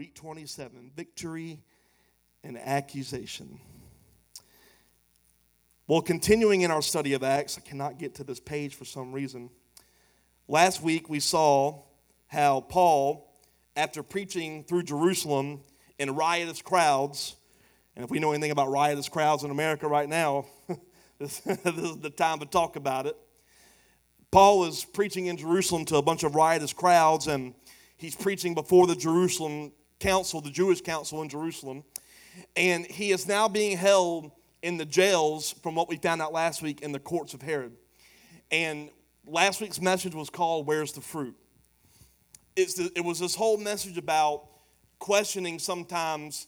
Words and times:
Week 0.00 0.14
27 0.14 0.92
Victory 0.96 1.60
and 2.42 2.56
Accusation. 2.56 3.60
Well, 5.86 6.00
continuing 6.00 6.62
in 6.62 6.70
our 6.70 6.80
study 6.80 7.12
of 7.12 7.22
Acts, 7.22 7.58
I 7.58 7.60
cannot 7.60 7.98
get 7.98 8.14
to 8.14 8.24
this 8.24 8.40
page 8.40 8.74
for 8.76 8.86
some 8.86 9.12
reason. 9.12 9.50
Last 10.48 10.82
week 10.82 11.10
we 11.10 11.20
saw 11.20 11.82
how 12.28 12.62
Paul, 12.62 13.30
after 13.76 14.02
preaching 14.02 14.64
through 14.64 14.84
Jerusalem 14.84 15.60
in 15.98 16.14
riotous 16.14 16.62
crowds, 16.62 17.36
and 17.94 18.02
if 18.02 18.10
we 18.10 18.20
know 18.20 18.32
anything 18.32 18.52
about 18.52 18.70
riotous 18.70 19.10
crowds 19.10 19.44
in 19.44 19.50
America 19.50 19.86
right 19.86 20.08
now, 20.08 20.46
this, 21.18 21.46
is 21.46 21.98
the 21.98 22.08
time 22.08 22.38
to 22.38 22.46
talk 22.46 22.76
about 22.76 23.04
it. 23.04 23.18
Paul 24.30 24.64
is 24.64 24.82
preaching 24.82 25.26
in 25.26 25.36
Jerusalem 25.36 25.84
to 25.84 25.96
a 25.96 26.02
bunch 26.02 26.22
of 26.22 26.34
riotous 26.34 26.72
crowds, 26.72 27.26
and 27.26 27.52
he's 27.98 28.16
preaching 28.16 28.54
before 28.54 28.86
the 28.86 28.96
Jerusalem 28.96 29.72
council, 30.00 30.40
the 30.40 30.50
Jewish 30.50 30.80
council 30.80 31.22
in 31.22 31.28
Jerusalem. 31.28 31.84
And 32.56 32.86
he 32.86 33.12
is 33.12 33.28
now 33.28 33.48
being 33.48 33.76
held 33.76 34.32
in 34.62 34.76
the 34.76 34.84
jails, 34.84 35.54
from 35.62 35.74
what 35.74 35.88
we 35.88 35.96
found 35.96 36.20
out 36.20 36.32
last 36.32 36.62
week, 36.62 36.80
in 36.82 36.92
the 36.92 36.98
courts 36.98 37.32
of 37.32 37.42
Herod. 37.42 37.72
And 38.50 38.90
last 39.26 39.60
week's 39.60 39.80
message 39.80 40.14
was 40.14 40.28
called 40.28 40.66
Where's 40.66 40.92
the 40.92 41.00
Fruit? 41.00 41.36
The, 42.56 42.90
it 42.94 43.04
was 43.04 43.20
this 43.20 43.34
whole 43.34 43.56
message 43.56 43.96
about 43.96 44.46
questioning 44.98 45.58
sometimes 45.58 46.46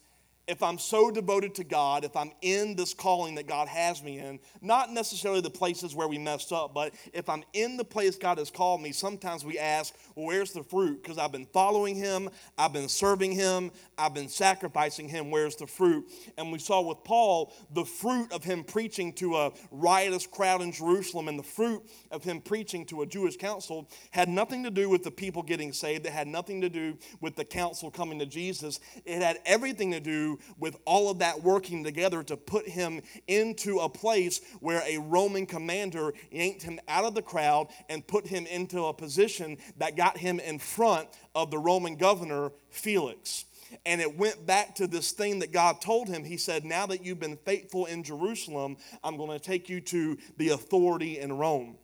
if 0.48 0.62
I'm 0.62 0.78
so 0.78 1.10
devoted 1.10 1.54
to 1.56 1.64
God, 1.64 2.04
if 2.04 2.16
I'm 2.16 2.32
in 2.42 2.74
this 2.74 2.94
calling 2.94 3.36
that 3.36 3.46
God 3.46 3.68
has 3.68 4.02
me 4.02 4.18
in, 4.18 4.40
not 4.60 4.92
necessarily 4.92 5.40
the 5.40 5.50
places 5.50 5.94
where 5.94 6.08
we 6.08 6.18
messed 6.18 6.52
up, 6.52 6.74
but 6.74 6.94
if 7.12 7.28
I'm 7.28 7.44
in 7.52 7.76
the 7.76 7.84
place 7.84 8.16
God 8.16 8.38
has 8.38 8.50
called 8.50 8.82
me, 8.82 8.92
sometimes 8.92 9.44
we 9.44 9.58
ask, 9.58 9.94
well, 10.16 10.26
where's 10.26 10.52
the 10.52 10.64
fruit? 10.64 11.02
Because 11.02 11.16
I've 11.16 11.32
been 11.32 11.46
following 11.46 11.94
Him, 11.94 12.28
I've 12.58 12.72
been 12.72 12.88
serving 12.88 13.32
Him, 13.32 13.70
I've 13.96 14.14
been 14.14 14.28
sacrificing 14.28 15.08
Him. 15.08 15.30
Where's 15.30 15.56
the 15.56 15.66
fruit? 15.66 16.10
And 16.36 16.50
we 16.50 16.58
saw 16.58 16.80
with 16.80 17.04
Paul 17.04 17.52
the 17.70 17.84
fruit 17.84 18.32
of 18.32 18.42
him 18.44 18.64
preaching 18.64 19.12
to 19.14 19.36
a 19.36 19.52
riotous 19.70 20.26
crowd 20.26 20.62
in 20.62 20.72
Jerusalem 20.72 21.28
and 21.28 21.38
the 21.38 21.44
fruit 21.44 21.82
of 22.10 22.24
him 22.24 22.40
preaching 22.40 22.84
to 22.86 23.02
a 23.02 23.06
Jewish 23.06 23.36
council 23.36 23.88
had 24.10 24.28
nothing 24.28 24.64
to 24.64 24.70
do 24.70 24.88
with 24.88 25.02
the 25.02 25.10
people 25.10 25.42
getting 25.42 25.72
saved, 25.72 26.06
it 26.06 26.12
had 26.12 26.26
nothing 26.26 26.60
to 26.60 26.68
do 26.68 26.96
with 27.20 27.36
the 27.36 27.44
council 27.44 27.90
coming 27.90 28.18
to 28.18 28.26
Jesus. 28.26 28.80
It 29.04 29.22
had 29.22 29.38
everything 29.44 29.90
to 29.92 30.00
do 30.00 30.31
with 30.58 30.76
all 30.84 31.10
of 31.10 31.18
that 31.20 31.42
working 31.42 31.84
together 31.84 32.22
to 32.24 32.36
put 32.36 32.68
him 32.68 33.00
into 33.26 33.78
a 33.78 33.88
place 33.88 34.40
where 34.60 34.82
a 34.86 34.98
Roman 34.98 35.46
commander 35.46 36.12
yanked 36.30 36.62
him 36.62 36.80
out 36.88 37.04
of 37.04 37.14
the 37.14 37.22
crowd 37.22 37.68
and 37.88 38.06
put 38.06 38.26
him 38.26 38.46
into 38.46 38.84
a 38.84 38.92
position 38.92 39.58
that 39.78 39.96
got 39.96 40.18
him 40.18 40.40
in 40.40 40.58
front 40.58 41.08
of 41.34 41.50
the 41.50 41.58
Roman 41.58 41.96
governor, 41.96 42.52
Felix. 42.70 43.44
And 43.86 44.00
it 44.00 44.18
went 44.18 44.46
back 44.46 44.74
to 44.76 44.86
this 44.86 45.12
thing 45.12 45.38
that 45.38 45.52
God 45.52 45.80
told 45.80 46.08
him. 46.08 46.24
He 46.24 46.36
said, 46.36 46.64
Now 46.64 46.86
that 46.86 47.04
you've 47.04 47.20
been 47.20 47.38
faithful 47.38 47.86
in 47.86 48.02
Jerusalem, 48.02 48.76
I'm 49.02 49.16
going 49.16 49.30
to 49.30 49.38
take 49.38 49.68
you 49.68 49.80
to 49.80 50.18
the 50.36 50.50
authority 50.50 51.18
in 51.18 51.32
Rome. 51.32 51.76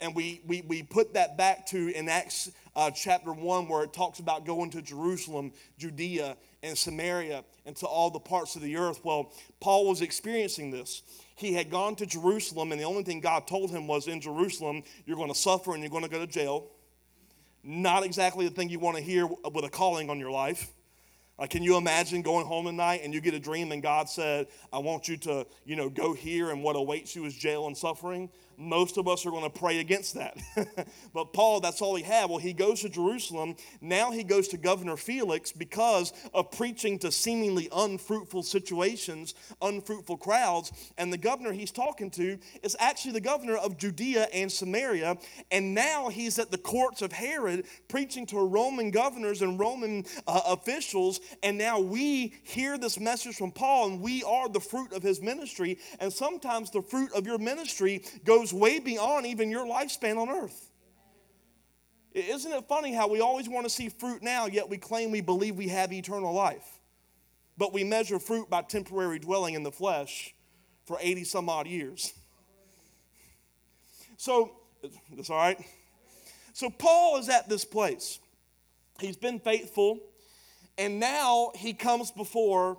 And 0.00 0.14
we, 0.14 0.42
we, 0.46 0.62
we 0.62 0.82
put 0.82 1.14
that 1.14 1.38
back 1.38 1.66
to 1.68 1.88
in 1.88 2.08
Acts 2.08 2.50
uh, 2.74 2.90
chapter 2.90 3.32
1, 3.32 3.68
where 3.68 3.82
it 3.82 3.94
talks 3.94 4.18
about 4.18 4.44
going 4.44 4.70
to 4.70 4.82
Jerusalem, 4.82 5.52
Judea, 5.78 6.36
and 6.62 6.76
Samaria, 6.76 7.44
and 7.64 7.74
to 7.76 7.86
all 7.86 8.10
the 8.10 8.20
parts 8.20 8.56
of 8.56 8.62
the 8.62 8.76
earth. 8.76 9.00
Well, 9.02 9.32
Paul 9.60 9.88
was 9.88 10.02
experiencing 10.02 10.70
this. 10.70 11.02
He 11.36 11.54
had 11.54 11.70
gone 11.70 11.96
to 11.96 12.06
Jerusalem, 12.06 12.72
and 12.72 12.80
the 12.80 12.84
only 12.84 13.02
thing 13.02 13.20
God 13.20 13.46
told 13.46 13.70
him 13.70 13.86
was 13.86 14.06
in 14.06 14.20
Jerusalem, 14.20 14.82
you're 15.06 15.16
going 15.16 15.32
to 15.32 15.38
suffer 15.38 15.72
and 15.72 15.82
you're 15.82 15.90
going 15.90 16.04
to 16.04 16.10
go 16.10 16.18
to 16.18 16.26
jail. 16.26 16.66
Not 17.62 18.04
exactly 18.04 18.46
the 18.46 18.54
thing 18.54 18.68
you 18.68 18.78
want 18.78 18.96
to 18.98 19.02
hear 19.02 19.26
with 19.26 19.64
a 19.64 19.70
calling 19.70 20.10
on 20.10 20.18
your 20.18 20.30
life. 20.30 20.70
Like, 21.38 21.50
can 21.50 21.62
you 21.62 21.76
imagine 21.76 22.22
going 22.22 22.46
home 22.46 22.64
tonight 22.64 23.00
and 23.04 23.12
you 23.12 23.20
get 23.20 23.34
a 23.34 23.38
dream 23.38 23.72
and 23.72 23.82
God 23.82 24.08
said, 24.08 24.46
I 24.72 24.78
want 24.78 25.06
you 25.08 25.18
to, 25.18 25.46
you 25.66 25.76
know, 25.76 25.90
go 25.90 26.14
here 26.14 26.50
and 26.50 26.62
what 26.62 26.76
awaits 26.76 27.14
you 27.14 27.26
is 27.26 27.34
jail 27.34 27.66
and 27.66 27.76
suffering? 27.76 28.30
Most 28.58 28.96
of 28.96 29.08
us 29.08 29.26
are 29.26 29.30
going 29.30 29.44
to 29.44 29.58
pray 29.58 29.80
against 29.80 30.14
that. 30.14 30.36
but 31.14 31.32
Paul, 31.32 31.60
that's 31.60 31.82
all 31.82 31.94
he 31.94 32.02
had. 32.02 32.30
Well, 32.30 32.38
he 32.38 32.52
goes 32.52 32.80
to 32.80 32.88
Jerusalem. 32.88 33.56
Now 33.80 34.10
he 34.10 34.24
goes 34.24 34.48
to 34.48 34.56
Governor 34.56 34.96
Felix 34.96 35.52
because 35.52 36.12
of 36.32 36.50
preaching 36.50 36.98
to 37.00 37.12
seemingly 37.12 37.68
unfruitful 37.74 38.42
situations, 38.42 39.34
unfruitful 39.60 40.16
crowds. 40.16 40.72
And 40.98 41.12
the 41.12 41.18
governor 41.18 41.52
he's 41.52 41.70
talking 41.70 42.10
to 42.12 42.38
is 42.62 42.76
actually 42.78 43.12
the 43.12 43.20
governor 43.20 43.56
of 43.56 43.76
Judea 43.76 44.28
and 44.32 44.50
Samaria. 44.50 45.16
And 45.50 45.74
now 45.74 46.08
he's 46.08 46.38
at 46.38 46.50
the 46.50 46.58
courts 46.58 47.02
of 47.02 47.12
Herod 47.12 47.66
preaching 47.88 48.26
to 48.26 48.38
Roman 48.38 48.90
governors 48.90 49.42
and 49.42 49.58
Roman 49.58 50.04
uh, 50.26 50.40
officials. 50.46 51.20
And 51.42 51.58
now 51.58 51.80
we 51.80 52.34
hear 52.42 52.78
this 52.78 52.98
message 52.98 53.36
from 53.36 53.52
Paul, 53.52 53.88
and 53.88 54.00
we 54.00 54.22
are 54.22 54.48
the 54.48 54.60
fruit 54.60 54.92
of 54.92 55.02
his 55.02 55.20
ministry. 55.20 55.78
And 56.00 56.12
sometimes 56.12 56.70
the 56.70 56.82
fruit 56.82 57.12
of 57.12 57.26
your 57.26 57.38
ministry 57.38 58.02
goes 58.24 58.45
goes 58.46 58.58
way 58.58 58.78
beyond 58.78 59.26
even 59.26 59.50
your 59.50 59.66
lifespan 59.66 60.18
on 60.18 60.28
earth. 60.28 60.70
Isn't 62.12 62.52
it 62.52 62.64
funny 62.68 62.94
how 62.94 63.08
we 63.08 63.20
always 63.20 63.48
want 63.48 63.66
to 63.66 63.70
see 63.70 63.88
fruit 63.88 64.22
now, 64.22 64.46
yet 64.46 64.68
we 64.70 64.78
claim 64.78 65.10
we 65.10 65.20
believe 65.20 65.56
we 65.56 65.68
have 65.68 65.92
eternal 65.92 66.32
life? 66.32 66.64
But 67.58 67.72
we 67.72 67.84
measure 67.84 68.18
fruit 68.18 68.48
by 68.48 68.62
temporary 68.62 69.18
dwelling 69.18 69.54
in 69.54 69.62
the 69.62 69.72
flesh 69.72 70.34
for 70.86 70.96
80 71.00 71.24
some 71.24 71.48
odd 71.48 71.66
years. 71.66 72.12
So, 74.18 74.52
that's 75.14 75.28
all 75.28 75.36
right. 75.36 75.62
So, 76.54 76.70
Paul 76.70 77.18
is 77.18 77.28
at 77.28 77.50
this 77.50 77.66
place. 77.66 78.18
He's 78.98 79.18
been 79.18 79.38
faithful, 79.38 80.00
and 80.78 80.98
now 80.98 81.50
he 81.54 81.74
comes 81.74 82.10
before 82.10 82.78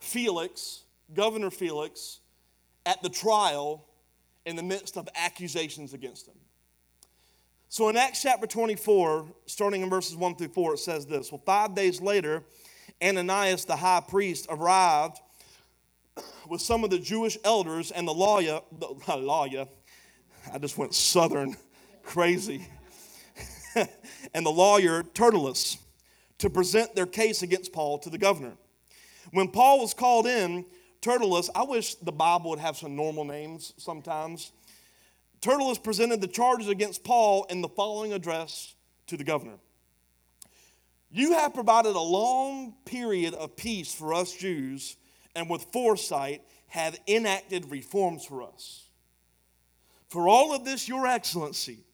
Felix, 0.00 0.82
Governor 1.14 1.50
Felix, 1.50 2.20
at 2.84 3.02
the 3.02 3.08
trial 3.08 3.85
in 4.46 4.56
the 4.56 4.62
midst 4.62 4.96
of 4.96 5.08
accusations 5.14 5.92
against 5.92 6.26
him. 6.26 6.36
So 7.68 7.88
in 7.88 7.96
Acts 7.96 8.22
chapter 8.22 8.46
24, 8.46 9.26
starting 9.46 9.82
in 9.82 9.90
verses 9.90 10.16
1 10.16 10.36
through 10.36 10.48
4, 10.48 10.74
it 10.74 10.78
says 10.78 11.04
this 11.04 11.30
Well, 11.30 11.42
five 11.44 11.74
days 11.74 12.00
later, 12.00 12.44
Ananias 13.02 13.66
the 13.66 13.76
high 13.76 14.02
priest 14.06 14.46
arrived 14.48 15.18
with 16.48 16.60
some 16.60 16.84
of 16.84 16.90
the 16.90 16.98
Jewish 16.98 17.36
elders 17.44 17.90
and 17.90 18.06
the 18.06 18.14
lawyer, 18.14 18.60
the 18.78 19.16
lawyer, 19.16 19.66
I 20.50 20.58
just 20.58 20.78
went 20.78 20.94
southern 20.94 21.56
crazy, 22.04 22.66
and 24.32 24.46
the 24.46 24.50
lawyer 24.50 25.02
Tertullus 25.02 25.78
to 26.38 26.48
present 26.48 26.94
their 26.94 27.06
case 27.06 27.42
against 27.42 27.72
Paul 27.72 27.98
to 27.98 28.10
the 28.10 28.18
governor. 28.18 28.52
When 29.32 29.48
Paul 29.48 29.80
was 29.80 29.92
called 29.92 30.26
in, 30.26 30.64
Tertullus, 31.06 31.48
I 31.54 31.62
wish 31.62 31.94
the 31.94 32.10
Bible 32.10 32.50
would 32.50 32.58
have 32.58 32.76
some 32.76 32.96
normal 32.96 33.24
names 33.24 33.72
sometimes. 33.76 34.50
Tertullus 35.40 35.78
presented 35.78 36.20
the 36.20 36.26
charges 36.26 36.66
against 36.66 37.04
Paul 37.04 37.46
in 37.48 37.60
the 37.60 37.68
following 37.68 38.12
address 38.12 38.74
to 39.06 39.16
the 39.16 39.22
governor 39.22 39.58
You 41.08 41.34
have 41.34 41.54
provided 41.54 41.94
a 41.94 42.00
long 42.00 42.74
period 42.84 43.34
of 43.34 43.54
peace 43.54 43.94
for 43.94 44.14
us 44.14 44.34
Jews, 44.34 44.96
and 45.36 45.48
with 45.48 45.66
foresight 45.72 46.42
have 46.66 46.98
enacted 47.06 47.70
reforms 47.70 48.24
for 48.24 48.42
us. 48.42 48.88
For 50.08 50.26
all 50.28 50.56
of 50.56 50.64
this, 50.64 50.88
Your 50.88 51.06
Excellency, 51.06 51.84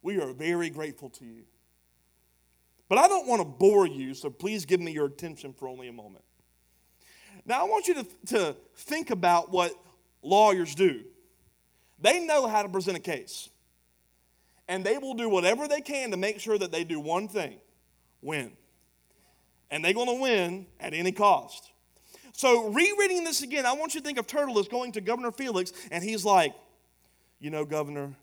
we 0.00 0.18
are 0.22 0.32
very 0.32 0.70
grateful 0.70 1.10
to 1.10 1.26
you. 1.26 1.42
But 2.88 2.96
I 2.96 3.08
don't 3.08 3.28
want 3.28 3.42
to 3.42 3.44
bore 3.44 3.86
you, 3.86 4.14
so 4.14 4.30
please 4.30 4.64
give 4.64 4.80
me 4.80 4.92
your 4.92 5.04
attention 5.06 5.52
for 5.52 5.68
only 5.68 5.88
a 5.88 5.92
moment. 5.92 6.24
Now, 7.46 7.60
I 7.60 7.64
want 7.64 7.88
you 7.88 7.94
to, 7.94 8.06
to 8.26 8.56
think 8.76 9.10
about 9.10 9.50
what 9.50 9.72
lawyers 10.22 10.74
do. 10.74 11.02
They 12.00 12.24
know 12.24 12.46
how 12.46 12.62
to 12.62 12.68
present 12.68 12.96
a 12.96 13.00
case, 13.00 13.48
and 14.68 14.84
they 14.84 14.98
will 14.98 15.14
do 15.14 15.28
whatever 15.28 15.68
they 15.68 15.80
can 15.80 16.10
to 16.10 16.16
make 16.16 16.40
sure 16.40 16.58
that 16.58 16.72
they 16.72 16.84
do 16.84 17.00
one 17.00 17.28
thing 17.28 17.56
win. 18.22 18.52
And 19.70 19.84
they're 19.84 19.94
going 19.94 20.08
to 20.08 20.20
win 20.20 20.66
at 20.80 20.94
any 20.94 21.12
cost. 21.12 21.70
So, 22.32 22.70
rereading 22.70 23.24
this 23.24 23.42
again, 23.42 23.64
I 23.64 23.74
want 23.74 23.94
you 23.94 24.00
to 24.00 24.04
think 24.06 24.18
of 24.18 24.26
Tertullus 24.26 24.68
going 24.68 24.92
to 24.92 25.00
Governor 25.00 25.30
Felix, 25.30 25.72
and 25.90 26.02
he's 26.02 26.24
like, 26.24 26.54
You 27.38 27.50
know, 27.50 27.64
Governor, 27.64 28.14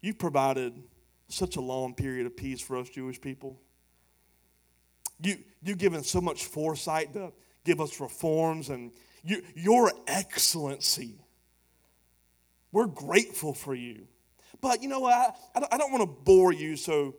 you've 0.00 0.18
provided 0.18 0.72
such 1.28 1.56
a 1.56 1.60
long 1.60 1.94
period 1.94 2.26
of 2.26 2.36
peace 2.36 2.60
for 2.60 2.76
us 2.76 2.88
Jewish 2.88 3.20
people. 3.20 3.60
You, 5.20 5.38
you've 5.62 5.78
given 5.78 6.02
so 6.02 6.20
much 6.20 6.46
foresight 6.46 7.12
to 7.14 7.32
give 7.64 7.80
us 7.80 8.00
reforms 8.00 8.68
and 8.68 8.92
you, 9.22 9.42
your 9.54 9.92
excellency. 10.06 11.14
We're 12.72 12.86
grateful 12.86 13.54
for 13.54 13.74
you. 13.74 14.06
But 14.60 14.82
you 14.82 14.88
know 14.88 15.00
what? 15.00 15.36
I, 15.54 15.66
I 15.72 15.78
don't 15.78 15.92
want 15.92 16.02
to 16.02 16.24
bore 16.24 16.52
you, 16.52 16.76
so 16.76 17.16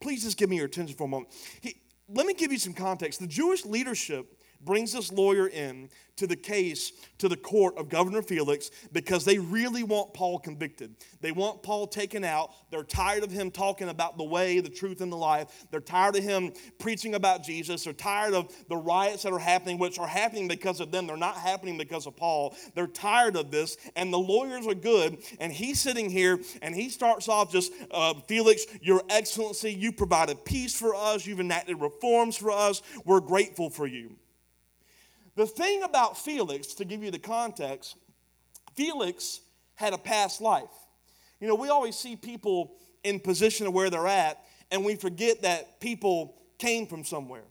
please 0.00 0.22
just 0.24 0.36
give 0.36 0.50
me 0.50 0.56
your 0.56 0.66
attention 0.66 0.96
for 0.96 1.04
a 1.04 1.08
moment. 1.08 1.32
He, 1.60 1.76
let 2.08 2.26
me 2.26 2.34
give 2.34 2.52
you 2.52 2.58
some 2.58 2.74
context. 2.74 3.20
The 3.20 3.26
Jewish 3.26 3.64
leadership, 3.64 4.38
brings 4.64 4.92
this 4.92 5.12
lawyer 5.12 5.48
in 5.48 5.88
to 6.16 6.26
the 6.26 6.36
case 6.36 6.92
to 7.18 7.28
the 7.28 7.36
court 7.36 7.76
of 7.78 7.88
Governor 7.88 8.22
Felix 8.22 8.70
because 8.92 9.24
they 9.24 9.38
really 9.38 9.82
want 9.82 10.12
Paul 10.12 10.38
convicted. 10.38 10.94
They 11.20 11.32
want 11.32 11.62
Paul 11.62 11.86
taken 11.86 12.22
out. 12.22 12.50
They're 12.70 12.84
tired 12.84 13.24
of 13.24 13.30
him 13.30 13.50
talking 13.50 13.88
about 13.88 14.18
the 14.18 14.24
way, 14.24 14.60
the 14.60 14.68
truth, 14.68 15.00
and 15.00 15.10
the 15.10 15.16
life. 15.16 15.66
They're 15.70 15.80
tired 15.80 16.16
of 16.16 16.22
him 16.22 16.52
preaching 16.78 17.14
about 17.14 17.42
Jesus. 17.42 17.84
They're 17.84 17.92
tired 17.92 18.34
of 18.34 18.54
the 18.68 18.76
riots 18.76 19.22
that 19.22 19.32
are 19.32 19.38
happening, 19.38 19.78
which 19.78 19.98
are 19.98 20.06
happening 20.06 20.48
because 20.48 20.80
of 20.80 20.92
them. 20.92 21.06
They're 21.06 21.16
not 21.16 21.36
happening 21.36 21.78
because 21.78 22.06
of 22.06 22.16
Paul. 22.16 22.54
They're 22.74 22.86
tired 22.86 23.36
of 23.36 23.50
this, 23.50 23.76
and 23.96 24.12
the 24.12 24.18
lawyers 24.18 24.66
are 24.66 24.74
good. 24.74 25.18
And 25.40 25.52
he's 25.52 25.80
sitting 25.80 26.10
here 26.10 26.40
and 26.60 26.74
he 26.74 26.88
starts 26.88 27.28
off 27.28 27.50
just, 27.50 27.72
uh, 27.90 28.14
Felix, 28.28 28.66
Your 28.80 29.02
Excellency, 29.08 29.72
you 29.72 29.92
provided 29.92 30.44
peace 30.44 30.78
for 30.78 30.94
us, 30.94 31.26
you've 31.26 31.40
enacted 31.40 31.80
reforms 31.80 32.36
for 32.36 32.50
us. 32.50 32.82
We're 33.04 33.20
grateful 33.20 33.70
for 33.70 33.86
you. 33.86 34.16
The 35.34 35.46
thing 35.46 35.82
about 35.82 36.18
Felix, 36.18 36.74
to 36.74 36.84
give 36.84 37.02
you 37.02 37.10
the 37.10 37.18
context, 37.18 37.96
Felix 38.74 39.40
had 39.74 39.94
a 39.94 39.98
past 39.98 40.40
life. 40.40 40.64
You 41.40 41.48
know, 41.48 41.54
we 41.54 41.68
always 41.68 41.96
see 41.96 42.16
people 42.16 42.74
in 43.02 43.18
position 43.18 43.66
of 43.66 43.72
where 43.72 43.90
they're 43.90 44.06
at, 44.06 44.42
and 44.70 44.84
we 44.84 44.94
forget 44.94 45.42
that 45.42 45.80
people 45.80 46.36
came 46.58 46.86
from 46.86 47.04
somewhere. 47.04 47.44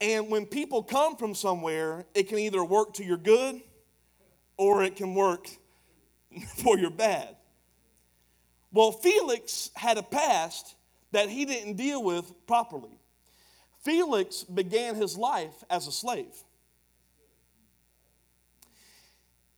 And 0.00 0.30
when 0.30 0.46
people 0.46 0.82
come 0.82 1.16
from 1.16 1.34
somewhere, 1.34 2.04
it 2.14 2.28
can 2.28 2.38
either 2.38 2.62
work 2.64 2.94
to 2.94 3.04
your 3.04 3.16
good 3.16 3.60
or 4.56 4.82
it 4.82 4.96
can 4.96 5.14
work 5.14 5.48
for 6.62 6.78
your 6.78 6.90
bad. 6.90 7.36
Well, 8.72 8.90
Felix 8.90 9.70
had 9.74 9.98
a 9.98 10.02
past 10.02 10.74
that 11.12 11.28
he 11.28 11.44
didn't 11.44 11.76
deal 11.76 12.02
with 12.02 12.32
properly. 12.46 12.98
Felix 13.84 14.42
began 14.42 14.96
his 14.96 15.16
life 15.16 15.62
as 15.70 15.86
a 15.86 15.92
slave. 15.92 16.34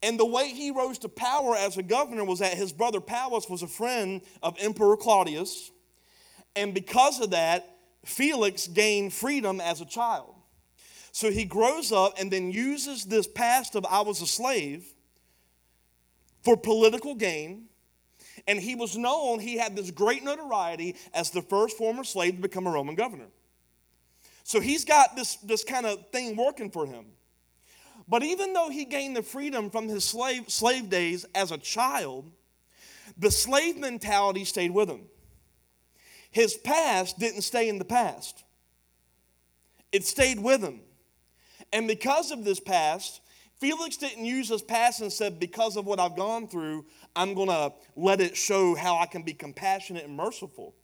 And 0.03 0.19
the 0.19 0.25
way 0.25 0.49
he 0.49 0.71
rose 0.71 0.99
to 0.99 1.09
power 1.09 1.55
as 1.55 1.77
a 1.77 1.83
governor 1.83 2.23
was 2.23 2.39
that 2.39 2.53
his 2.53 2.71
brother 2.71 3.01
Pallas 3.01 3.49
was 3.49 3.63
a 3.63 3.67
friend 3.67 4.21
of 4.43 4.55
Emperor 4.59 4.95
Claudius. 4.95 5.71
And 6.55 6.73
because 6.73 7.19
of 7.19 7.31
that, 7.31 7.77
Felix 8.05 8.67
gained 8.67 9.13
freedom 9.13 9.59
as 9.59 9.81
a 9.81 9.85
child. 9.85 10.35
So 11.11 11.31
he 11.31 11.45
grows 11.45 11.91
up 11.91 12.13
and 12.19 12.31
then 12.31 12.51
uses 12.51 13.05
this 13.05 13.27
past 13.27 13.75
of 13.75 13.85
I 13.85 14.01
was 14.01 14.21
a 14.21 14.27
slave 14.27 14.85
for 16.43 16.55
political 16.55 17.15
gain. 17.15 17.65
And 18.47 18.59
he 18.59 18.75
was 18.75 18.95
known, 18.95 19.39
he 19.39 19.57
had 19.57 19.75
this 19.75 19.89
great 19.89 20.23
notoriety 20.23 20.95
as 21.13 21.31
the 21.31 21.41
first 21.41 21.75
former 21.75 22.03
slave 22.03 22.35
to 22.35 22.41
become 22.41 22.67
a 22.67 22.71
Roman 22.71 22.93
governor. 22.93 23.27
So 24.43 24.59
he's 24.59 24.85
got 24.85 25.15
this, 25.15 25.35
this 25.37 25.63
kind 25.63 25.85
of 25.85 26.09
thing 26.11 26.37
working 26.37 26.69
for 26.69 26.85
him. 26.85 27.07
But 28.07 28.23
even 28.23 28.53
though 28.53 28.69
he 28.69 28.85
gained 28.85 29.15
the 29.15 29.23
freedom 29.23 29.69
from 29.69 29.87
his 29.87 30.03
slave, 30.03 30.49
slave 30.49 30.89
days 30.89 31.25
as 31.35 31.51
a 31.51 31.57
child, 31.57 32.31
the 33.17 33.31
slave 33.31 33.77
mentality 33.77 34.45
stayed 34.45 34.71
with 34.71 34.89
him. 34.89 35.01
His 36.31 36.55
past 36.55 37.19
didn't 37.19 37.41
stay 37.41 37.67
in 37.67 37.79
the 37.79 37.85
past, 37.85 38.43
it 39.91 40.05
stayed 40.05 40.39
with 40.39 40.61
him. 40.61 40.81
And 41.73 41.87
because 41.87 42.31
of 42.31 42.45
this 42.45 42.61
past, 42.61 43.19
Felix 43.59 43.97
didn't 43.97 44.23
use 44.23 44.49
his 44.49 44.61
past 44.61 45.01
and 45.01 45.11
said, 45.11 45.39
Because 45.39 45.75
of 45.75 45.85
what 45.85 45.99
I've 45.99 46.15
gone 46.15 46.47
through, 46.47 46.85
I'm 47.15 47.33
going 47.33 47.49
to 47.49 47.73
let 47.95 48.21
it 48.21 48.37
show 48.37 48.75
how 48.75 48.97
I 48.99 49.05
can 49.05 49.23
be 49.23 49.33
compassionate 49.33 50.05
and 50.05 50.15
merciful. 50.15 50.75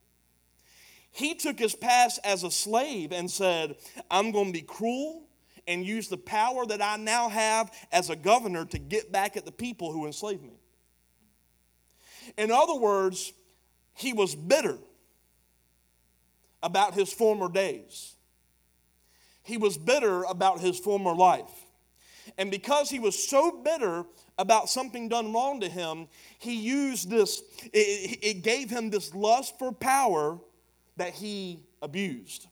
He 1.12 1.36
took 1.36 1.60
his 1.60 1.76
past 1.76 2.20
as 2.24 2.44
a 2.44 2.50
slave 2.50 3.12
and 3.12 3.30
said, 3.30 3.76
I'm 4.10 4.32
going 4.32 4.48
to 4.48 4.54
be 4.54 4.62
cruel 4.62 5.24
and 5.68 5.86
use 5.86 6.08
the 6.08 6.18
power 6.18 6.66
that 6.66 6.82
I 6.82 6.98
now 6.98 7.30
have 7.30 7.72
as 7.92 8.10
a 8.10 8.16
governor 8.16 8.66
to 8.66 8.78
get 8.78 9.12
back 9.12 9.38
at 9.38 9.46
the 9.46 9.52
people 9.52 9.92
who 9.92 10.06
enslaved 10.06 10.44
me. 10.44 10.60
In 12.38 12.52
other 12.52 12.76
words, 12.76 13.34
he 13.94 14.14
was 14.14 14.36
bitter 14.36 14.78
about 16.62 16.94
his 16.94 17.12
former 17.12 17.50
days. 17.50 18.16
He 19.44 19.58
was 19.58 19.78
bitter 19.78 20.24
about 20.24 20.62
his 20.62 20.80
former 20.80 21.14
life. 21.14 21.52
And 22.38 22.50
because 22.50 22.90
he 22.90 23.00
was 23.00 23.22
so 23.22 23.62
bitter 23.64 24.06
about 24.38 24.70
something 24.70 25.10
done 25.10 25.34
wrong 25.34 25.60
to 25.60 25.70
him, 25.70 26.08
he 26.40 26.56
used 26.56 27.10
this, 27.10 27.42
it, 27.74 28.20
it 28.22 28.44
gave 28.44 28.70
him 28.70 28.90
this 28.90 29.14
lust 29.14 29.60
for 29.60 29.72
power 29.72 30.40
that 30.96 31.14
he 31.14 31.64
abused. 31.82 32.48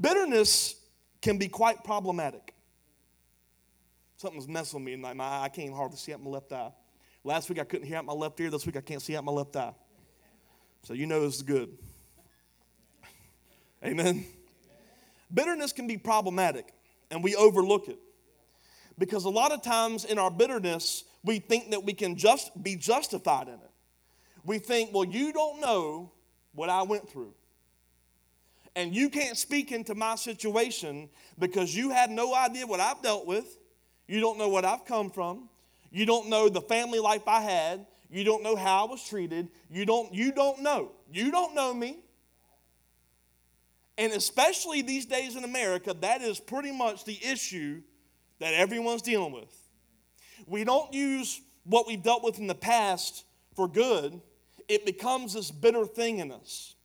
Bitterness 0.00 0.76
can 1.20 1.38
be 1.38 1.48
quite 1.48 1.84
problematic. 1.84 2.54
Something's 4.16 4.48
messing 4.48 4.80
with 4.80 4.86
me 4.86 4.96
tonight. 4.96 5.16
My, 5.16 5.42
I 5.42 5.48
can't 5.48 5.72
hardly 5.72 5.96
see 5.96 6.12
out 6.12 6.22
my 6.22 6.30
left 6.30 6.52
eye. 6.52 6.72
Last 7.24 7.48
week 7.48 7.58
I 7.58 7.64
couldn't 7.64 7.86
hear 7.86 7.98
out 7.98 8.04
my 8.04 8.12
left 8.12 8.38
ear. 8.40 8.50
This 8.50 8.66
week 8.66 8.76
I 8.76 8.80
can't 8.80 9.02
see 9.02 9.16
out 9.16 9.24
my 9.24 9.32
left 9.32 9.54
eye. 9.56 9.74
So 10.82 10.94
you 10.94 11.06
know 11.06 11.20
this 11.20 11.36
is 11.36 11.42
good. 11.42 11.76
Amen. 13.84 14.24
Bitterness 15.32 15.72
can 15.72 15.86
be 15.86 15.98
problematic, 15.98 16.72
and 17.10 17.22
we 17.22 17.36
overlook 17.36 17.88
it. 17.88 17.98
Because 18.96 19.24
a 19.24 19.30
lot 19.30 19.52
of 19.52 19.62
times 19.62 20.04
in 20.04 20.18
our 20.18 20.30
bitterness, 20.30 21.04
we 21.22 21.38
think 21.38 21.70
that 21.70 21.84
we 21.84 21.92
can 21.92 22.16
just 22.16 22.62
be 22.62 22.76
justified 22.76 23.48
in 23.48 23.54
it. 23.54 23.70
We 24.44 24.58
think, 24.58 24.92
well, 24.92 25.04
you 25.04 25.32
don't 25.32 25.60
know 25.60 26.12
what 26.54 26.70
I 26.70 26.82
went 26.82 27.08
through 27.08 27.34
and 28.76 28.94
you 28.94 29.10
can't 29.10 29.36
speak 29.36 29.72
into 29.72 29.94
my 29.94 30.14
situation 30.14 31.08
because 31.38 31.74
you 31.74 31.90
have 31.90 32.10
no 32.10 32.34
idea 32.34 32.66
what 32.66 32.80
I've 32.80 33.02
dealt 33.02 33.26
with. 33.26 33.58
You 34.06 34.20
don't 34.20 34.38
know 34.38 34.48
what 34.48 34.64
I've 34.64 34.84
come 34.84 35.10
from. 35.10 35.48
You 35.90 36.06
don't 36.06 36.28
know 36.28 36.48
the 36.48 36.60
family 36.60 36.98
life 36.98 37.26
I 37.26 37.40
had. 37.40 37.86
You 38.10 38.24
don't 38.24 38.42
know 38.42 38.56
how 38.56 38.86
I 38.86 38.90
was 38.90 39.06
treated. 39.06 39.48
You 39.70 39.84
don't, 39.84 40.12
you 40.14 40.32
don't 40.32 40.62
know. 40.62 40.92
You 41.12 41.30
don't 41.30 41.54
know 41.54 41.74
me. 41.74 41.98
And 43.98 44.12
especially 44.12 44.82
these 44.82 45.06
days 45.06 45.36
in 45.36 45.44
America, 45.44 45.94
that 46.00 46.22
is 46.22 46.38
pretty 46.38 46.72
much 46.72 47.04
the 47.04 47.18
issue 47.24 47.82
that 48.38 48.54
everyone's 48.54 49.02
dealing 49.02 49.32
with. 49.32 49.52
We 50.46 50.64
don't 50.64 50.94
use 50.94 51.40
what 51.64 51.86
we've 51.86 52.02
dealt 52.02 52.22
with 52.22 52.38
in 52.38 52.46
the 52.46 52.54
past 52.54 53.24
for 53.54 53.66
good, 53.66 54.20
it 54.68 54.86
becomes 54.86 55.34
this 55.34 55.50
bitter 55.50 55.84
thing 55.84 56.18
in 56.18 56.30
us. 56.30 56.76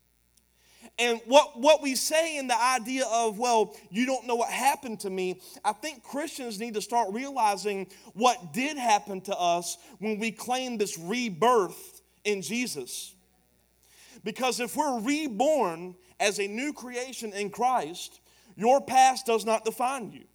And 1.00 1.20
what, 1.26 1.60
what 1.60 1.82
we 1.82 1.96
say 1.96 2.38
in 2.38 2.48
the 2.48 2.62
idea 2.62 3.06
of, 3.12 3.40
well, 3.40 3.76
you 3.90 4.06
don't 4.06 4.28
know 4.28 4.36
what 4.36 4.50
happened 4.50 5.00
to 5.02 5.10
me, 5.10 5.42
I 5.66 5.74
think 5.74 6.04
Christians 6.04 6.60
need 6.60 6.76
to 6.76 6.82
start 6.82 7.12
realizing 7.12 7.88
what 8.14 8.54
did 8.54 8.78
happen 8.78 9.22
to 9.22 9.36
us 9.36 9.78
when 10.00 10.20
we 10.20 10.32
claim 10.32 10.78
this 10.78 10.98
rebirth 10.98 12.02
in 12.24 12.44
Jesus. 12.44 13.16
Because 14.24 14.60
if 14.60 14.76
we're 14.76 15.00
reborn 15.00 15.96
as 16.20 16.40
a 16.40 16.48
new 16.48 16.74
creation 16.74 17.34
in 17.34 17.50
Christ, 17.50 18.22
your 18.56 18.80
past 18.80 19.26
does 19.26 19.46
not 19.46 19.66
define 19.66 20.12
you. 20.12 20.26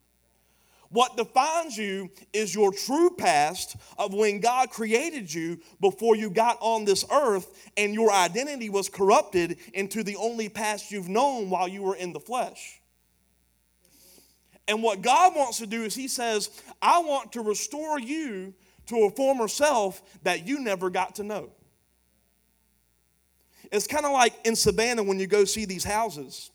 What 0.90 1.16
defines 1.16 1.76
you 1.76 2.10
is 2.32 2.54
your 2.54 2.72
true 2.72 3.10
past 3.10 3.76
of 3.98 4.14
when 4.14 4.40
God 4.40 4.70
created 4.70 5.32
you 5.32 5.60
before 5.80 6.16
you 6.16 6.30
got 6.30 6.56
on 6.60 6.86
this 6.86 7.04
earth 7.12 7.70
and 7.76 7.92
your 7.92 8.10
identity 8.10 8.70
was 8.70 8.88
corrupted 8.88 9.58
into 9.74 10.02
the 10.02 10.16
only 10.16 10.48
past 10.48 10.90
you've 10.90 11.08
known 11.08 11.50
while 11.50 11.68
you 11.68 11.82
were 11.82 11.96
in 11.96 12.12
the 12.14 12.20
flesh. 12.20 12.80
And 14.66 14.82
what 14.82 15.02
God 15.02 15.34
wants 15.36 15.58
to 15.58 15.66
do 15.66 15.82
is 15.82 15.94
He 15.94 16.08
says, 16.08 16.50
I 16.80 17.00
want 17.00 17.32
to 17.32 17.42
restore 17.42 17.98
you 17.98 18.54
to 18.86 19.04
a 19.04 19.10
former 19.10 19.48
self 19.48 20.02
that 20.22 20.46
you 20.46 20.60
never 20.60 20.88
got 20.88 21.16
to 21.16 21.22
know. 21.22 21.50
It's 23.70 23.86
kind 23.86 24.06
of 24.06 24.12
like 24.12 24.34
in 24.44 24.56
Savannah 24.56 25.02
when 25.02 25.20
you 25.20 25.26
go 25.26 25.44
see 25.44 25.66
these 25.66 25.84
houses. 25.84 26.50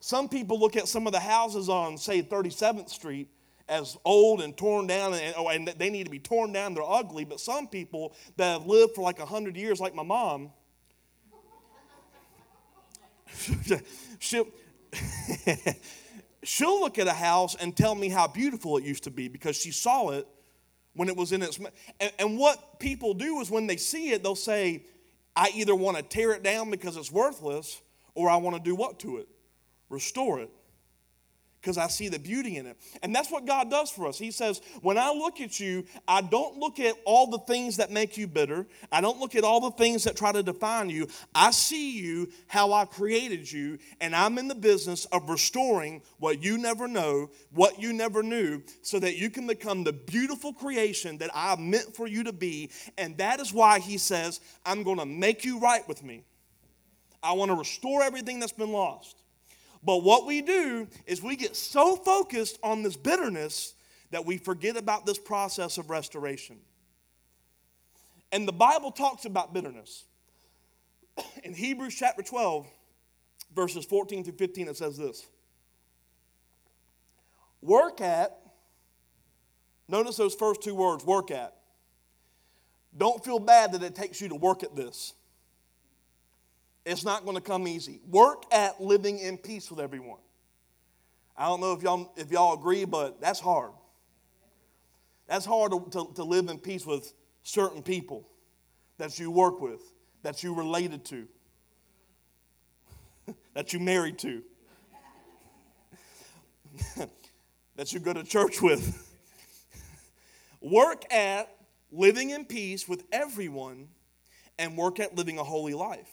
Some 0.00 0.28
people 0.28 0.58
look 0.58 0.76
at 0.76 0.88
some 0.88 1.06
of 1.06 1.12
the 1.12 1.20
houses 1.20 1.68
on, 1.68 1.98
say, 1.98 2.22
37th 2.22 2.88
Street 2.88 3.28
as 3.68 3.96
old 4.04 4.40
and 4.42 4.56
torn 4.56 4.86
down 4.86 5.14
and, 5.14 5.34
oh, 5.36 5.48
and 5.48 5.68
they 5.68 5.90
need 5.90 6.04
to 6.04 6.10
be 6.10 6.18
torn 6.18 6.52
down. 6.52 6.74
They're 6.74 6.82
ugly 6.82 7.24
but 7.24 7.40
some 7.40 7.68
people 7.68 8.14
that 8.36 8.60
have 8.60 8.66
lived 8.66 8.94
for 8.94 9.02
like 9.02 9.18
100 9.18 9.56
years 9.56 9.80
like 9.80 9.94
my 9.94 10.02
mom 10.02 10.50
she'll, 14.18 14.46
she'll 16.42 16.80
look 16.80 16.98
at 16.98 17.06
a 17.06 17.12
house 17.12 17.54
and 17.54 17.76
tell 17.76 17.94
me 17.94 18.08
how 18.08 18.26
beautiful 18.28 18.76
it 18.76 18.84
used 18.84 19.04
to 19.04 19.10
be 19.10 19.28
because 19.28 19.56
she 19.56 19.70
saw 19.70 20.10
it 20.10 20.26
when 20.94 21.08
it 21.08 21.16
was 21.16 21.32
in 21.32 21.42
its 21.42 21.58
and, 22.00 22.12
and 22.18 22.38
what 22.38 22.78
people 22.78 23.14
do 23.14 23.40
is 23.40 23.50
when 23.50 23.66
they 23.66 23.76
see 23.76 24.10
it 24.10 24.22
they'll 24.22 24.34
say 24.34 24.84
i 25.34 25.50
either 25.54 25.74
want 25.74 25.96
to 25.96 26.02
tear 26.02 26.32
it 26.32 26.42
down 26.42 26.70
because 26.70 26.96
it's 26.96 27.10
worthless 27.10 27.80
or 28.14 28.28
i 28.28 28.36
want 28.36 28.56
to 28.56 28.62
do 28.62 28.74
what 28.74 28.98
to 28.98 29.18
it? 29.18 29.28
Restore 29.88 30.40
it 30.40 30.50
because 31.62 31.78
I 31.78 31.86
see 31.86 32.08
the 32.08 32.18
beauty 32.18 32.56
in 32.56 32.66
it. 32.66 32.76
And 33.02 33.14
that's 33.14 33.30
what 33.30 33.46
God 33.46 33.70
does 33.70 33.88
for 33.88 34.08
us. 34.08 34.18
He 34.18 34.32
says, 34.32 34.60
When 34.82 34.98
I 34.98 35.10
look 35.12 35.40
at 35.40 35.60
you, 35.60 35.84
I 36.08 36.20
don't 36.20 36.58
look 36.58 36.80
at 36.80 36.96
all 37.04 37.28
the 37.28 37.38
things 37.38 37.76
that 37.76 37.92
make 37.92 38.18
you 38.18 38.26
bitter, 38.26 38.66
I 38.90 39.00
don't 39.00 39.20
look 39.20 39.36
at 39.36 39.44
all 39.44 39.60
the 39.60 39.70
things 39.70 40.04
that 40.04 40.16
try 40.16 40.32
to 40.32 40.42
define 40.42 40.90
you. 40.90 41.06
I 41.34 41.52
see 41.52 41.92
you 41.98 42.30
how 42.48 42.72
I 42.72 42.84
created 42.84 43.50
you, 43.50 43.78
and 44.00 44.14
I'm 44.14 44.38
in 44.38 44.48
the 44.48 44.56
business 44.56 45.04
of 45.06 45.30
restoring 45.30 46.02
what 46.18 46.42
you 46.42 46.58
never 46.58 46.88
know, 46.88 47.30
what 47.52 47.80
you 47.80 47.92
never 47.92 48.22
knew, 48.22 48.62
so 48.82 48.98
that 48.98 49.16
you 49.16 49.30
can 49.30 49.46
become 49.46 49.84
the 49.84 49.92
beautiful 49.92 50.52
creation 50.52 51.18
that 51.18 51.30
I 51.32 51.54
meant 51.56 51.94
for 51.94 52.08
you 52.08 52.24
to 52.24 52.32
be. 52.32 52.70
And 52.98 53.16
that 53.18 53.40
is 53.40 53.52
why 53.52 53.78
He 53.78 53.98
says, 53.98 54.40
I'm 54.66 54.82
going 54.82 54.98
to 54.98 55.06
make 55.06 55.44
you 55.44 55.60
right 55.60 55.86
with 55.86 56.02
me. 56.02 56.24
I 57.22 57.34
want 57.34 57.52
to 57.52 57.54
restore 57.54 58.02
everything 58.02 58.40
that's 58.40 58.52
been 58.52 58.72
lost. 58.72 59.21
But 59.82 60.04
what 60.04 60.26
we 60.26 60.42
do 60.42 60.86
is 61.06 61.22
we 61.22 61.36
get 61.36 61.56
so 61.56 61.96
focused 61.96 62.58
on 62.62 62.82
this 62.82 62.96
bitterness 62.96 63.74
that 64.10 64.24
we 64.24 64.36
forget 64.36 64.76
about 64.76 65.06
this 65.06 65.18
process 65.18 65.78
of 65.78 65.90
restoration. 65.90 66.58
And 68.30 68.46
the 68.46 68.52
Bible 68.52 68.92
talks 68.92 69.24
about 69.24 69.52
bitterness. 69.52 70.04
In 71.44 71.52
Hebrews 71.52 71.94
chapter 71.94 72.22
12, 72.22 72.66
verses 73.54 73.84
14 73.84 74.24
through 74.24 74.34
15, 74.34 74.68
it 74.68 74.76
says 74.76 74.96
this 74.96 75.26
Work 77.60 78.00
at, 78.00 78.38
notice 79.88 80.16
those 80.16 80.34
first 80.34 80.62
two 80.62 80.74
words, 80.74 81.04
work 81.04 81.30
at. 81.30 81.54
Don't 82.96 83.24
feel 83.24 83.38
bad 83.38 83.72
that 83.72 83.82
it 83.82 83.94
takes 83.94 84.20
you 84.20 84.28
to 84.28 84.34
work 84.34 84.62
at 84.62 84.76
this. 84.76 85.14
It's 86.84 87.04
not 87.04 87.24
going 87.24 87.36
to 87.36 87.42
come 87.42 87.68
easy. 87.68 88.00
Work 88.08 88.44
at 88.52 88.80
living 88.80 89.18
in 89.18 89.38
peace 89.38 89.70
with 89.70 89.78
everyone. 89.78 90.18
I 91.36 91.46
don't 91.46 91.60
know 91.60 91.72
if 91.72 91.82
y'all, 91.82 92.12
if 92.16 92.30
y'all 92.30 92.54
agree, 92.54 92.84
but 92.84 93.20
that's 93.20 93.40
hard. 93.40 93.72
That's 95.28 95.44
hard 95.44 95.72
to, 95.72 95.86
to, 95.92 96.12
to 96.14 96.24
live 96.24 96.48
in 96.48 96.58
peace 96.58 96.84
with 96.84 97.12
certain 97.42 97.82
people 97.82 98.28
that 98.98 99.18
you 99.18 99.30
work 99.30 99.60
with, 99.60 99.80
that 100.22 100.42
you 100.42 100.54
related 100.54 101.04
to, 101.06 101.26
that 103.54 103.72
you 103.72 103.80
married 103.80 104.18
to, 104.18 104.42
that 107.76 107.92
you 107.92 108.00
go 108.00 108.12
to 108.12 108.24
church 108.24 108.60
with. 108.60 109.08
work 110.60 111.10
at 111.12 111.48
living 111.90 112.30
in 112.30 112.44
peace 112.44 112.88
with 112.88 113.04
everyone 113.12 113.88
and 114.58 114.76
work 114.76 115.00
at 115.00 115.16
living 115.16 115.38
a 115.38 115.44
holy 115.44 115.74
life. 115.74 116.10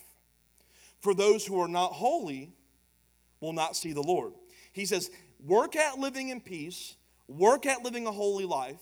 For 1.01 1.13
those 1.13 1.46
who 1.46 1.60
are 1.62 1.68
not 1.68 1.94
holy 1.94 2.51
will 3.39 3.53
not 3.53 3.75
see 3.75 3.94
the 3.94 4.03
Lord. 4.03 4.34
He 4.74 4.86
says, 4.86 5.10
work 5.46 5.75
at 5.75 5.98
living 5.98 6.29
in 6.29 6.41
peace, 6.41 6.96
work 7.27 7.65
at 7.65 7.84
living 7.84 8.06
a 8.06 8.12
holy 8.12 8.46
life, 8.46 8.82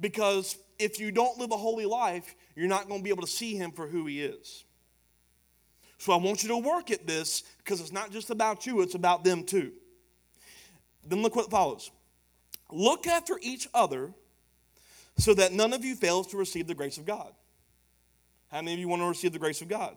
because 0.00 0.56
if 0.78 0.98
you 0.98 1.10
don't 1.10 1.38
live 1.38 1.52
a 1.52 1.56
holy 1.56 1.86
life, 1.86 2.34
you're 2.56 2.68
not 2.68 2.88
going 2.88 3.00
to 3.00 3.04
be 3.04 3.10
able 3.10 3.22
to 3.22 3.28
see 3.28 3.56
him 3.56 3.72
for 3.72 3.86
who 3.86 4.06
he 4.06 4.22
is. 4.22 4.64
So 5.98 6.12
I 6.12 6.16
want 6.16 6.42
you 6.42 6.48
to 6.50 6.58
work 6.58 6.90
at 6.90 7.06
this 7.06 7.42
because 7.58 7.80
it's 7.80 7.92
not 7.92 8.10
just 8.10 8.30
about 8.30 8.66
you, 8.66 8.82
it's 8.82 8.94
about 8.94 9.24
them 9.24 9.44
too. 9.44 9.72
Then 11.06 11.22
look 11.22 11.36
what 11.36 11.50
follows. 11.50 11.90
Look 12.70 13.06
after 13.06 13.38
each 13.40 13.68
other 13.72 14.12
so 15.16 15.34
that 15.34 15.52
none 15.52 15.72
of 15.72 15.84
you 15.84 15.94
fails 15.94 16.26
to 16.28 16.36
receive 16.36 16.66
the 16.66 16.74
grace 16.74 16.98
of 16.98 17.06
God. 17.06 17.32
How 18.50 18.58
many 18.58 18.74
of 18.74 18.78
you 18.80 18.88
want 18.88 19.02
to 19.02 19.06
receive 19.06 19.32
the 19.32 19.38
grace 19.38 19.62
of 19.62 19.68
God? 19.68 19.96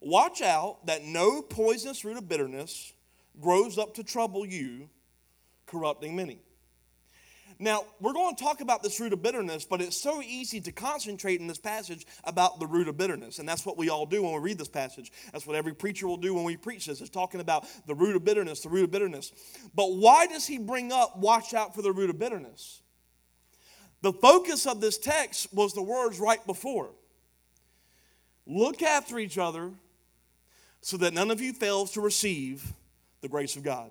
Watch 0.00 0.40
out 0.40 0.86
that 0.86 1.04
no 1.04 1.42
poisonous 1.42 2.04
root 2.04 2.16
of 2.16 2.28
bitterness 2.28 2.92
grows 3.40 3.78
up 3.78 3.94
to 3.94 4.04
trouble 4.04 4.46
you, 4.46 4.88
corrupting 5.66 6.16
many. 6.16 6.40
Now, 7.58 7.84
we're 8.00 8.14
going 8.14 8.34
to 8.34 8.42
talk 8.42 8.62
about 8.62 8.82
this 8.82 8.98
root 8.98 9.12
of 9.12 9.22
bitterness, 9.22 9.66
but 9.66 9.82
it's 9.82 9.96
so 9.96 10.22
easy 10.22 10.62
to 10.62 10.72
concentrate 10.72 11.40
in 11.40 11.46
this 11.46 11.58
passage 11.58 12.06
about 12.24 12.58
the 12.58 12.66
root 12.66 12.88
of 12.88 12.96
bitterness. 12.96 13.38
And 13.38 13.46
that's 13.46 13.66
what 13.66 13.76
we 13.76 13.90
all 13.90 14.06
do 14.06 14.22
when 14.22 14.32
we 14.32 14.38
read 14.38 14.56
this 14.56 14.68
passage. 14.68 15.12
That's 15.30 15.46
what 15.46 15.56
every 15.56 15.74
preacher 15.74 16.08
will 16.08 16.16
do 16.16 16.32
when 16.32 16.44
we 16.44 16.56
preach 16.56 16.86
this, 16.86 17.02
is 17.02 17.10
talking 17.10 17.40
about 17.40 17.66
the 17.86 17.94
root 17.94 18.16
of 18.16 18.24
bitterness, 18.24 18.60
the 18.60 18.70
root 18.70 18.84
of 18.84 18.90
bitterness. 18.90 19.32
But 19.74 19.92
why 19.92 20.26
does 20.26 20.46
he 20.46 20.56
bring 20.56 20.90
up, 20.90 21.18
watch 21.18 21.52
out 21.52 21.74
for 21.74 21.82
the 21.82 21.92
root 21.92 22.08
of 22.08 22.18
bitterness? 22.18 22.80
The 24.00 24.14
focus 24.14 24.66
of 24.66 24.80
this 24.80 24.96
text 24.96 25.52
was 25.52 25.74
the 25.74 25.82
words 25.82 26.18
right 26.18 26.44
before. 26.46 26.88
Look 28.46 28.80
after 28.80 29.18
each 29.18 29.36
other 29.36 29.72
so 30.80 30.96
that 30.98 31.12
none 31.12 31.30
of 31.30 31.40
you 31.40 31.52
fails 31.52 31.92
to 31.92 32.00
receive 32.00 32.72
the 33.20 33.28
grace 33.28 33.56
of 33.56 33.62
God. 33.62 33.90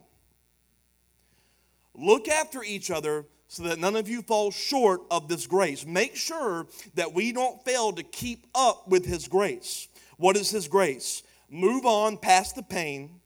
Look 1.96 2.27
after 2.27 2.63
each 2.63 2.89
other 2.91 3.25
so 3.48 3.63
that 3.63 3.79
none 3.79 3.96
of 3.96 4.08
you 4.08 4.22
fall 4.22 4.51
short 4.51 5.01
of 5.10 5.27
this 5.27 5.48
grace. 5.48 5.86
Make 5.86 6.15
sure 6.15 6.67
that 6.96 7.13
we 7.13 7.31
don't 7.31 7.63
fail 7.65 7.91
to 7.93 8.03
keep 8.03 8.46
up 8.53 8.88
with 8.88 9.05
His 9.05 9.27
grace. 9.27 9.88
What 10.17 10.38
is 10.38 10.50
His 10.51 10.67
grace? 10.67 11.24
Move 11.50 11.86
on 11.86 12.17
past 12.17 12.55
the 12.55 12.63
pain, 12.63 13.19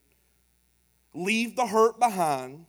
leave 1.14 1.56
the 1.58 1.68
hurt 1.68 2.00
behind, 2.00 2.66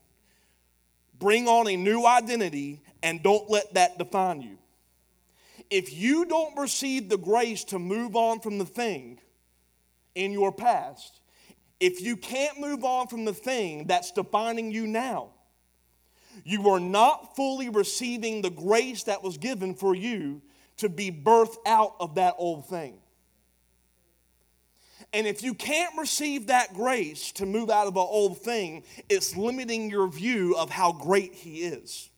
bring 1.18 1.46
on 1.46 1.68
a 1.68 1.76
new 1.76 2.04
identity, 2.04 2.80
and 3.04 3.22
don't 3.22 3.48
let 3.48 3.72
that 3.74 3.98
define 3.98 4.42
you. 4.42 4.58
If 5.70 5.92
you 5.92 6.24
don't 6.24 6.58
receive 6.58 7.08
the 7.08 7.18
grace 7.18 7.64
to 7.64 7.78
move 7.78 8.16
on 8.16 8.40
from 8.40 8.58
the 8.58 8.64
thing, 8.64 9.20
in 10.14 10.32
your 10.32 10.52
past, 10.52 11.20
if 11.80 12.00
you 12.00 12.16
can't 12.16 12.60
move 12.60 12.84
on 12.84 13.08
from 13.08 13.24
the 13.24 13.34
thing 13.34 13.86
that's 13.86 14.10
defining 14.12 14.70
you 14.70 14.86
now, 14.86 15.30
you 16.44 16.68
are 16.68 16.80
not 16.80 17.36
fully 17.36 17.68
receiving 17.68 18.42
the 18.42 18.50
grace 18.50 19.04
that 19.04 19.22
was 19.22 19.38
given 19.38 19.74
for 19.74 19.94
you 19.94 20.42
to 20.78 20.88
be 20.88 21.10
birthed 21.10 21.56
out 21.66 21.94
of 22.00 22.16
that 22.16 22.34
old 22.38 22.68
thing. 22.68 22.98
And 25.12 25.28
if 25.28 25.44
you 25.44 25.54
can't 25.54 25.96
receive 25.96 26.48
that 26.48 26.74
grace 26.74 27.30
to 27.32 27.46
move 27.46 27.70
out 27.70 27.86
of 27.86 27.94
an 27.94 28.06
old 28.08 28.38
thing, 28.38 28.82
it's 29.08 29.36
limiting 29.36 29.88
your 29.88 30.08
view 30.08 30.56
of 30.56 30.70
how 30.70 30.92
great 30.92 31.34
He 31.34 31.62
is. 31.62 32.10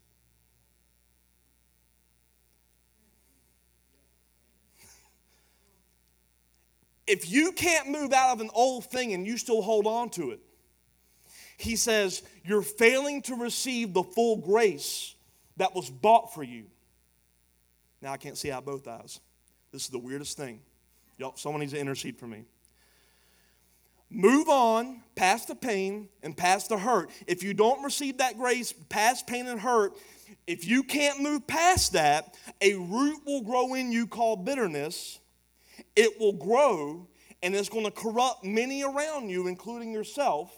If 7.07 7.31
you 7.31 7.53
can't 7.53 7.89
move 7.89 8.13
out 8.13 8.35
of 8.35 8.41
an 8.41 8.51
old 8.55 8.87
thing 8.87 9.13
and 9.13 9.27
you 9.27 9.37
still 9.37 9.63
hold 9.63 9.87
on 9.87 10.11
to 10.11 10.33
it, 10.33 10.41
he 11.59 11.77
says, 11.77 12.23
you're 12.45 12.63
failing 12.63 13.23
to 13.23 13.35
receive 13.35 13.95
the 13.95 14.03
full 14.03 14.37
grace 14.37 15.15
that 15.57 15.75
was 15.75 15.89
bought 15.89 16.35
for 16.35 16.43
you. 16.43 16.65
Now 18.03 18.13
I 18.13 18.17
can't 18.19 18.37
see 18.37 18.51
out 18.51 18.65
both 18.65 18.87
eyes. 18.87 19.21
This 19.73 19.85
is 19.85 19.89
the 19.89 19.99
weirdest 19.99 20.37
thing. 20.37 20.61
Y'all, 21.19 21.35
someone 21.37 21.61
needs 21.61 21.73
to 21.73 21.79
intercede 21.79 22.19
for 22.19 22.27
me. 22.27 22.45
Move 24.11 24.49
on 24.49 25.03
past 25.17 25.49
the 25.49 25.55
pain 25.55 26.09
and 26.23 26.37
past 26.37 26.69
the 26.69 26.79
hurt. 26.79 27.11
If 27.27 27.43
you 27.43 27.55
don't 27.55 27.83
receive 27.83 28.19
that 28.19 28.39
grace 28.39 28.73
past 28.89 29.27
pain 29.27 29.47
and 29.47 29.59
hurt, 29.59 29.97
if 30.47 30.67
you 30.67 30.83
can't 30.83 31.21
move 31.21 31.47
past 31.47 31.95
that, 31.95 32.37
a 32.61 32.75
root 32.75 33.21
will 33.27 33.43
grow 33.43 33.75
in 33.75 33.91
you 33.91 34.07
called 34.07 34.45
bitterness 34.45 35.19
it 35.97 36.21
will 36.21 36.35
grow 36.35 37.09
and 37.43 37.55
it's 37.55 37.69
going 37.69 37.85
to 37.85 37.91
corrupt 37.91 38.45
many 38.45 38.83
around 38.85 39.29
you, 39.29 39.49
including 39.49 39.93
yourself. 39.93 40.53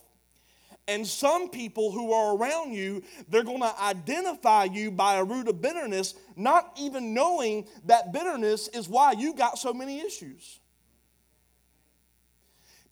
And 0.87 1.07
some 1.07 1.51
people 1.51 1.93
who 1.93 2.13
are 2.13 2.35
around 2.35 2.73
you, 2.73 3.03
they're 3.29 3.45
going 3.45 3.61
to 3.61 3.83
identify 3.83 4.65
you 4.65 4.91
by 4.91 5.17
a 5.17 5.25
root 5.25 5.47
of 5.47 5.61
bitterness, 5.61 6.15
not 6.35 6.73
even 6.81 7.13
knowing 7.13 7.69
that 7.85 8.13
bitterness 8.13 8.69
is 8.69 8.89
why 8.89 9.13
you 9.13 9.35
got 9.35 9.59
so 9.59 9.75
many 9.75 10.01
issues. 10.01 10.61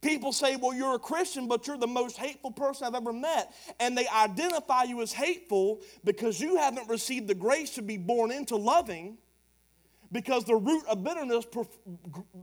People 0.02 0.32
say, 0.32 0.56
Well, 0.56 0.74
you're 0.74 0.96
a 0.96 1.00
Christian, 1.00 1.48
but 1.48 1.66
you're 1.66 1.78
the 1.78 1.86
most 1.86 2.18
hateful 2.18 2.50
person 2.50 2.86
I've 2.86 2.94
ever 2.94 3.14
met. 3.14 3.54
And 3.80 3.96
they 3.96 4.06
identify 4.06 4.82
you 4.82 5.00
as 5.00 5.12
hateful 5.12 5.80
because 6.04 6.38
you 6.38 6.58
haven't 6.58 6.88
received 6.90 7.28
the 7.28 7.34
grace 7.34 7.70
to 7.76 7.82
be 7.82 7.96
born 7.96 8.30
into 8.30 8.56
loving 8.56 9.16
because 10.12 10.44
the 10.44 10.56
root 10.56 10.84
of 10.88 11.02
bitterness 11.02 11.46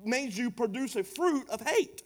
makes 0.03 0.37
you 0.37 0.51
produce 0.51 0.95
a 0.95 1.03
fruit 1.03 1.49
of 1.49 1.61
hate. 1.61 2.03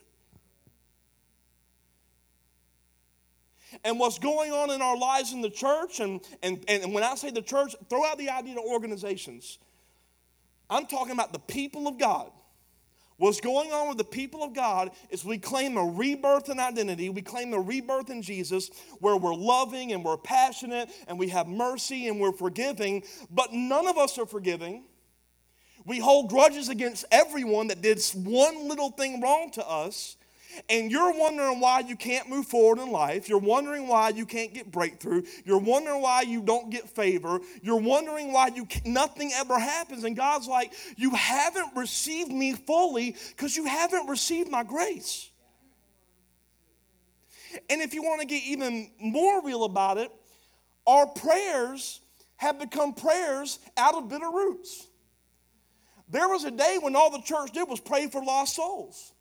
And 3.83 3.99
what's 3.99 4.19
going 4.19 4.51
on 4.51 4.71
in 4.71 4.81
our 4.81 4.97
lives 4.97 5.33
in 5.33 5.41
the 5.41 5.49
church, 5.49 5.99
and, 5.99 6.21
and, 6.41 6.63
and 6.69 6.93
when 6.93 7.03
I 7.03 7.15
say 7.15 7.31
the 7.31 7.41
church, 7.41 7.75
throw 7.89 8.05
out 8.05 8.17
the 8.17 8.29
idea 8.29 8.53
of 8.53 8.65
organizations. 8.65 9.59
I'm 10.69 10.85
talking 10.85 11.11
about 11.11 11.33
the 11.33 11.39
people 11.39 11.87
of 11.87 11.97
God. 11.97 12.31
What's 13.17 13.41
going 13.41 13.71
on 13.71 13.89
with 13.89 13.97
the 13.97 14.03
people 14.03 14.43
of 14.43 14.53
God 14.53 14.91
is 15.09 15.25
we 15.25 15.39
claim 15.39 15.75
a 15.77 15.83
rebirth 15.83 16.49
in 16.49 16.59
identity. 16.59 17.09
We 17.09 17.23
claim 17.23 17.51
a 17.53 17.59
rebirth 17.59 18.11
in 18.11 18.21
Jesus 18.21 18.69
where 18.99 19.17
we're 19.17 19.33
loving 19.33 19.91
and 19.91 20.05
we're 20.05 20.17
passionate 20.17 20.89
and 21.07 21.17
we 21.17 21.29
have 21.29 21.47
mercy 21.47 22.07
and 22.07 22.19
we're 22.19 22.31
forgiving, 22.31 23.03
but 23.31 23.51
none 23.53 23.87
of 23.87 23.97
us 23.97 24.19
are 24.19 24.27
forgiving. 24.27 24.83
We 25.87 25.99
hold 25.99 26.29
grudges 26.29 26.67
against 26.69 27.05
everyone 27.11 27.67
that 27.67 27.81
did 27.81 28.03
one 28.13 28.67
little 28.67 28.91
thing 28.91 29.21
wrong 29.21 29.49
to 29.51 29.67
us. 29.67 30.17
and 30.69 30.91
you're 30.91 31.13
wondering 31.13 31.59
why 31.59 31.79
you 31.79 31.95
can't 31.95 32.29
move 32.29 32.45
forward 32.47 32.79
in 32.79 32.91
life, 32.91 33.29
you're 33.29 33.37
wondering 33.37 33.87
why 33.87 34.09
you 34.09 34.25
can't 34.25 34.53
get 34.53 34.71
breakthrough, 34.71 35.23
you're 35.45 35.59
wondering 35.59 36.01
why 36.01 36.21
you 36.21 36.41
don't 36.41 36.69
get 36.69 36.89
favor, 36.89 37.39
you're 37.61 37.79
wondering 37.79 38.31
why 38.31 38.47
you 38.47 38.67
nothing 38.85 39.31
ever 39.35 39.59
happens, 39.59 40.03
and 40.03 40.15
God's 40.15 40.47
like, 40.47 40.73
you 40.95 41.11
haven't 41.11 41.75
received 41.75 42.31
me 42.31 42.53
fully 42.53 43.15
because 43.29 43.55
you 43.55 43.65
haven't 43.65 44.07
received 44.07 44.49
my 44.49 44.63
grace. 44.63 45.29
And 47.69 47.81
if 47.81 47.93
you 47.93 48.03
want 48.03 48.21
to 48.21 48.27
get 48.27 48.43
even 48.43 48.91
more 48.99 49.43
real 49.43 49.63
about 49.63 49.97
it, 49.97 50.11
our 50.85 51.07
prayers 51.07 52.01
have 52.35 52.59
become 52.59 52.93
prayers 52.93 53.59
out 53.77 53.95
of 53.95 54.09
bitter 54.09 54.29
roots. 54.29 54.87
There 56.09 56.27
was 56.27 56.43
a 56.45 56.51
day 56.51 56.77
when 56.81 56.95
all 56.95 57.11
the 57.11 57.21
church 57.21 57.51
did 57.51 57.67
was 57.67 57.79
pray 57.79 58.07
for 58.07 58.23
lost 58.23 58.55
souls. 58.55 59.11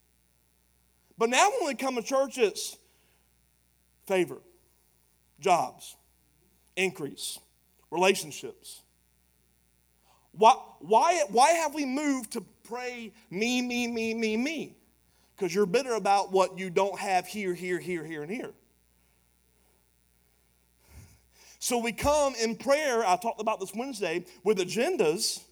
But 1.19 1.31
now 1.31 1.51
when 1.51 1.67
we 1.69 1.75
come 1.75 1.97
to 1.97 2.03
church, 2.03 2.39
it's 2.39 2.77
favor, 4.07 4.39
jobs, 5.41 5.97
increase, 6.77 7.39
relationships. 7.91 8.83
Why, 10.33 10.55
why, 10.81 11.25
why 11.31 11.51
have 11.51 11.75
we 11.75 11.87
moved 11.87 12.33
to 12.33 12.45
pray 12.65 13.13
me, 13.31 13.63
me, 13.63 13.87
me, 13.87 14.13
me, 14.15 14.37
me? 14.37 14.77
Because 15.35 15.55
you're 15.55 15.67
bitter 15.67 15.95
about 15.95 16.31
what 16.31 16.59
you 16.59 16.71
don't 16.71 16.99
have 16.99 17.27
here, 17.27 17.55
here, 17.55 17.79
here, 17.79 18.05
here, 18.05 18.23
and 18.23 18.31
here. 18.31 18.53
So 21.59 21.79
we 21.79 21.93
come 21.93 22.35
in 22.41 22.57
prayer, 22.57 23.05
I 23.05 23.17
talked 23.17 23.41
about 23.41 23.61
this 23.61 23.75
Wednesday, 23.75 24.25
with 24.45 24.59
agendas. 24.59 25.43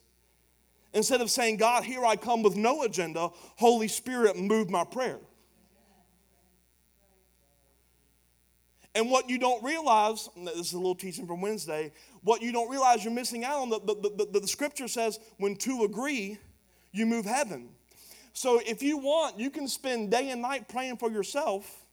Instead 0.95 1.21
of 1.21 1.29
saying, 1.29 1.57
God, 1.57 1.83
here 1.83 2.05
I 2.05 2.15
come 2.15 2.43
with 2.43 2.55
no 2.55 2.85
agenda, 2.85 3.29
Holy 3.57 3.89
Spirit, 3.89 4.37
move 4.39 4.71
my 4.71 4.85
prayer. 4.85 5.19
And 8.95 9.11
what 9.11 9.29
you 9.29 9.39
don't 9.39 9.63
realize, 9.65 10.29
this 10.37 10.69
is 10.69 10.73
a 10.73 10.77
little 10.77 10.95
teaching 10.95 11.27
from 11.27 11.41
Wednesday, 11.41 11.93
what 12.23 12.43
you 12.43 12.53
don't 12.53 12.71
realize 12.71 13.05
you're 13.05 13.13
missing 13.13 13.45
out 13.45 13.63
on, 13.63 13.71
the, 13.71 13.81
the, 13.81 14.27
the, 14.33 14.41
the, 14.41 14.47
scripture 14.47 14.87
says, 14.87 15.19
when 15.39 15.57
two 15.57 15.83
agree, 15.83 16.39
you 16.93 17.05
move 17.05 17.25
heaven. 17.25 17.71
So 18.33 18.61
if 18.65 18.81
you 18.81 18.97
want, 18.99 19.37
you 19.37 19.51
can 19.51 19.67
spend 19.67 20.13
day 20.13 20.31
and 20.31 20.41
night 20.41 20.69
praying 20.69 20.99
for 20.99 21.11
yourself, 21.11 21.85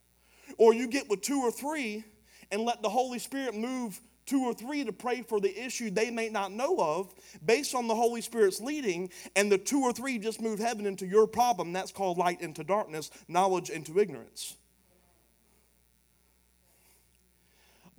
or 0.59 0.75
you 0.75 0.87
get 0.87 1.09
with 1.09 1.21
two 1.21 1.41
or 1.41 1.49
three 1.49 2.03
and 2.51 2.61
let 2.61 2.83
the 2.83 2.89
Holy 2.89 3.17
Spirit 3.17 3.55
move 3.55 3.99
two 4.31 4.43
or 4.45 4.53
three 4.53 4.83
to 4.83 4.91
pray 4.93 5.21
for 5.21 5.39
the 5.39 5.63
issue 5.63 5.91
they 5.91 6.09
may 6.09 6.29
not 6.29 6.51
know 6.51 6.77
of 6.79 7.13
based 7.45 7.75
on 7.75 7.87
the 7.87 7.95
Holy 7.95 8.21
Spirit's 8.21 8.59
leading, 8.59 9.09
and 9.35 9.51
the 9.51 9.57
two 9.57 9.81
or 9.81 9.93
three 9.93 10.17
just 10.17 10.41
move 10.41 10.59
heaven 10.59 10.85
into 10.85 11.05
your 11.05 11.27
problem. 11.27 11.73
That's 11.73 11.91
called 11.91 12.17
light 12.17 12.41
into 12.41 12.63
darkness, 12.63 13.11
knowledge 13.27 13.69
into 13.69 13.99
ignorance. 13.99 14.55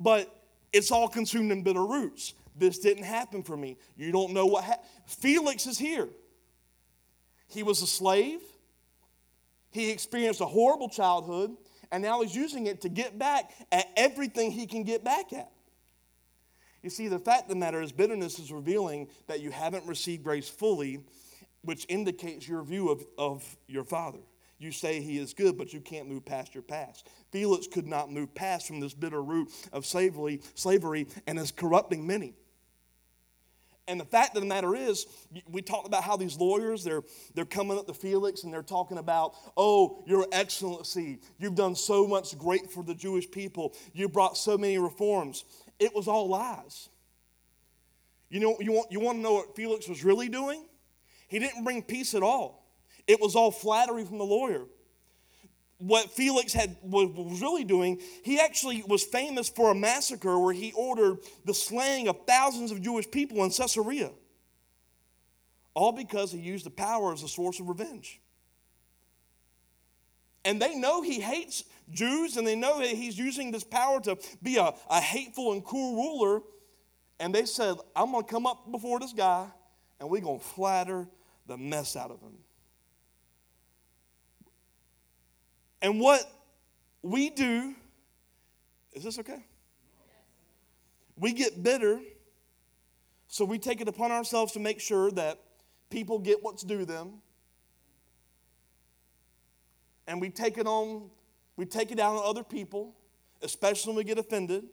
but 0.02 0.44
it's 0.72 0.90
all 0.90 1.08
consumed 1.08 1.52
in 1.52 1.62
bitter 1.62 1.84
roots. 1.84 2.34
This 2.56 2.78
didn't 2.78 3.04
happen 3.04 3.42
for 3.42 3.56
me. 3.56 3.78
You 3.96 4.12
don't 4.12 4.32
know 4.32 4.46
what 4.46 4.64
happened. 4.64 4.88
Felix 5.06 5.66
is 5.66 5.78
here. 5.78 6.08
He 7.46 7.62
was 7.62 7.82
a 7.82 7.86
slave. 7.86 8.40
He 9.70 9.90
experienced 9.90 10.40
a 10.40 10.46
horrible 10.46 10.88
childhood, 10.88 11.56
and 11.90 12.02
now 12.02 12.20
he's 12.20 12.34
using 12.34 12.66
it 12.66 12.82
to 12.82 12.88
get 12.88 13.18
back 13.18 13.52
at 13.70 13.86
everything 13.96 14.50
he 14.50 14.66
can 14.66 14.82
get 14.82 15.04
back 15.04 15.32
at. 15.32 15.50
You 16.82 16.90
see, 16.90 17.08
the 17.08 17.18
fact 17.18 17.44
of 17.44 17.48
the 17.48 17.56
matter 17.56 17.80
is, 17.80 17.92
bitterness 17.92 18.38
is 18.38 18.52
revealing 18.52 19.08
that 19.28 19.40
you 19.40 19.50
haven't 19.50 19.86
received 19.86 20.24
grace 20.24 20.48
fully, 20.48 21.04
which 21.62 21.86
indicates 21.88 22.48
your 22.48 22.62
view 22.62 22.88
of, 22.88 23.04
of 23.16 23.56
your 23.68 23.84
father. 23.84 24.18
You 24.58 24.72
say 24.72 25.00
he 25.00 25.18
is 25.18 25.34
good, 25.34 25.58
but 25.58 25.72
you 25.72 25.80
can't 25.80 26.08
move 26.08 26.24
past 26.24 26.54
your 26.54 26.62
past. 26.62 27.08
Felix 27.30 27.66
could 27.66 27.86
not 27.86 28.10
move 28.10 28.34
past 28.34 28.66
from 28.66 28.80
this 28.80 28.94
bitter 28.94 29.22
root 29.22 29.50
of 29.72 29.84
slavery, 29.86 30.40
slavery 30.54 31.08
and 31.26 31.38
is 31.38 31.50
corrupting 31.50 32.06
many. 32.06 32.34
And 33.88 33.98
the 33.98 34.04
fact 34.04 34.36
of 34.36 34.42
the 34.42 34.48
matter 34.48 34.76
is, 34.76 35.06
we 35.50 35.60
talked 35.60 35.88
about 35.88 36.04
how 36.04 36.16
these 36.16 36.36
lawyers, 36.36 36.84
they're, 36.84 37.02
they're 37.34 37.44
coming 37.44 37.76
up 37.76 37.86
to 37.88 37.94
Felix 37.94 38.44
and 38.44 38.52
they're 38.52 38.62
talking 38.62 38.98
about, 38.98 39.34
oh, 39.56 40.04
your 40.06 40.26
excellency, 40.30 41.18
you've 41.38 41.56
done 41.56 41.74
so 41.74 42.06
much 42.06 42.38
great 42.38 42.70
for 42.70 42.84
the 42.84 42.94
Jewish 42.94 43.28
people. 43.28 43.74
You 43.92 44.08
brought 44.08 44.36
so 44.36 44.56
many 44.56 44.78
reforms. 44.78 45.44
It 45.82 45.92
was 45.94 46.06
all 46.06 46.28
lies. 46.28 46.88
You 48.30 48.38
know, 48.38 48.56
you 48.60 48.72
want, 48.72 48.92
you 48.92 49.00
want 49.00 49.18
to 49.18 49.22
know 49.22 49.34
what 49.34 49.56
Felix 49.56 49.88
was 49.88 50.04
really 50.04 50.28
doing? 50.28 50.64
He 51.26 51.40
didn't 51.40 51.64
bring 51.64 51.82
peace 51.82 52.14
at 52.14 52.22
all. 52.22 52.64
It 53.08 53.20
was 53.20 53.34
all 53.34 53.50
flattery 53.50 54.04
from 54.04 54.18
the 54.18 54.24
lawyer. 54.24 54.62
What 55.78 56.08
Felix 56.12 56.52
had 56.52 56.76
was 56.82 57.42
really 57.42 57.64
doing, 57.64 58.00
he 58.22 58.38
actually 58.38 58.84
was 58.86 59.02
famous 59.02 59.48
for 59.48 59.72
a 59.72 59.74
massacre 59.74 60.38
where 60.38 60.54
he 60.54 60.72
ordered 60.72 61.18
the 61.44 61.52
slaying 61.52 62.06
of 62.06 62.24
thousands 62.28 62.70
of 62.70 62.80
Jewish 62.80 63.11
people 63.11 63.42
in 63.42 63.50
Caesarea. 63.50 64.12
All 65.74 65.90
because 65.90 66.30
he 66.30 66.38
used 66.38 66.64
the 66.64 66.70
power 66.70 67.12
as 67.12 67.24
a 67.24 67.28
source 67.28 67.59
of 67.59 67.68
revenge. 67.68 68.21
And 70.44 70.61
they 70.61 70.74
know 70.74 71.02
he 71.02 71.20
hates 71.20 71.64
Jews, 71.90 72.37
and 72.37 72.46
they 72.46 72.57
know 72.57 72.78
that 72.81 72.88
he's 72.88 73.18
using 73.18 73.52
this 73.52 73.64
power 73.64 74.00
to 74.00 74.18
be 74.42 74.57
a, 74.57 74.72
a 74.90 75.00
hateful 75.00 75.52
and 75.52 75.64
cruel 75.64 75.94
ruler. 75.94 76.42
And 77.20 77.35
they 77.35 77.44
said, 77.44 77.76
I'm 77.94 78.11
going 78.11 78.24
to 78.24 78.31
come 78.31 78.46
up 78.46 78.70
before 78.70 78.98
this 78.98 79.12
guy, 79.12 79.46
and 80.00 80.11
we're 80.11 80.20
going 80.20 80.40
to 80.40 80.44
flatter 80.44 81.07
the 81.46 81.57
mess 81.57 81.96
out 81.96 82.11
of 82.11 82.20
him. 82.20 82.33
And 85.81 86.00
what 86.00 86.22
we 87.02 87.31
do, 87.31 87.74
is 88.92 89.02
this 89.05 89.18
okay? 89.18 89.44
We 91.16 91.33
get 91.33 91.62
bitter, 91.62 92.00
so 93.28 93.44
we 93.44 93.59
take 93.59 93.81
it 93.81 93.88
upon 93.88 94.11
ourselves 94.12 94.52
to 94.52 94.61
make 94.61 94.81
sure 94.81 95.11
that 95.12 95.38
people 95.90 96.18
get 96.18 96.42
what's 96.42 96.62
due 96.62 96.85
them. 96.85 97.20
And 100.12 100.20
we 100.20 100.29
take 100.29 100.59
it 100.59 100.66
on, 100.66 101.09
we 101.57 101.64
take 101.64 101.90
it 101.90 101.98
out 101.98 102.16
on 102.16 102.22
other 102.22 102.44
people, 102.44 102.94
especially 103.40 103.92
when 103.92 103.96
we 103.96 104.05
get 104.05 104.18
offended, 104.18 104.64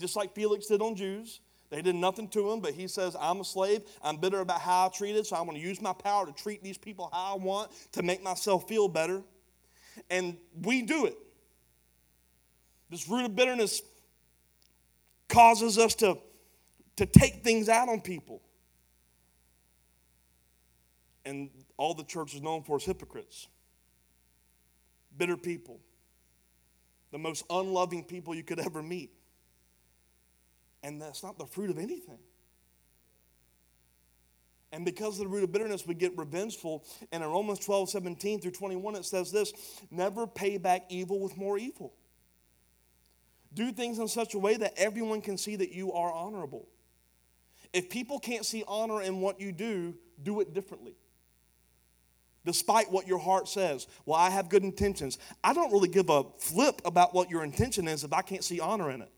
just 0.00 0.16
like 0.16 0.34
Felix 0.34 0.66
did 0.66 0.80
on 0.80 0.96
Jews. 0.96 1.40
They 1.68 1.82
did 1.82 1.94
nothing 1.94 2.26
to 2.28 2.50
him, 2.50 2.60
but 2.60 2.72
he 2.72 2.88
says, 2.88 3.14
I'm 3.20 3.40
a 3.40 3.44
slave. 3.44 3.82
I'm 4.02 4.16
bitter 4.16 4.40
about 4.40 4.62
how 4.62 4.86
I 4.86 4.88
treated, 4.88 5.26
so 5.26 5.36
I'm 5.36 5.44
going 5.44 5.60
to 5.60 5.62
use 5.62 5.82
my 5.82 5.92
power 5.92 6.24
to 6.24 6.32
treat 6.32 6.64
these 6.64 6.78
people 6.78 7.10
how 7.12 7.34
I 7.34 7.36
want 7.36 7.70
to 7.92 8.02
make 8.02 8.22
myself 8.22 8.66
feel 8.66 8.88
better 8.88 9.22
and 10.08 10.38
we 10.62 10.80
do 10.80 11.04
it. 11.04 11.18
This 12.88 13.06
root 13.10 13.26
of 13.26 13.36
bitterness 13.36 13.82
causes 15.28 15.76
us 15.76 15.94
to, 15.96 16.16
to 16.96 17.04
take 17.04 17.42
things 17.42 17.68
out 17.68 17.90
on 17.90 18.00
people. 18.00 18.40
And 21.26 21.50
all 21.76 21.92
the 21.92 22.04
church 22.04 22.34
is 22.34 22.42
known 22.42 22.62
for 22.62 22.78
is 22.78 22.84
hypocrites, 22.84 23.48
bitter 25.22 25.36
people, 25.36 25.78
the 27.12 27.18
most 27.18 27.44
unloving 27.48 28.02
people 28.02 28.34
you 28.34 28.42
could 28.42 28.58
ever 28.58 28.82
meet. 28.82 29.12
And 30.82 31.00
that's 31.00 31.22
not 31.22 31.38
the 31.38 31.46
fruit 31.46 31.70
of 31.70 31.78
anything. 31.78 32.18
And 34.72 34.84
because 34.84 35.20
of 35.20 35.26
the 35.26 35.28
root 35.28 35.44
of 35.44 35.52
bitterness, 35.52 35.86
we 35.86 35.94
get 35.94 36.18
revengeful. 36.18 36.84
And 37.12 37.22
in 37.22 37.30
Romans 37.30 37.60
12, 37.60 37.90
17 37.90 38.40
through 38.40 38.50
21, 38.50 38.96
it 38.96 39.04
says 39.04 39.30
this 39.30 39.52
never 39.92 40.26
pay 40.26 40.58
back 40.58 40.86
evil 40.88 41.20
with 41.20 41.36
more 41.36 41.56
evil. 41.56 41.94
Do 43.54 43.70
things 43.70 44.00
in 44.00 44.08
such 44.08 44.34
a 44.34 44.40
way 44.40 44.56
that 44.56 44.72
everyone 44.76 45.20
can 45.20 45.38
see 45.38 45.54
that 45.54 45.70
you 45.70 45.92
are 45.92 46.12
honorable. 46.12 46.66
If 47.72 47.90
people 47.90 48.18
can't 48.18 48.44
see 48.44 48.64
honor 48.66 49.02
in 49.02 49.20
what 49.20 49.40
you 49.40 49.52
do, 49.52 49.94
do 50.20 50.40
it 50.40 50.52
differently. 50.52 50.96
Despite 52.44 52.90
what 52.90 53.06
your 53.06 53.18
heart 53.18 53.48
says. 53.48 53.86
Well, 54.04 54.18
I 54.18 54.30
have 54.30 54.48
good 54.48 54.64
intentions. 54.64 55.18
I 55.44 55.52
don't 55.52 55.72
really 55.72 55.88
give 55.88 56.10
a 56.10 56.24
flip 56.38 56.82
about 56.84 57.14
what 57.14 57.30
your 57.30 57.44
intention 57.44 57.86
is 57.86 58.02
if 58.02 58.12
I 58.12 58.22
can't 58.22 58.42
see 58.42 58.58
honor 58.58 58.90
in 58.90 59.02
it. 59.02 59.12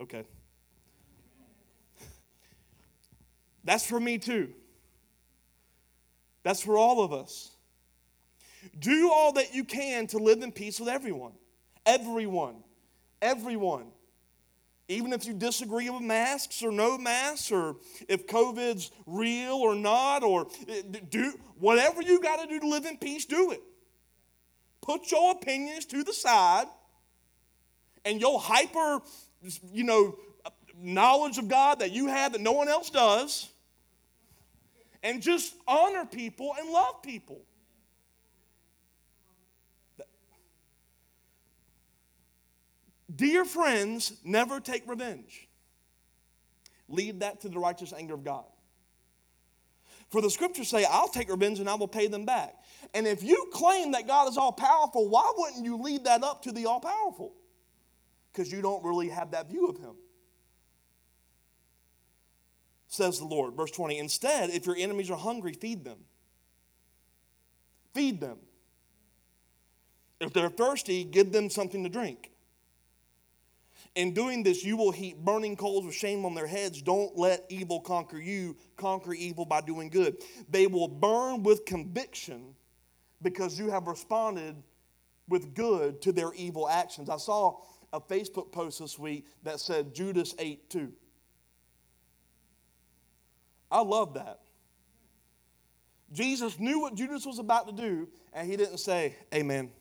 Okay. 0.00 0.24
That's 3.64 3.86
for 3.86 3.98
me 3.98 4.18
too. 4.18 4.50
That's 6.42 6.62
for 6.62 6.76
all 6.76 7.02
of 7.02 7.12
us. 7.12 7.50
Do 8.78 9.10
all 9.12 9.32
that 9.32 9.54
you 9.54 9.64
can 9.64 10.06
to 10.08 10.18
live 10.18 10.42
in 10.42 10.52
peace 10.52 10.78
with 10.78 10.88
everyone. 10.88 11.32
Everyone. 11.86 12.56
Everyone. 13.22 13.86
Even 14.88 15.12
if 15.12 15.26
you 15.26 15.34
disagree 15.34 15.90
with 15.90 16.02
masks 16.02 16.62
or 16.62 16.72
no 16.72 16.96
masks, 16.96 17.52
or 17.52 17.76
if 18.08 18.26
COVID's 18.26 18.90
real 19.06 19.56
or 19.56 19.74
not, 19.74 20.22
or 20.22 20.46
eh, 20.66 20.82
do 21.10 21.32
whatever 21.58 22.00
you 22.00 22.20
got 22.20 22.40
to 22.40 22.46
do 22.46 22.58
to 22.58 22.66
live 22.66 22.86
in 22.86 22.96
peace, 22.96 23.26
do 23.26 23.50
it. 23.50 23.60
Put 24.80 25.10
your 25.10 25.32
opinions 25.32 25.84
to 25.86 26.02
the 26.02 26.14
side 26.14 26.66
and 28.06 28.18
your 28.20 28.40
hyper, 28.40 29.00
you 29.70 29.84
know, 29.84 30.16
knowledge 30.80 31.36
of 31.38 31.48
God 31.48 31.80
that 31.80 31.92
you 31.92 32.06
have 32.06 32.32
that 32.32 32.40
no 32.40 32.52
one 32.52 32.68
else 32.68 32.88
does 32.88 33.50
and 35.02 35.20
just 35.22 35.54
honor 35.66 36.06
people 36.06 36.54
and 36.58 36.70
love 36.70 37.02
people. 37.02 37.42
Dear 43.18 43.44
friends, 43.44 44.12
never 44.22 44.60
take 44.60 44.88
revenge. 44.88 45.48
Leave 46.88 47.18
that 47.18 47.40
to 47.40 47.48
the 47.48 47.58
righteous 47.58 47.92
anger 47.92 48.14
of 48.14 48.22
God. 48.22 48.44
For 50.10 50.22
the 50.22 50.30
scriptures 50.30 50.68
say, 50.68 50.86
I'll 50.88 51.08
take 51.08 51.28
revenge 51.28 51.58
and 51.58 51.68
I 51.68 51.74
will 51.74 51.88
pay 51.88 52.06
them 52.06 52.24
back. 52.24 52.54
And 52.94 53.08
if 53.08 53.24
you 53.24 53.50
claim 53.52 53.90
that 53.92 54.06
God 54.06 54.28
is 54.28 54.38
all 54.38 54.52
powerful, 54.52 55.08
why 55.08 55.32
wouldn't 55.36 55.64
you 55.64 55.82
leave 55.82 56.04
that 56.04 56.22
up 56.22 56.42
to 56.42 56.52
the 56.52 56.66
all 56.66 56.78
powerful? 56.78 57.34
Because 58.32 58.52
you 58.52 58.62
don't 58.62 58.84
really 58.84 59.08
have 59.08 59.32
that 59.32 59.50
view 59.50 59.66
of 59.66 59.78
Him. 59.78 59.96
Says 62.86 63.18
the 63.18 63.26
Lord. 63.26 63.54
Verse 63.54 63.72
20 63.72 63.98
Instead, 63.98 64.50
if 64.50 64.64
your 64.64 64.76
enemies 64.76 65.10
are 65.10 65.18
hungry, 65.18 65.54
feed 65.54 65.84
them. 65.84 65.98
Feed 67.94 68.20
them. 68.20 68.38
If 70.20 70.32
they're 70.32 70.50
thirsty, 70.50 71.02
give 71.02 71.32
them 71.32 71.50
something 71.50 71.82
to 71.82 71.90
drink. 71.90 72.30
In 73.98 74.14
doing 74.14 74.44
this, 74.44 74.62
you 74.62 74.76
will 74.76 74.92
heap 74.92 75.16
burning 75.18 75.56
coals 75.56 75.84
of 75.84 75.92
shame 75.92 76.24
on 76.24 76.32
their 76.32 76.46
heads. 76.46 76.80
Don't 76.80 77.18
let 77.18 77.44
evil 77.48 77.80
conquer 77.80 78.16
you. 78.16 78.56
Conquer 78.76 79.12
evil 79.12 79.44
by 79.44 79.60
doing 79.60 79.90
good. 79.90 80.18
They 80.48 80.68
will 80.68 80.86
burn 80.86 81.42
with 81.42 81.64
conviction 81.64 82.54
because 83.22 83.58
you 83.58 83.70
have 83.70 83.88
responded 83.88 84.54
with 85.28 85.52
good 85.52 86.00
to 86.02 86.12
their 86.12 86.32
evil 86.34 86.68
actions. 86.68 87.10
I 87.10 87.16
saw 87.16 87.58
a 87.92 88.00
Facebook 88.00 88.52
post 88.52 88.78
this 88.78 89.00
week 89.00 89.26
that 89.42 89.58
said 89.58 89.92
Judas 89.96 90.32
ate 90.38 90.70
too. 90.70 90.92
I 93.68 93.80
love 93.80 94.14
that. 94.14 94.38
Jesus 96.12 96.60
knew 96.60 96.78
what 96.78 96.94
Judas 96.94 97.26
was 97.26 97.40
about 97.40 97.66
to 97.66 97.72
do, 97.72 98.08
and 98.32 98.48
he 98.48 98.56
didn't 98.56 98.78
say, 98.78 99.16
Amen. 99.34 99.72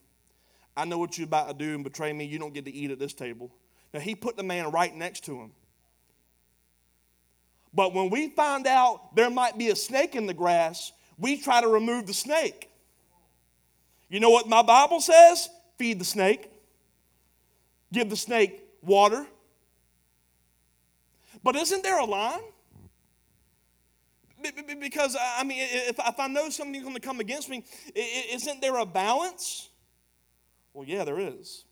I 0.75 0.85
know 0.85 0.97
what 0.97 1.19
you're 1.19 1.27
about 1.27 1.49
to 1.49 1.53
do 1.53 1.75
and 1.75 1.83
betray 1.83 2.11
me. 2.13 2.25
You 2.25 2.39
don't 2.39 2.55
get 2.55 2.65
to 2.65 2.73
eat 2.73 2.89
at 2.89 2.97
this 2.97 3.13
table. 3.13 3.51
Now, 3.97 4.03
he 4.03 4.13
put 4.13 4.37
the 4.37 4.43
man 4.43 4.69
right 4.69 4.95
next 4.95 5.25
to 5.25 5.41
him. 5.41 5.51
But 7.73 7.95
when 7.95 8.11
we 8.11 8.29
find 8.29 8.67
out 8.67 9.15
there 9.15 9.31
might 9.31 9.57
be 9.57 9.69
a 9.69 9.75
snake 9.75 10.13
in 10.13 10.27
the 10.27 10.35
grass, 10.35 10.91
we 11.17 11.41
try 11.41 11.61
to 11.61 11.67
remove 11.67 12.05
the 12.05 12.13
snake. 12.13 12.69
You 14.07 14.19
know 14.19 14.29
what 14.29 14.47
my 14.47 14.61
Bible 14.61 15.01
says? 15.01 15.49
Feed 15.79 15.97
the 15.97 16.05
snake, 16.05 16.51
give 17.91 18.11
the 18.11 18.15
snake 18.15 18.63
water. 18.83 19.25
But 21.43 21.55
isn't 21.55 21.81
there 21.81 21.97
a 21.97 22.05
line? 22.05 22.41
Because, 24.79 25.17
I 25.19 25.43
mean, 25.43 25.57
if, 25.59 25.99
I 25.99 26.27
know 26.27 26.51
something's 26.51 26.83
going 26.83 26.93
to 26.93 27.01
come 27.01 27.19
against 27.19 27.49
me, 27.49 27.63
isn't 27.95 28.61
there 28.61 28.77
a 28.77 28.85
balance? 28.85 29.69
Well, 30.71 30.87
yeah, 30.87 31.03
there 31.03 31.19
is. 31.19 31.63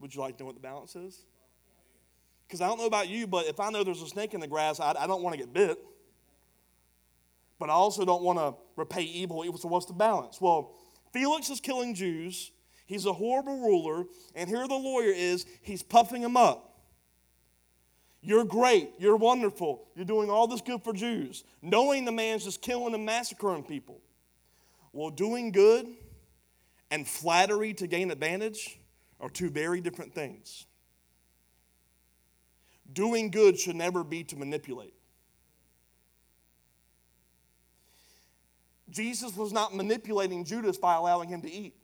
Would 0.00 0.14
you 0.14 0.20
like 0.20 0.36
to 0.36 0.42
know 0.42 0.46
what 0.48 0.54
the 0.54 0.60
balance 0.60 0.96
is? 0.96 1.24
Because 2.50 2.60
I 2.60 2.66
don't 2.66 2.78
know 2.78 2.86
about 2.86 3.08
you, 3.08 3.28
but 3.28 3.46
if 3.46 3.60
I 3.60 3.70
know 3.70 3.84
there's 3.84 4.02
a 4.02 4.08
snake 4.08 4.34
in 4.34 4.40
the 4.40 4.48
grass, 4.48 4.80
I, 4.80 4.92
I 4.98 5.06
don't 5.06 5.22
want 5.22 5.34
to 5.34 5.38
get 5.38 5.52
bit. 5.52 5.78
But 7.60 7.70
I 7.70 7.74
also 7.74 8.04
don't 8.04 8.24
want 8.24 8.40
to 8.40 8.54
repay 8.74 9.02
evil. 9.02 9.44
So, 9.56 9.68
what's 9.68 9.86
the 9.86 9.92
balance? 9.92 10.40
Well, 10.40 10.74
Felix 11.12 11.48
is 11.48 11.60
killing 11.60 11.94
Jews. 11.94 12.50
He's 12.86 13.06
a 13.06 13.12
horrible 13.12 13.60
ruler. 13.60 14.04
And 14.34 14.48
here 14.48 14.66
the 14.66 14.74
lawyer 14.74 15.12
is, 15.12 15.46
he's 15.62 15.84
puffing 15.84 16.22
him 16.22 16.36
up. 16.36 16.80
You're 18.20 18.44
great. 18.44 18.94
You're 18.98 19.16
wonderful. 19.16 19.86
You're 19.94 20.04
doing 20.04 20.28
all 20.28 20.48
this 20.48 20.60
good 20.60 20.82
for 20.82 20.92
Jews, 20.92 21.44
knowing 21.62 22.04
the 22.04 22.10
man's 22.10 22.42
just 22.42 22.62
killing 22.62 22.94
and 22.94 23.06
massacring 23.06 23.62
people. 23.62 24.00
Well, 24.92 25.10
doing 25.10 25.52
good 25.52 25.86
and 26.90 27.06
flattery 27.06 27.74
to 27.74 27.86
gain 27.86 28.10
advantage 28.10 28.80
are 29.20 29.30
two 29.30 29.50
very 29.50 29.80
different 29.80 30.12
things. 30.12 30.66
Doing 32.92 33.30
good 33.30 33.58
should 33.58 33.76
never 33.76 34.02
be 34.02 34.24
to 34.24 34.36
manipulate. 34.36 34.94
Jesus 38.90 39.36
was 39.36 39.52
not 39.52 39.74
manipulating 39.74 40.44
Judas 40.44 40.76
by 40.76 40.94
allowing 40.94 41.28
him 41.28 41.42
to 41.42 41.50
eat. 41.50 41.74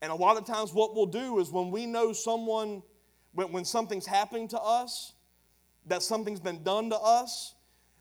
And 0.00 0.12
a 0.12 0.14
lot 0.14 0.36
of 0.36 0.46
times, 0.46 0.72
what 0.72 0.94
we'll 0.94 1.06
do 1.06 1.40
is 1.40 1.50
when 1.50 1.70
we 1.70 1.86
know 1.86 2.12
someone, 2.12 2.82
when, 3.32 3.50
when 3.50 3.64
something's 3.64 4.06
happening 4.06 4.46
to 4.48 4.60
us, 4.60 5.12
that 5.86 6.02
something's 6.02 6.40
been 6.40 6.62
done 6.62 6.90
to 6.90 6.96
us, 6.96 7.54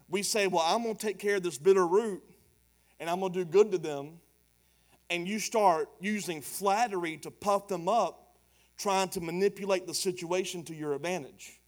we 0.07 0.21
say, 0.21 0.47
Well, 0.47 0.63
I'm 0.65 0.83
going 0.83 0.95
to 0.95 1.05
take 1.05 1.17
care 1.17 1.37
of 1.37 1.43
this 1.43 1.57
bitter 1.57 1.87
root 1.87 2.23
and 2.99 3.09
I'm 3.09 3.19
going 3.19 3.33
to 3.33 3.39
do 3.39 3.45
good 3.45 3.71
to 3.71 3.77
them. 3.77 4.19
And 5.09 5.27
you 5.27 5.39
start 5.39 5.89
using 6.01 6.41
flattery 6.41 7.17
to 7.17 7.31
puff 7.31 7.67
them 7.67 7.87
up, 7.87 8.26
trying 8.77 9.09
to 9.09 9.21
manipulate 9.21 9.87
the 9.87 9.93
situation 9.93 10.63
to 10.63 10.75
your 10.75 10.93
advantage. 10.93 11.59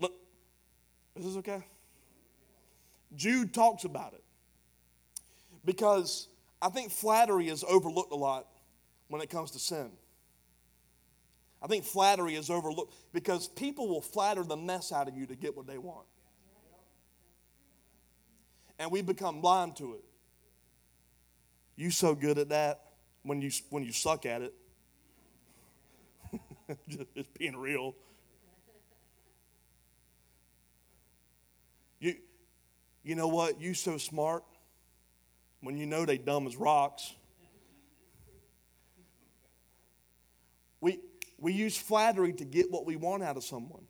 Look, 0.00 0.12
is 1.16 1.24
this 1.24 1.36
okay? 1.36 1.64
Jude 3.14 3.52
talks 3.52 3.84
about 3.84 4.12
it 4.14 4.22
because 5.64 6.28
I 6.60 6.68
think 6.68 6.90
flattery 6.90 7.48
is 7.48 7.64
overlooked 7.64 8.12
a 8.12 8.16
lot 8.16 8.46
when 9.08 9.22
it 9.22 9.30
comes 9.30 9.50
to 9.52 9.58
sin. 9.58 9.90
I 11.60 11.66
think 11.66 11.84
flattery 11.84 12.36
is 12.36 12.50
overlooked 12.50 12.94
because 13.12 13.48
people 13.48 13.88
will 13.88 14.00
flatter 14.00 14.44
the 14.44 14.56
mess 14.56 14.92
out 14.92 15.08
of 15.08 15.16
you 15.16 15.26
to 15.26 15.34
get 15.34 15.56
what 15.56 15.66
they 15.66 15.78
want 15.78 16.06
and 18.78 18.90
we 18.90 19.02
become 19.02 19.40
blind 19.40 19.76
to 19.76 19.94
it. 19.94 20.04
You 21.78 21.92
so 21.92 22.16
good 22.16 22.38
at 22.38 22.48
that 22.48 22.80
when 23.22 23.40
you 23.40 23.52
when 23.70 23.84
you 23.84 23.92
suck 23.92 24.26
at 24.26 24.42
it. 24.42 24.52
just, 26.88 27.32
being 27.38 27.56
real. 27.56 27.94
You 32.00 32.16
you 33.04 33.14
know 33.14 33.28
what? 33.28 33.60
You 33.60 33.74
so 33.74 33.96
smart 33.96 34.42
when 35.60 35.76
you 35.76 35.86
know 35.86 36.04
they 36.04 36.18
dumb 36.18 36.48
as 36.48 36.56
rocks. 36.56 37.14
We 40.80 40.98
we 41.38 41.52
use 41.52 41.76
flattery 41.76 42.32
to 42.32 42.44
get 42.44 42.72
what 42.72 42.86
we 42.86 42.96
want 42.96 43.22
out 43.22 43.36
of 43.36 43.44
someone. 43.44 43.84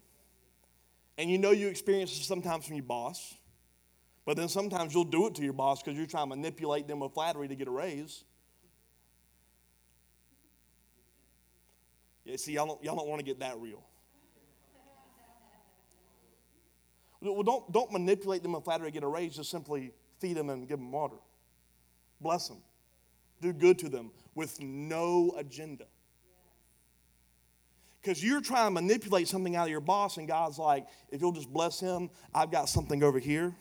And 1.16 1.30
you 1.30 1.38
know 1.38 1.52
you 1.52 1.68
experience 1.68 2.10
this 2.10 2.26
sometimes 2.26 2.66
from 2.66 2.74
your 2.74 2.84
boss. 2.84 3.34
But 4.28 4.36
then 4.36 4.50
sometimes 4.50 4.92
you'll 4.92 5.04
do 5.04 5.26
it 5.26 5.34
to 5.36 5.42
your 5.42 5.54
boss 5.54 5.82
because 5.82 5.96
you're 5.96 6.06
trying 6.06 6.28
to 6.28 6.36
manipulate 6.36 6.86
them 6.86 7.00
with 7.00 7.14
flattery 7.14 7.48
to 7.48 7.56
get 7.56 7.66
a 7.66 7.70
raise. 7.70 8.24
Yeah, 12.26 12.36
see, 12.36 12.52
y'all 12.52 12.66
don't, 12.66 12.84
y'all 12.84 12.94
don't 12.94 13.08
want 13.08 13.20
to 13.20 13.24
get 13.24 13.40
that 13.40 13.58
real. 13.58 13.82
Well, 17.22 17.42
don't, 17.42 17.72
don't 17.72 17.90
manipulate 17.90 18.42
them 18.42 18.52
with 18.52 18.64
flattery 18.64 18.88
to 18.88 18.92
get 18.92 19.02
a 19.02 19.08
raise. 19.08 19.34
Just 19.34 19.50
simply 19.50 19.94
feed 20.18 20.36
them 20.36 20.50
and 20.50 20.68
give 20.68 20.78
them 20.78 20.92
water. 20.92 21.16
Bless 22.20 22.48
them. 22.48 22.58
Do 23.40 23.54
good 23.54 23.78
to 23.78 23.88
them 23.88 24.10
with 24.34 24.60
no 24.60 25.32
agenda. 25.38 25.86
Because 28.02 28.22
you're 28.22 28.42
trying 28.42 28.66
to 28.66 28.70
manipulate 28.72 29.26
something 29.26 29.56
out 29.56 29.64
of 29.64 29.70
your 29.70 29.80
boss, 29.80 30.18
and 30.18 30.28
God's 30.28 30.58
like, 30.58 30.86
if 31.10 31.22
you'll 31.22 31.32
just 31.32 31.50
bless 31.50 31.80
him, 31.80 32.10
I've 32.34 32.50
got 32.50 32.68
something 32.68 33.02
over 33.02 33.18
here 33.18 33.54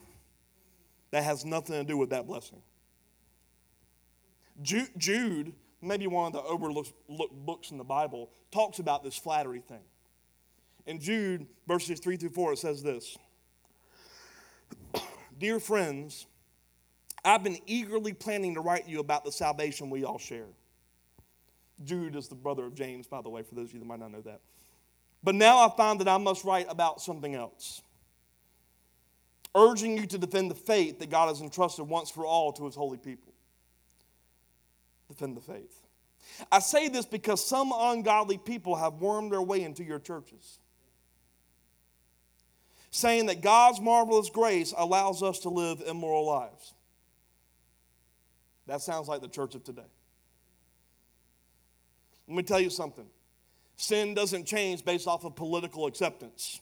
that 1.10 1.24
has 1.24 1.44
nothing 1.44 1.74
to 1.76 1.84
do 1.84 1.96
with 1.96 2.10
that 2.10 2.26
blessing. 2.26 2.62
Jude, 4.60 5.52
maybe 5.80 6.06
one 6.06 6.26
of 6.26 6.32
the 6.32 6.42
overlooked 6.42 6.92
books 7.46 7.70
in 7.70 7.78
the 7.78 7.84
Bible, 7.84 8.30
talks 8.50 8.78
about 8.78 9.04
this 9.04 9.16
flattery 9.16 9.60
thing. 9.60 9.84
In 10.86 11.00
Jude, 11.00 11.46
verses 11.66 12.00
3 12.00 12.16
through 12.16 12.30
4, 12.30 12.54
it 12.54 12.58
says 12.58 12.82
this 12.82 13.16
Dear 15.38 15.60
friends, 15.60 16.26
I've 17.24 17.44
been 17.44 17.58
eagerly 17.66 18.12
planning 18.12 18.54
to 18.54 18.60
write 18.60 18.88
you 18.88 19.00
about 19.00 19.24
the 19.24 19.32
salvation 19.32 19.90
we 19.90 20.04
all 20.04 20.18
share. 20.18 20.46
Jude 21.84 22.16
is 22.16 22.28
the 22.28 22.34
brother 22.34 22.64
of 22.64 22.74
James, 22.74 23.06
by 23.06 23.22
the 23.22 23.28
way, 23.28 23.42
for 23.42 23.54
those 23.54 23.68
of 23.68 23.74
you 23.74 23.80
that 23.80 23.86
might 23.86 24.00
not 24.00 24.10
know 24.10 24.20
that. 24.22 24.40
But 25.22 25.34
now 25.34 25.58
I 25.58 25.70
find 25.76 26.00
that 26.00 26.08
I 26.08 26.16
must 26.18 26.44
write 26.44 26.66
about 26.68 27.00
something 27.00 27.34
else 27.34 27.82
urging 29.54 29.96
you 29.96 30.06
to 30.06 30.18
defend 30.18 30.50
the 30.50 30.54
faith 30.54 30.98
that 30.98 31.10
God 31.10 31.28
has 31.28 31.40
entrusted 31.40 31.88
once 31.88 32.10
for 32.10 32.26
all 32.26 32.52
to 32.52 32.64
his 32.64 32.74
holy 32.74 32.98
people. 32.98 33.32
Defend 35.08 35.36
the 35.36 35.40
faith. 35.40 35.82
I 36.52 36.58
say 36.58 36.88
this 36.88 37.06
because 37.06 37.44
some 37.44 37.72
ungodly 37.74 38.38
people 38.38 38.76
have 38.76 38.94
wormed 38.94 39.32
their 39.32 39.42
way 39.42 39.62
into 39.62 39.82
your 39.82 39.98
churches, 39.98 40.58
saying 42.90 43.26
that 43.26 43.40
God's 43.40 43.80
marvelous 43.80 44.30
grace 44.30 44.74
allows 44.76 45.22
us 45.22 45.40
to 45.40 45.48
live 45.48 45.82
immoral 45.86 46.26
lives. 46.26 46.74
That 48.66 48.82
sounds 48.82 49.08
like 49.08 49.22
the 49.22 49.28
church 49.28 49.54
of 49.54 49.64
today. 49.64 49.82
Let 52.28 52.36
me 52.36 52.42
tell 52.42 52.60
you 52.60 52.70
something 52.70 53.06
sin 53.78 54.12
doesn't 54.12 54.44
change 54.44 54.84
based 54.84 55.06
off 55.06 55.24
of 55.24 55.34
political 55.34 55.86
acceptance. 55.86 56.60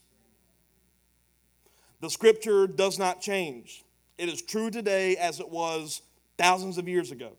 The 2.00 2.10
scripture 2.10 2.66
does 2.66 2.98
not 2.98 3.20
change. 3.20 3.84
It 4.18 4.28
is 4.28 4.42
true 4.42 4.70
today 4.70 5.16
as 5.16 5.40
it 5.40 5.48
was 5.48 6.02
thousands 6.38 6.78
of 6.78 6.88
years 6.88 7.10
ago. 7.10 7.32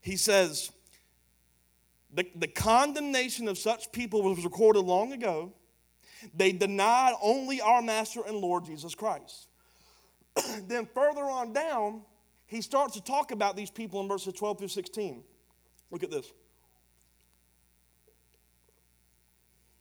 He 0.00 0.16
says, 0.16 0.70
the, 2.12 2.26
the 2.34 2.46
condemnation 2.46 3.48
of 3.48 3.58
such 3.58 3.92
people 3.92 4.22
was 4.22 4.44
recorded 4.44 4.80
long 4.80 5.12
ago. 5.12 5.52
They 6.34 6.52
denied 6.52 7.14
only 7.22 7.60
our 7.60 7.82
Master 7.82 8.20
and 8.26 8.36
Lord 8.38 8.64
Jesus 8.64 8.94
Christ. 8.94 9.48
then 10.66 10.88
further 10.94 11.22
on 11.22 11.52
down, 11.52 12.02
he 12.46 12.60
starts 12.60 12.94
to 12.94 13.02
talk 13.02 13.30
about 13.30 13.56
these 13.56 13.70
people 13.70 14.00
in 14.00 14.08
verses 14.08 14.34
12 14.34 14.58
through 14.58 14.68
16. 14.68 15.22
Look 15.90 16.02
at 16.02 16.10
this. 16.10 16.32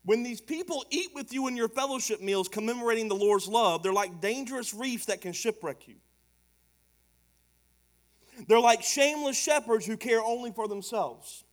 When 0.07 0.23
these 0.23 0.39
people 0.39 0.85
eat 0.89 1.09
with 1.13 1.33
you 1.33 1.49
in 1.49 1.57
your 1.57 1.67
fellowship 1.67 2.21
meals 2.21 2.47
commemorating 2.47 3.09
the 3.09 3.15
Lord's 3.15 3.45
love, 3.45 3.83
they're 3.83 3.91
like 3.91 4.21
dangerous 4.21 4.73
reefs 4.73 5.07
that 5.07 5.19
can 5.19 5.33
shipwreck 5.33 5.85
you. 5.85 5.95
They're 8.47 8.61
like 8.61 8.83
shameless 8.83 9.37
shepherds 9.37 9.85
who 9.85 9.97
care 9.97 10.21
only 10.21 10.53
for 10.53 10.69
themselves. 10.69 11.43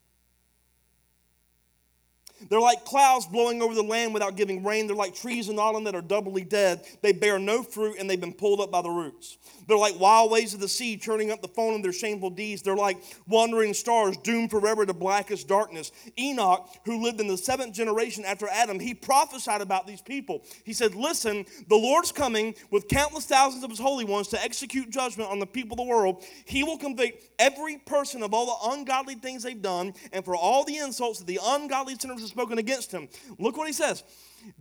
They're 2.49 2.61
like 2.61 2.85
clouds 2.85 3.27
blowing 3.27 3.61
over 3.61 3.75
the 3.75 3.83
land 3.83 4.15
without 4.15 4.37
giving 4.37 4.63
rain. 4.63 4.87
They're 4.87 4.95
like 4.95 5.17
trees 5.17 5.49
in 5.49 5.59
autumn 5.59 5.83
that 5.85 5.97
are 5.97 6.03
doubly 6.03 6.45
dead. 6.45 6.85
They 7.03 7.11
bear 7.11 7.41
no 7.41 7.65
fruit 7.65 7.97
and 7.99 8.09
they've 8.09 8.21
been 8.21 8.33
pulled 8.33 8.61
up 8.61 8.71
by 8.71 8.83
the 8.83 8.91
roots. 8.91 9.37
They're 9.67 9.77
like 9.77 9.99
wild 9.99 10.31
waves 10.31 10.55
of 10.55 10.61
the 10.61 10.69
sea 10.69 10.97
churning 10.97 11.31
up 11.31 11.43
the 11.43 11.49
foam 11.49 11.75
of 11.75 11.83
their 11.83 11.93
shameful 11.93 12.31
deeds. 12.31 12.63
They're 12.63 12.77
like 12.77 12.99
wandering 13.27 13.75
stars 13.75 14.17
doomed 14.19 14.51
forever 14.51 14.85
to 14.87 14.95
blackest 14.95 15.49
darkness. 15.49 15.93
Enoch, 16.19 16.69
who 16.85 17.03
lived 17.03 17.21
in 17.21 17.27
the 17.27 17.37
seventh 17.37 17.75
generation 17.75 18.25
after 18.25 18.49
Adam, 18.49 18.79
he 18.79 18.95
prophesied 18.95 19.61
about 19.61 19.87
these 19.87 20.01
people. 20.01 20.43
He 20.65 20.73
said, 20.73 20.95
Listen, 20.95 21.47
the 21.69 21.77
Lord's 21.77 22.13
coming 22.13 22.55
with 22.71 22.89
countless 22.89 23.27
thousands 23.27 23.65
of 23.65 23.71
his 23.71 23.79
holy 23.79 24.05
ones 24.05 24.29
to 24.29 24.43
execute 24.43 24.91
judgment 24.91 25.31
on 25.31 25.39
the 25.39 25.47
people 25.47 25.75
of 25.75 25.87
the 25.87 25.91
world. 25.91 26.25
He 26.45 26.63
will 26.63 26.79
convict 26.79 27.29
every 27.39 27.79
person 27.79 28.23
of 28.23 28.35
all 28.35 28.47
the 28.47 28.77
ungodly 28.77 29.15
things 29.15 29.43
they've 29.43 29.61
done 29.61 29.95
and 30.13 30.25
for 30.25 30.37
all 30.37 30.65
the 30.65 30.79
insults 30.79 31.19
that 31.19 31.27
the 31.27 31.41
ungodly 31.43 31.95
sinners 31.95 32.21
have 32.21 32.29
spoken 32.29 32.59
against 32.59 32.93
him. 32.93 33.09
Look 33.39 33.57
what 33.57 33.67
he 33.67 33.73
says. 33.73 34.03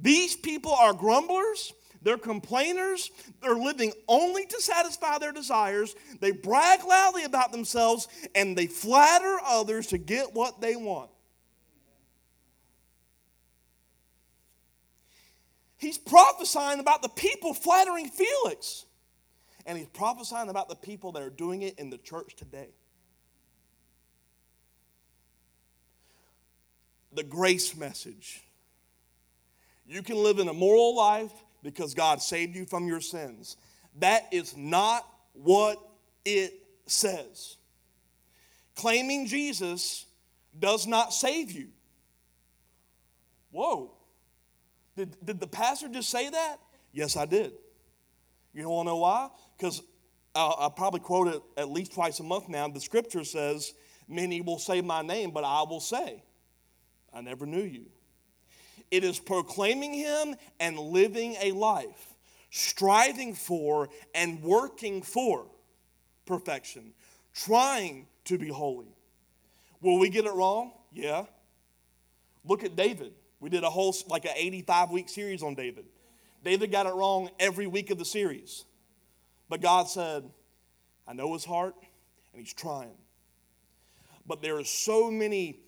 These 0.01 0.35
people 0.35 0.73
are 0.73 0.93
grumblers. 0.93 1.73
They're 2.03 2.17
complainers. 2.17 3.09
They're 3.41 3.55
living 3.55 3.93
only 4.07 4.45
to 4.45 4.61
satisfy 4.61 5.17
their 5.17 5.31
desires. 5.31 5.95
They 6.19 6.31
brag 6.31 6.83
loudly 6.83 7.23
about 7.23 7.51
themselves 7.51 8.07
and 8.35 8.57
they 8.57 8.67
flatter 8.67 9.37
others 9.45 9.87
to 9.87 9.97
get 9.97 10.33
what 10.33 10.61
they 10.61 10.75
want. 10.75 11.09
He's 15.77 15.97
prophesying 15.97 16.79
about 16.79 17.01
the 17.01 17.09
people 17.09 17.53
flattering 17.53 18.09
Felix. 18.09 18.85
And 19.65 19.77
he's 19.77 19.87
prophesying 19.87 20.49
about 20.49 20.69
the 20.69 20.75
people 20.75 21.13
that 21.13 21.23
are 21.23 21.29
doing 21.29 21.61
it 21.61 21.79
in 21.79 21.89
the 21.89 21.97
church 21.97 22.35
today. 22.35 22.69
the 27.15 27.23
grace 27.23 27.75
message. 27.75 28.41
You 29.85 30.01
can 30.01 30.17
live 30.17 30.39
an 30.39 30.47
immoral 30.47 30.95
life 30.95 31.31
because 31.63 31.93
God 31.93 32.21
saved 32.21 32.55
you 32.55 32.65
from 32.65 32.87
your 32.87 33.01
sins. 33.01 33.57
That 33.99 34.27
is 34.31 34.55
not 34.55 35.07
what 35.33 35.79
it 36.25 36.53
says. 36.85 37.57
Claiming 38.75 39.25
Jesus 39.25 40.05
does 40.59 40.85
not 40.85 41.13
save 41.13 41.51
you. 41.51 41.69
Whoa. 43.51 43.91
Did, 44.95 45.15
did 45.23 45.39
the 45.39 45.47
pastor 45.47 45.87
just 45.87 46.09
say 46.09 46.29
that? 46.29 46.57
Yes, 46.91 47.17
I 47.17 47.25
did. 47.25 47.53
You 48.53 48.63
don't 48.63 48.71
want 48.71 48.87
to 48.87 48.91
know 48.91 48.97
why? 48.97 49.29
Because 49.57 49.81
I 50.35 50.69
probably 50.75 50.99
quote 50.99 51.27
it 51.27 51.41
at 51.57 51.69
least 51.69 51.93
twice 51.93 52.19
a 52.19 52.23
month 52.23 52.49
now. 52.49 52.67
The 52.67 52.79
scripture 52.79 53.23
says, 53.23 53.73
Many 54.07 54.41
will 54.41 54.59
say 54.59 54.81
my 54.81 55.01
name, 55.01 55.31
but 55.31 55.43
I 55.43 55.61
will 55.61 55.79
say. 55.79 56.23
I 57.13 57.21
never 57.21 57.45
knew 57.45 57.61
you. 57.61 57.85
It 58.93 59.03
is 59.03 59.17
proclaiming 59.17 59.91
Him 59.91 60.35
and 60.59 60.77
living 60.77 61.35
a 61.41 61.51
life, 61.51 62.13
striving 62.51 63.33
for 63.33 63.89
and 64.13 64.39
working 64.43 65.01
for 65.01 65.47
perfection, 66.27 66.93
trying 67.33 68.05
to 68.25 68.37
be 68.37 68.49
holy. 68.49 68.95
Will 69.81 69.97
we 69.97 70.09
get 70.09 70.25
it 70.25 70.33
wrong? 70.33 70.73
Yeah. 70.91 71.25
Look 72.45 72.63
at 72.63 72.75
David. 72.75 73.13
We 73.39 73.49
did 73.49 73.63
a 73.63 73.69
whole, 73.71 73.95
like 74.09 74.25
an 74.25 74.33
85 74.35 74.91
week 74.91 75.09
series 75.09 75.41
on 75.41 75.55
David. 75.55 75.85
David 76.43 76.71
got 76.71 76.85
it 76.85 76.93
wrong 76.93 77.31
every 77.39 77.65
week 77.65 77.89
of 77.89 77.97
the 77.97 78.05
series. 78.05 78.63
But 79.49 79.59
God 79.59 79.89
said, 79.89 80.29
I 81.07 81.13
know 81.13 81.33
his 81.33 81.45
heart, 81.45 81.73
and 82.31 82.43
he's 82.43 82.53
trying. 82.53 82.93
But 84.27 84.43
there 84.43 84.55
are 84.57 84.63
so 84.63 85.09
many 85.09 85.61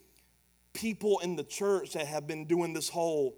people 0.76 1.20
in 1.20 1.36
the 1.36 1.44
church 1.44 1.94
that 1.94 2.06
have 2.06 2.28
been 2.28 2.46
doing 2.46 2.74
this 2.74 2.90
whole 2.90 3.36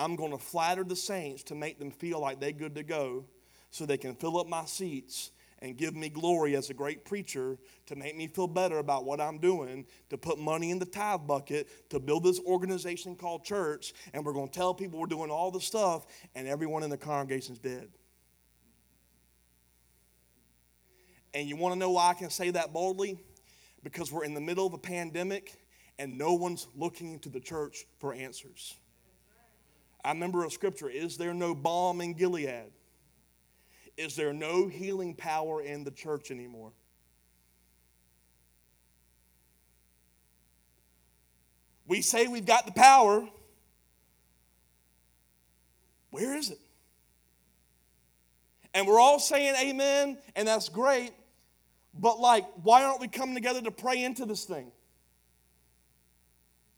I'm 0.00 0.16
going 0.16 0.32
to 0.32 0.38
flatter 0.38 0.82
the 0.82 0.96
saints 0.96 1.42
to 1.44 1.54
make 1.54 1.78
them 1.78 1.90
feel 1.90 2.20
like 2.20 2.40
they're 2.40 2.52
good 2.52 2.74
to 2.76 2.82
go 2.82 3.26
so 3.70 3.84
they 3.84 3.98
can 3.98 4.14
fill 4.14 4.38
up 4.38 4.48
my 4.48 4.64
seats 4.64 5.30
and 5.60 5.76
give 5.76 5.94
me 5.94 6.08
glory 6.08 6.56
as 6.56 6.70
a 6.70 6.74
great 6.74 7.04
preacher 7.04 7.58
to 7.84 7.96
make 7.96 8.16
me 8.16 8.26
feel 8.26 8.46
better 8.46 8.78
about 8.78 9.04
what 9.04 9.20
I'm 9.20 9.36
doing, 9.36 9.84
to 10.08 10.16
put 10.16 10.38
money 10.38 10.70
in 10.70 10.78
the 10.78 10.86
tithe 10.86 11.26
bucket, 11.26 11.90
to 11.90 12.00
build 12.00 12.24
this 12.24 12.40
organization 12.40 13.14
called 13.14 13.44
church, 13.44 13.92
and 14.14 14.24
we're 14.24 14.32
going 14.32 14.48
to 14.48 14.58
tell 14.58 14.72
people 14.72 14.98
we're 14.98 15.06
doing 15.06 15.30
all 15.30 15.50
the 15.50 15.60
stuff, 15.60 16.06
and 16.34 16.48
everyone 16.48 16.82
in 16.82 16.88
the 16.88 16.96
congregation's 16.96 17.58
dead. 17.58 17.88
And 21.34 21.46
you 21.46 21.56
want 21.56 21.74
to 21.74 21.78
know 21.78 21.90
why 21.90 22.08
I 22.08 22.14
can 22.14 22.30
say 22.30 22.50
that 22.52 22.72
boldly? 22.72 23.20
Because 23.82 24.10
we're 24.10 24.24
in 24.24 24.32
the 24.32 24.40
middle 24.40 24.66
of 24.66 24.72
a 24.72 24.78
pandemic 24.78 25.58
and 26.00 26.16
no 26.16 26.32
one's 26.32 26.66
looking 26.74 27.18
to 27.18 27.28
the 27.28 27.38
church 27.38 27.84
for 27.98 28.14
answers. 28.14 28.74
I 30.02 30.08
remember 30.08 30.46
a 30.46 30.50
scripture 30.50 30.88
Is 30.88 31.18
there 31.18 31.34
no 31.34 31.54
balm 31.54 32.00
in 32.00 32.14
Gilead? 32.14 32.72
Is 33.98 34.16
there 34.16 34.32
no 34.32 34.66
healing 34.66 35.14
power 35.14 35.60
in 35.60 35.84
the 35.84 35.90
church 35.90 36.30
anymore? 36.30 36.72
We 41.86 42.00
say 42.00 42.28
we've 42.28 42.46
got 42.46 42.64
the 42.64 42.72
power. 42.72 43.28
Where 46.12 46.34
is 46.34 46.50
it? 46.50 46.58
And 48.72 48.86
we're 48.86 49.00
all 49.00 49.18
saying 49.18 49.54
amen, 49.60 50.16
and 50.34 50.48
that's 50.48 50.70
great. 50.70 51.10
But, 51.92 52.20
like, 52.20 52.46
why 52.62 52.84
aren't 52.84 53.00
we 53.00 53.08
coming 53.08 53.34
together 53.34 53.60
to 53.62 53.70
pray 53.70 54.02
into 54.02 54.24
this 54.24 54.44
thing? 54.44 54.72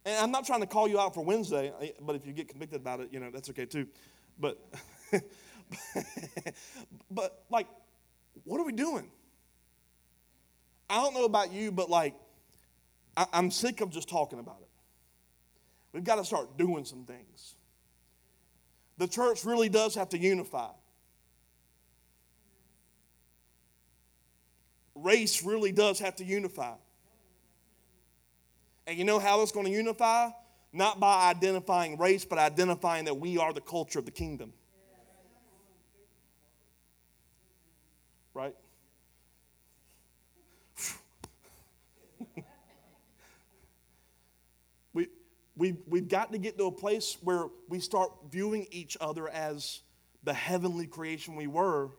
And 0.05 0.17
I'm 0.17 0.31
not 0.31 0.45
trying 0.45 0.61
to 0.61 0.67
call 0.67 0.87
you 0.87 0.99
out 0.99 1.13
for 1.13 1.23
Wednesday, 1.23 1.71
eh, 1.81 1.91
but 2.01 2.15
if 2.15 2.25
you 2.25 2.33
get 2.33 2.49
convicted 2.49 2.81
about 2.81 2.99
it, 2.99 3.09
you 3.11 3.19
know, 3.19 3.31
that's 3.31 3.49
okay 3.49 3.65
too. 3.65 3.87
But, 4.37 4.59
but 7.11 7.43
like, 7.49 7.67
what 8.43 8.59
are 8.59 8.65
we 8.65 8.73
doing? 8.73 9.09
I 10.89 11.01
don't 11.01 11.13
know 11.13 11.25
about 11.25 11.51
you, 11.51 11.71
but 11.71 11.89
like, 11.89 12.15
I, 13.15 13.25
I'm 13.31 13.49
sick 13.49 13.81
of 13.81 13.89
just 13.89 14.09
talking 14.09 14.39
about 14.39 14.57
it. 14.61 14.69
We've 15.93 16.03
got 16.03 16.15
to 16.15 16.25
start 16.25 16.57
doing 16.57 16.83
some 16.85 17.05
things. 17.05 17.55
The 18.97 19.07
church 19.07 19.45
really 19.45 19.69
does 19.69 19.95
have 19.95 20.09
to 20.09 20.17
unify. 20.17 20.69
Race 24.95 25.43
really 25.43 25.71
does 25.71 25.99
have 25.99 26.15
to 26.17 26.25
unify. 26.25 26.75
And 28.85 28.97
you 28.97 29.05
know 29.05 29.19
how 29.19 29.41
it's 29.41 29.51
going 29.51 29.65
to 29.65 29.71
unify? 29.71 30.29
Not 30.71 30.99
by 30.99 31.29
identifying 31.29 31.97
race, 31.97 32.25
but 32.25 32.37
identifying 32.39 33.05
that 33.05 33.13
we 33.15 33.37
are 33.37 33.53
the 33.53 33.61
culture 33.61 33.99
of 33.99 34.05
the 34.05 34.11
kingdom. 34.11 34.51
Right? 38.33 38.55
we, 44.93 45.07
we, 45.55 45.77
we've 45.87 46.07
got 46.07 46.31
to 46.31 46.39
get 46.39 46.57
to 46.57 46.65
a 46.65 46.71
place 46.71 47.17
where 47.21 47.45
we 47.69 47.79
start 47.79 48.11
viewing 48.31 48.65
each 48.71 48.97
other 48.99 49.29
as 49.29 49.81
the 50.23 50.33
heavenly 50.33 50.87
creation 50.87 51.35
we 51.35 51.45
were 51.45 51.91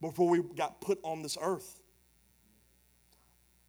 before 0.00 0.28
we 0.28 0.40
got 0.54 0.80
put 0.80 1.00
on 1.02 1.22
this 1.22 1.36
earth. 1.40 1.80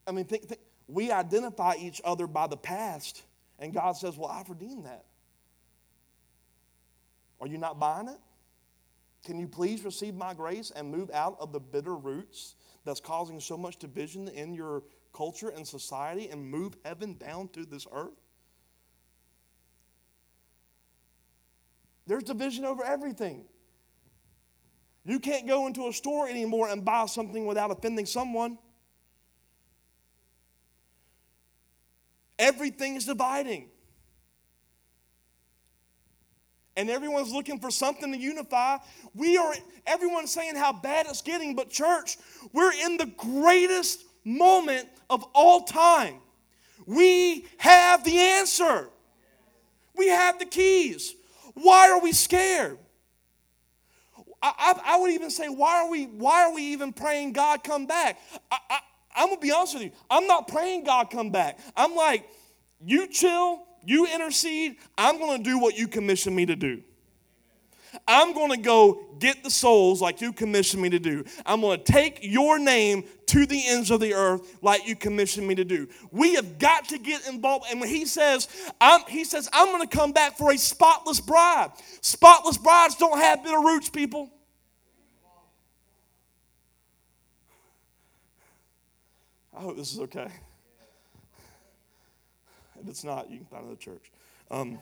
I 0.05 0.11
mean, 0.11 0.25
think, 0.25 0.43
think, 0.43 0.61
we 0.87 1.11
identify 1.11 1.75
each 1.75 2.01
other 2.03 2.27
by 2.27 2.47
the 2.47 2.57
past, 2.57 3.23
and 3.59 3.73
God 3.73 3.93
says, 3.93 4.17
Well, 4.17 4.29
I've 4.29 4.49
redeemed 4.49 4.85
that. 4.85 5.05
Are 7.39 7.47
you 7.47 7.57
not 7.57 7.79
buying 7.79 8.07
it? 8.07 8.19
Can 9.25 9.39
you 9.39 9.47
please 9.47 9.83
receive 9.83 10.15
my 10.15 10.33
grace 10.33 10.71
and 10.75 10.89
move 10.89 11.11
out 11.13 11.35
of 11.39 11.51
the 11.51 11.59
bitter 11.59 11.95
roots 11.95 12.55
that's 12.85 13.01
causing 13.01 13.39
so 13.39 13.57
much 13.57 13.77
division 13.77 14.29
in 14.29 14.53
your 14.53 14.83
culture 15.13 15.49
and 15.49 15.67
society 15.67 16.29
and 16.29 16.43
move 16.49 16.77
heaven 16.85 17.17
down 17.17 17.49
to 17.49 17.65
this 17.65 17.85
earth? 17.91 18.21
There's 22.07 22.23
division 22.23 22.63
over 22.63 22.85
everything. 22.85 23.43
You 25.03 25.19
can't 25.19 25.47
go 25.47 25.67
into 25.67 25.87
a 25.87 25.93
store 25.93 26.27
anymore 26.27 26.69
and 26.69 26.83
buy 26.83 27.05
something 27.05 27.45
without 27.45 27.71
offending 27.71 28.05
someone. 28.05 28.57
Everything 32.39 32.95
is 32.95 33.05
dividing. 33.05 33.69
And 36.75 36.91
everyone's 36.91 37.33
looking 37.33 37.59
for 37.59 37.71
something 37.71 38.11
to 38.11 38.17
unify. 38.17 38.77
We 39.15 39.35
are, 39.37 39.53
everyone's 39.87 40.31
saying 40.31 40.55
how 40.55 40.73
bad 40.73 41.07
it's 41.09 41.23
getting, 41.23 41.55
but 41.55 41.71
church, 41.71 42.17
we're 42.53 42.73
in 42.85 42.97
the 42.97 43.07
greatest 43.17 44.03
moment 44.23 44.87
of 45.09 45.25
all 45.33 45.61
time. 45.63 46.15
We 46.85 47.47
have 47.57 48.03
the 48.03 48.17
answer, 48.17 48.89
we 49.95 50.07
have 50.07 50.37
the 50.37 50.45
keys. 50.45 51.15
Why 51.55 51.89
are 51.89 51.99
we 51.99 52.11
scared? 52.11 52.77
I, 54.43 54.53
I, 54.57 54.93
I, 54.93 54.99
would 54.99 55.09
even 55.11 55.31
say, 55.31 55.47
why 55.47 55.83
are 55.83 55.89
we, 55.89 56.05
why 56.05 56.43
are 56.43 56.53
we 56.53 56.61
even 56.73 56.93
praying 56.93 57.33
God 57.33 57.63
come 57.63 57.87
back? 57.87 58.19
I, 58.51 58.79
I'm 59.17 59.29
gonna 59.29 59.41
be 59.41 59.51
honest 59.51 59.73
with 59.73 59.83
you. 59.83 59.91
I'm 60.09 60.27
not 60.27 60.47
praying 60.47 60.85
God 60.85 61.09
come 61.09 61.31
back. 61.31 61.59
I'm 61.75 61.95
like, 61.95 62.29
you 62.79 63.07
chill, 63.07 63.63
you 63.83 64.05
intercede. 64.05 64.77
I'm 64.97 65.19
gonna 65.19 65.43
do 65.43 65.59
what 65.59 65.77
you 65.77 65.87
commission 65.87 66.33
me 66.35 66.45
to 66.45 66.55
do. 66.55 66.83
I'm 68.07 68.33
going 68.33 68.51
to 68.51 68.57
go 68.57 69.05
get 69.19 69.43
the 69.43 69.49
souls 69.49 70.01
like 70.01 70.21
you 70.21 70.33
commissioned 70.33 70.81
me 70.81 70.89
to 70.89 70.99
do. 70.99 71.23
I'm 71.45 71.61
going 71.61 71.81
to 71.81 71.83
take 71.83 72.19
your 72.21 72.59
name 72.59 73.05
to 73.27 73.45
the 73.45 73.61
ends 73.65 73.91
of 73.91 73.99
the 73.99 74.13
earth 74.13 74.57
like 74.61 74.87
you 74.87 74.95
commissioned 74.95 75.47
me 75.47 75.55
to 75.55 75.65
do. 75.65 75.87
We 76.11 76.35
have 76.35 76.59
got 76.59 76.89
to 76.89 76.99
get 76.99 77.27
involved. 77.27 77.65
And 77.69 77.79
when 77.79 77.89
he 77.89 78.05
says, 78.05 78.47
I'm, 78.79 79.01
he 79.07 79.23
says, 79.23 79.49
I'm 79.53 79.67
going 79.67 79.87
to 79.87 79.97
come 79.97 80.11
back 80.11 80.37
for 80.37 80.51
a 80.51 80.57
spotless 80.57 81.19
bride. 81.19 81.71
Spotless 82.01 82.57
brides 82.57 82.95
don't 82.95 83.17
have 83.17 83.43
bitter 83.43 83.59
roots, 83.59 83.89
people. 83.89 84.31
I 89.57 89.61
hope 89.61 89.75
this 89.75 89.91
is 89.91 89.99
okay. 90.01 90.27
If 92.79 92.87
it's 92.87 93.03
not, 93.03 93.31
you 93.31 93.37
can 93.37 93.47
find 93.47 93.63
another 93.63 93.79
church. 93.79 94.11
Um, 94.51 94.77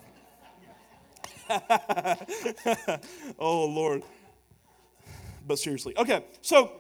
oh, 3.40 3.66
Lord. 3.68 4.04
But 5.48 5.60
seriously. 5.60 5.98
Okay, 5.98 6.26
so 6.42 6.74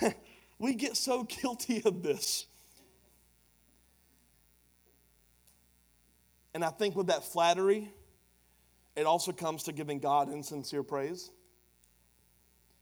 we 0.58 0.74
get 0.74 0.96
so 0.96 1.22
guilty 1.22 1.80
of 1.84 2.02
this. 2.02 2.46
And 6.54 6.64
I 6.64 6.70
think 6.70 6.96
with 6.96 7.06
that 7.06 7.22
flattery, 7.22 7.88
it 8.96 9.06
also 9.06 9.30
comes 9.30 9.62
to 9.64 9.72
giving 9.72 10.00
God 10.00 10.32
insincere 10.32 10.82
praise. 10.82 11.30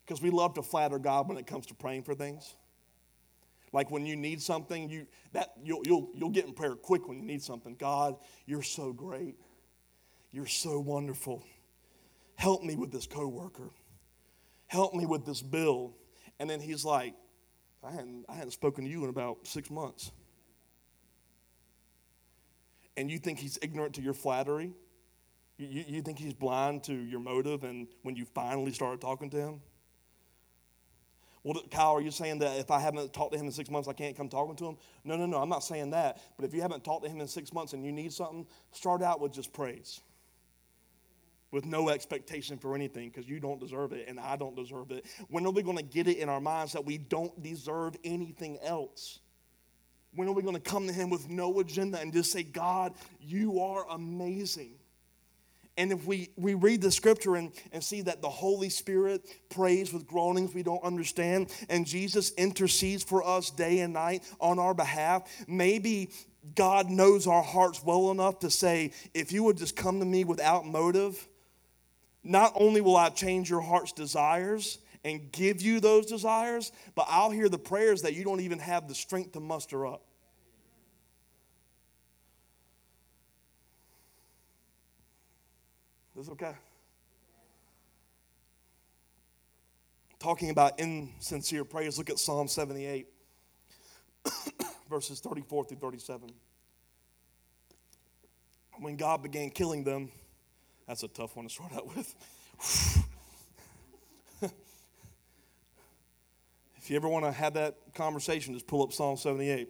Because 0.07 0.23
we 0.23 0.31
love 0.31 0.55
to 0.55 0.63
flatter 0.63 0.99
God 0.99 1.29
when 1.29 1.37
it 1.37 1.47
comes 1.47 1.67
to 1.67 1.75
praying 1.75 2.05
for 2.05 2.15
things. 2.15 2.55
Like 3.73 3.91
when 3.91 4.07
you 4.07 4.17
need 4.17 4.41
something, 4.41 4.89
you 4.89 5.07
that 5.33 5.53
you'll, 5.63 5.83
you'll, 5.85 6.11
you'll 6.15 6.31
get 6.31 6.47
in 6.47 6.53
prayer 6.53 6.75
quick 6.75 7.09
when 7.09 7.19
you 7.19 7.25
need 7.25 7.43
something. 7.43 7.77
God, 7.77 8.17
you're 8.47 8.63
so 8.63 8.93
great. 8.93 9.37
You're 10.31 10.47
so 10.47 10.79
wonderful. 10.79 11.45
Help 12.37 12.63
me 12.63 12.77
with 12.77 12.93
this 12.93 13.07
coworker. 13.07 13.71
Help 14.67 14.95
me 14.95 15.07
with 15.07 15.25
this 15.25 15.43
bill. 15.43 15.97
And 16.39 16.49
then 16.49 16.61
he's 16.61 16.85
like, 16.85 17.15
I 17.83 17.93
hadn't, 17.93 18.27
I 18.29 18.35
hadn't 18.35 18.51
spoken 18.51 18.85
to 18.85 18.91
you 18.91 19.05
in 19.05 19.11
about 19.11 19.47
six 19.47 19.71
months. 19.71 20.11
And 22.97 23.11
you 23.11 23.19
think 23.19 23.39
he's 23.39 23.59
ignorant 23.63 23.95
to 23.95 24.03
your 24.03 24.15
flattery? 24.15 24.73
You, 25.59 25.85
you 25.87 26.03
think 26.03 26.19
he's 26.19 26.35
blind 26.35 26.85
to 26.85 26.95
your 26.95 27.21
motive 27.21 27.65
and 27.65 27.89
when 28.03 28.17
you 28.17 28.27
finally 28.35 28.73
started 28.73 29.01
talking 29.01 29.31
to 29.31 29.37
him? 29.37 29.61
Well, 31.47 31.63
Kyle, 31.71 31.93
are 31.93 32.01
you 32.01 32.11
saying 32.11 32.41
that 32.41 32.59
if 32.59 32.73
I 32.73 32.81
haven't 32.81 33.13
talked 33.13 33.33
to 33.33 33.39
him 33.39 33.47
in 33.47 33.53
six 33.53 33.71
months, 33.71 33.87
I 33.87 33.93
can't 33.93 34.17
come 34.17 34.29
talking 34.29 34.57
to 34.57 34.67
him? 34.67 34.77
No, 35.05 35.17
no, 35.17 35.27
no, 35.27 35.39
I'm 35.41 35.49
not 35.49 35.63
saying 35.63 35.91
that. 35.91 36.21
But 36.37 36.45
if 36.45 36.53
you 36.53 36.61
haven't 36.61 36.83
talked 36.83 37.05
to 37.05 37.09
him 37.09 37.21
in 37.21 37.29
six 37.29 37.53
months 37.53 37.73
and 37.73 37.85
you 37.85 37.93
need 37.93 38.13
something, 38.13 38.49
start 38.73 39.01
out 39.01 39.21
with 39.21 39.33
just 39.33 39.53
praise 39.53 40.01
with 41.53 41.65
no 41.65 41.89
expectation 41.89 42.59
for 42.59 42.75
anything 42.75 43.11
because 43.11 43.29
you 43.29 43.39
don't 43.39 43.61
deserve 43.61 43.93
it 43.93 44.09
and 44.09 44.19
I 44.19 44.35
don't 44.35 44.57
deserve 44.57 44.91
it. 44.91 45.07
When 45.29 45.47
are 45.47 45.53
we 45.53 45.63
going 45.63 45.77
to 45.77 45.85
get 45.85 46.09
it 46.09 46.19
in 46.19 46.29
our 46.29 46.41
minds 46.41 46.73
that 46.73 46.85
we 46.85 46.99
don't 46.99 47.41
deserve 47.41 47.95
anything 48.03 48.59
else? 48.65 49.21
When 50.17 50.27
are 50.27 50.33
we 50.33 50.43
going 50.43 50.57
to 50.57 50.61
come 50.61 50.89
to 50.89 50.93
Him 50.93 51.11
with 51.11 51.29
no 51.29 51.61
agenda 51.61 52.01
and 52.01 52.13
just 52.13 52.33
say, 52.33 52.43
God, 52.43 52.95
you 53.21 53.61
are 53.61 53.87
amazing? 53.89 54.76
And 55.79 55.93
if 55.93 56.07
we, 56.07 56.31
we 56.37 56.55
read 56.55 56.81
the 56.81 56.91
scripture 56.91 57.37
and, 57.37 57.53
and 57.73 57.85
see 57.85 58.01
that 58.03 58.23
the 58.23 58.31
Holy 58.31 58.71
Spirit 58.71 59.27
prays 59.51 59.93
with 59.93 60.07
groanings 60.07 60.55
we 60.55 60.63
don't 60.63 60.83
understand, 60.83 61.53
and 61.69 61.87
Jesus 61.87 62.33
intercedes 62.33 63.03
for 63.05 63.27
us 63.27 63.51
day 63.51 63.81
and 63.81 63.93
night 63.93 64.23
on 64.41 64.59
our 64.59 64.73
behalf, 64.73 65.31
maybe 65.47 66.11
God 66.55 66.89
knows 66.89 67.27
our 67.27 67.43
hearts 67.43 67.83
well 67.85 68.11
enough 68.11 68.39
to 68.41 68.51
say, 68.51 68.93
if 69.13 69.33
you 69.33 69.43
would 69.43 69.59
just 69.59 69.77
come 69.77 70.01
to 70.01 70.07
me 70.07 70.25
without 70.25 70.65
motive, 70.65 71.29
not 72.23 72.53
only 72.55 72.81
will 72.81 72.97
I 72.97 73.11
change 73.11 73.51
your 73.51 73.61
heart's 73.61 73.93
desires 73.93 74.79
and 75.05 75.31
give 75.31 75.61
you 75.63 75.79
those 75.81 76.07
desires, 76.07 76.73
but 76.95 77.07
I'll 77.09 77.31
hear 77.31 77.49
the 77.49 77.59
prayers 77.59 78.03
that 78.03 78.15
you 78.15 78.25
don't 78.25 78.41
even 78.41 78.59
have 78.59 78.89
the 78.89 78.95
strength 78.95 79.33
to 79.33 79.41
muster 79.41 79.87
up. 79.87 80.03
Is 86.19 86.31
okay? 86.31 86.55
Talking 90.19 90.49
about 90.49 90.81
insincere 90.81 91.65
praise, 91.65 91.99
look 91.99 92.09
at 92.09 92.19
Psalm 92.19 92.49
78, 92.49 93.07
verses 94.91 95.21
34 95.21 95.67
through 95.67 95.77
37. 95.77 96.31
When 98.79 98.97
God 98.97 99.23
began 99.23 99.51
killing 99.51 99.85
them, 99.85 100.11
that's 100.89 101.03
a 101.03 101.09
tough 101.09 101.37
one 101.37 101.49
to 101.49 101.53
start 101.53 101.75
out 101.75 101.95
with. 101.95 102.15
if 106.79 106.89
you 106.89 106.97
ever 106.97 107.09
want 107.09 107.27
to 107.27 107.33
have 107.33 107.55
that 107.55 107.77
conversation, 107.95 108.55
just 108.55 108.67
pull 108.67 108.83
up 108.83 108.95
Psalm 108.95 109.19
78. 109.19 109.69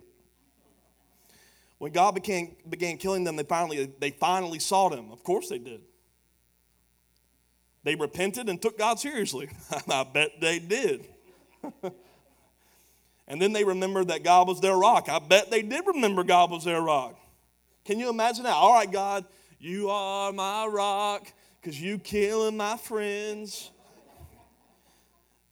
When 1.79 1.91
God 1.91 2.15
began, 2.15 2.55
began 2.69 2.99
killing 2.99 3.25
them, 3.25 3.35
they 3.35 3.43
finally, 3.43 3.93
they 3.99 4.11
finally 4.11 4.61
sought 4.61 4.93
him. 4.93 5.11
Of 5.11 5.25
course 5.25 5.49
they 5.49 5.59
did. 5.59 5.81
They 7.87 7.94
repented 7.94 8.49
and 8.49 8.61
took 8.61 8.77
God 8.77 8.99
seriously. 8.99 9.49
I 9.88 10.03
bet 10.03 10.40
they 10.40 10.59
did. 10.59 11.07
and 13.29 13.40
then 13.40 13.53
they 13.53 13.62
remembered 13.62 14.09
that 14.09 14.25
God 14.25 14.49
was 14.49 14.61
their 14.61 14.75
rock. 14.77 15.09
I 15.09 15.20
bet 15.20 15.53
they 15.53 15.62
did 15.62 15.87
remember 15.87 16.25
God 16.25 16.51
was 16.51 16.64
their 16.64 16.83
rock. 16.83 17.16
Can 17.85 18.01
you 18.01 18.11
imagine 18.11 18.42
that? 18.42 18.55
All 18.55 18.75
right, 18.75 18.90
God, 18.90 19.25
you 19.61 19.88
are 19.88 20.33
my 20.33 20.66
rock 20.66 21.33
because 21.61 21.81
you 21.81 21.99
killing 21.99 22.57
my 22.57 22.77
friends. 22.77 23.70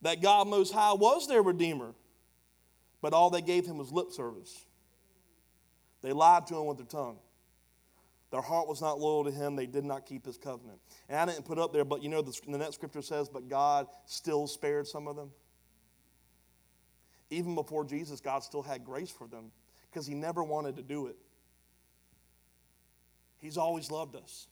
That 0.03 0.21
God 0.21 0.49
Most 0.49 0.75
High 0.75 0.95
was 0.95 1.29
their 1.29 1.41
Redeemer, 1.41 1.95
but 3.01 3.13
all 3.13 3.31
they 3.31 3.43
gave 3.43 3.65
him 3.65 3.79
was 3.79 3.93
lip 3.93 4.11
service. 4.11 4.65
They 6.03 6.13
lied 6.13 6.49
to 6.49 6.57
him 6.57 6.67
with 6.67 6.79
their 6.79 6.87
tongue. 6.87 7.19
Their 8.35 8.43
heart 8.43 8.67
was 8.67 8.81
not 8.81 8.99
loyal 8.99 9.23
to 9.23 9.31
him. 9.31 9.55
They 9.55 9.67
did 9.67 9.85
not 9.85 10.07
keep 10.07 10.27
his 10.27 10.37
covenant. 10.37 10.81
And 11.09 11.21
I 11.21 11.25
didn't 11.33 11.45
put 11.45 11.57
up 11.57 11.73
there, 11.73 11.85
but 11.85 12.03
you 12.03 12.09
know, 12.09 12.21
the, 12.21 12.37
the 12.49 12.59
next 12.59 12.75
scripture 12.75 13.01
says, 13.01 13.29
but 13.29 13.49
God 13.49 13.87
still 14.07 14.49
spared 14.49 14.89
some 14.89 15.07
of 15.07 15.15
them. 15.15 15.31
Even 17.31 17.55
before 17.55 17.85
Jesus, 17.85 18.21
God 18.21 18.43
still 18.43 18.63
had 18.63 18.85
grace 18.85 19.09
for 19.09 19.29
them 19.29 19.53
because 19.89 20.05
he 20.05 20.17
never 20.17 20.43
wanted 20.43 20.75
to 20.75 20.83
do 20.83 21.07
it. 21.07 21.15
He's 23.39 23.57
always 23.57 23.93
loved 23.93 24.17
us. 24.17 24.49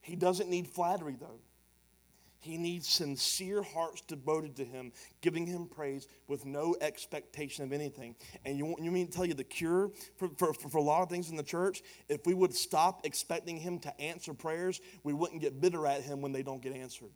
He 0.00 0.14
doesn't 0.14 0.48
need 0.48 0.68
flattery, 0.68 1.16
though. 1.18 1.40
He 2.42 2.58
needs 2.58 2.88
sincere 2.88 3.62
hearts 3.62 4.00
devoted 4.00 4.56
to 4.56 4.64
Him, 4.64 4.90
giving 5.20 5.46
Him 5.46 5.68
praise 5.68 6.08
with 6.26 6.44
no 6.44 6.74
expectation 6.80 7.64
of 7.64 7.72
anything. 7.72 8.16
And 8.44 8.58
you, 8.58 8.74
you 8.80 8.90
mean 8.90 9.06
to 9.06 9.12
tell 9.12 9.24
you 9.24 9.34
the 9.34 9.44
cure 9.44 9.92
for, 10.16 10.28
for, 10.36 10.52
for 10.52 10.78
a 10.78 10.82
lot 10.82 11.02
of 11.02 11.08
things 11.08 11.30
in 11.30 11.36
the 11.36 11.44
church? 11.44 11.82
If 12.08 12.26
we 12.26 12.34
would 12.34 12.52
stop 12.52 13.06
expecting 13.06 13.58
Him 13.58 13.78
to 13.78 14.00
answer 14.00 14.34
prayers, 14.34 14.80
we 15.04 15.12
wouldn't 15.12 15.40
get 15.40 15.60
bitter 15.60 15.86
at 15.86 16.02
Him 16.02 16.20
when 16.20 16.32
they 16.32 16.42
don't 16.42 16.60
get 16.60 16.74
answered. 16.74 17.10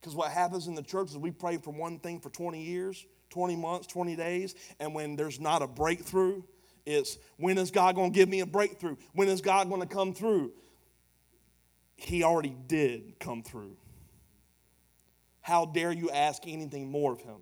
Because 0.00 0.14
what 0.14 0.30
happens 0.30 0.68
in 0.68 0.76
the 0.76 0.84
church 0.84 1.10
is 1.10 1.18
we 1.18 1.32
pray 1.32 1.56
for 1.56 1.72
one 1.72 1.98
thing 1.98 2.20
for 2.20 2.30
20 2.30 2.62
years, 2.62 3.04
20 3.30 3.56
months, 3.56 3.88
20 3.88 4.14
days, 4.14 4.54
and 4.78 4.94
when 4.94 5.16
there's 5.16 5.40
not 5.40 5.62
a 5.62 5.66
breakthrough, 5.66 6.42
it's 6.86 7.18
when 7.38 7.58
is 7.58 7.72
God 7.72 7.96
going 7.96 8.12
to 8.12 8.16
give 8.16 8.28
me 8.28 8.38
a 8.38 8.46
breakthrough? 8.46 8.94
When 9.14 9.28
is 9.28 9.40
God 9.40 9.68
going 9.68 9.80
to 9.80 9.92
come 9.92 10.14
through? 10.14 10.52
He 12.00 12.24
already 12.24 12.56
did 12.66 13.20
come 13.20 13.42
through. 13.42 13.76
How 15.42 15.66
dare 15.66 15.92
you 15.92 16.08
ask 16.10 16.42
anything 16.46 16.90
more 16.90 17.12
of 17.12 17.20
him? 17.20 17.40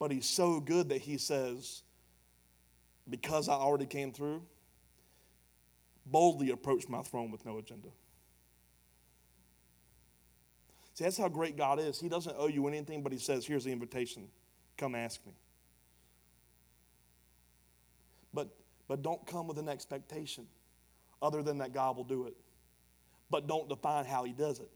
But 0.00 0.10
he's 0.10 0.26
so 0.26 0.58
good 0.58 0.88
that 0.88 1.02
he 1.02 1.16
says, 1.18 1.82
Because 3.08 3.48
I 3.48 3.52
already 3.52 3.86
came 3.86 4.12
through, 4.12 4.42
boldly 6.04 6.50
approach 6.50 6.88
my 6.88 7.02
throne 7.02 7.30
with 7.30 7.46
no 7.46 7.58
agenda. 7.58 7.90
See, 10.94 11.04
that's 11.04 11.16
how 11.16 11.28
great 11.28 11.56
God 11.56 11.78
is. 11.78 12.00
He 12.00 12.08
doesn't 12.08 12.34
owe 12.36 12.48
you 12.48 12.66
anything, 12.66 13.04
but 13.04 13.12
He 13.12 13.18
says, 13.18 13.46
Here's 13.46 13.64
the 13.64 13.70
invitation. 13.70 14.26
Come 14.76 14.96
ask 14.96 15.24
me. 15.24 15.32
But, 18.32 18.48
but 18.88 19.02
don't 19.02 19.24
come 19.28 19.46
with 19.46 19.58
an 19.58 19.68
expectation 19.68 20.48
other 21.24 21.42
than 21.42 21.58
that 21.58 21.72
God 21.72 21.96
will 21.96 22.04
do 22.04 22.26
it. 22.26 22.34
But 23.30 23.48
don't 23.48 23.68
define 23.68 24.04
how 24.04 24.24
He 24.24 24.32
does 24.32 24.60
it. 24.60 24.70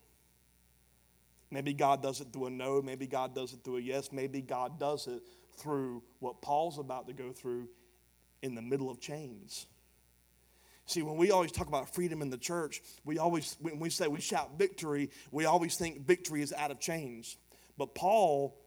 Maybe 1.50 1.72
God 1.72 2.02
does 2.02 2.20
it 2.20 2.28
through 2.32 2.46
a 2.46 2.50
no. 2.50 2.82
Maybe 2.82 3.06
God 3.06 3.34
does 3.34 3.52
it 3.52 3.60
through 3.62 3.76
a 3.76 3.80
yes. 3.80 4.10
Maybe 4.12 4.40
God 4.40 4.80
does 4.80 5.06
it 5.06 5.22
through 5.56 6.02
what 6.20 6.40
Paul's 6.42 6.78
about 6.78 7.06
to 7.08 7.12
go 7.12 7.32
through 7.32 7.68
in 8.42 8.54
the 8.54 8.62
middle 8.62 8.90
of 8.90 9.00
chains. 9.00 9.66
See, 10.86 11.02
when 11.02 11.16
we 11.16 11.30
always 11.30 11.52
talk 11.52 11.68
about 11.68 11.94
freedom 11.94 12.22
in 12.22 12.30
the 12.30 12.38
church, 12.38 12.80
we 13.04 13.18
always, 13.18 13.56
when 13.60 13.78
we 13.78 13.90
say 13.90 14.08
we 14.08 14.20
shout 14.20 14.58
victory, 14.58 15.10
we 15.30 15.44
always 15.44 15.76
think 15.76 16.06
victory 16.06 16.40
is 16.40 16.52
out 16.52 16.70
of 16.70 16.80
chains. 16.80 17.36
But 17.76 17.94
Paul 17.94 18.58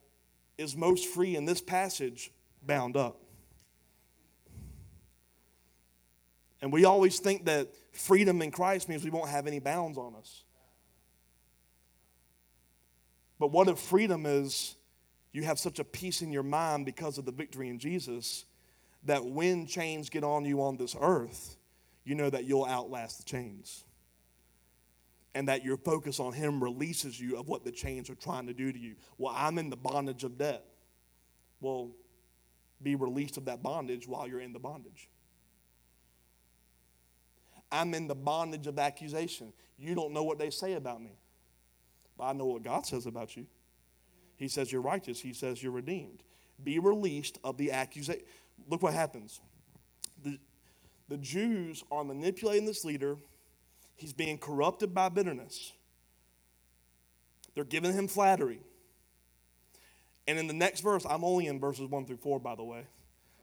is 0.58 0.76
most 0.76 1.08
free 1.08 1.36
in 1.36 1.46
this 1.46 1.62
passage 1.62 2.32
bound 2.62 2.96
up. 2.96 3.20
And 6.62 6.72
we 6.72 6.86
always 6.86 7.20
think 7.20 7.46
that 7.46 7.70
freedom 7.92 8.42
in 8.42 8.52
Christ 8.52 8.88
means 8.88 9.04
we 9.04 9.10
won't 9.10 9.30
have 9.30 9.48
any 9.48 9.60
bounds 9.60 9.98
on 9.98 10.16
us. 10.16 10.44
But 13.40 13.52
what 13.52 13.68
if 13.68 13.80
freedom 13.80 14.26
is 14.28 14.76
you 15.32 15.44
have 15.44 15.58
such 15.58 15.80
a 15.80 15.84
peace 15.84 16.22
in 16.22 16.32
your 16.32 16.44
mind 16.44 16.86
because 16.86 17.18
of 17.18 17.26
the 17.26 17.32
victory 17.32 17.70
in 17.70 17.80
Jesus 17.80 18.46
that 19.06 19.26
when 19.26 19.66
chains 19.66 20.10
get 20.10 20.24
on 20.24 20.46
you 20.46 20.62
on 20.62 20.78
this 20.78 20.96
earth, 21.00 21.58
you 22.04 22.14
know 22.14 22.30
that 22.30 22.46
you'll 22.46 22.66
outlast 22.66 23.18
the 23.18 23.24
chains. 23.24 23.84
And 25.34 25.48
that 25.48 25.64
your 25.64 25.78
focus 25.78 26.20
on 26.20 26.34
Him 26.34 26.62
releases 26.62 27.20
you 27.20 27.38
of 27.38 27.48
what 27.48 27.64
the 27.64 27.72
chains 27.72 28.10
are 28.10 28.16
trying 28.16 28.48
to 28.48 28.54
do 28.54 28.72
to 28.72 28.78
you. 28.78 28.96
Well, 29.18 29.34
I'm 29.36 29.58
in 29.58 29.70
the 29.70 29.78
bondage 29.78 30.24
of 30.24 30.38
debt. 30.38 30.64
Well, 31.62 31.92
be 32.84 32.96
released 32.96 33.38
of 33.38 33.46
that 33.46 33.64
bondage 33.64 34.08
while 34.08 34.28
you're 34.28 34.42
in 34.42 34.54
the 34.54 34.60
bondage. 34.60 35.08
I'm 37.72 37.94
in 37.94 38.08
the 38.08 38.16
bondage 38.16 38.68
of 38.68 38.78
accusation. 38.80 39.54
You 39.78 39.96
don't 39.96 40.14
know 40.14 40.24
what 40.24 40.38
they 40.38 40.50
say 40.50 40.74
about 40.74 41.02
me, 41.02 41.18
but 42.18 42.26
I 42.26 42.34
know 42.34 42.46
what 42.46 42.64
God 42.64 42.86
says 42.86 43.06
about 43.06 43.36
you. 43.36 43.46
He 44.36 44.48
says 44.48 44.72
you're 44.72 44.82
righteous, 44.82 45.22
He 45.22 45.34
says 45.34 45.62
you're 45.62 45.72
redeemed. 45.72 46.24
Be 46.64 46.80
released 46.80 47.40
of 47.44 47.58
the 47.58 47.72
accusation. 47.72 48.24
Look 48.70 48.84
what 48.84 48.94
happens. 48.94 49.40
The, 50.24 50.38
the 51.10 51.18
Jews 51.18 51.84
are 51.92 52.04
manipulating 52.04 52.66
this 52.66 52.84
leader, 52.84 53.18
he's 53.96 54.14
being 54.14 54.38
corrupted 54.38 54.94
by 54.94 55.10
bitterness. 55.10 55.74
They're 57.56 57.64
giving 57.64 57.94
him 57.94 58.08
flattery. 58.08 58.62
And 60.28 60.40
in 60.40 60.48
the 60.48 60.54
next 60.54 60.82
verse, 60.82 61.06
I'm 61.10 61.24
only 61.24 61.48
in 61.48 61.60
verses 61.60 61.90
1 61.90 62.06
through 62.06 62.18
4, 62.18 62.40
by 62.40 62.56
the 62.56 62.64
way. 62.64 62.86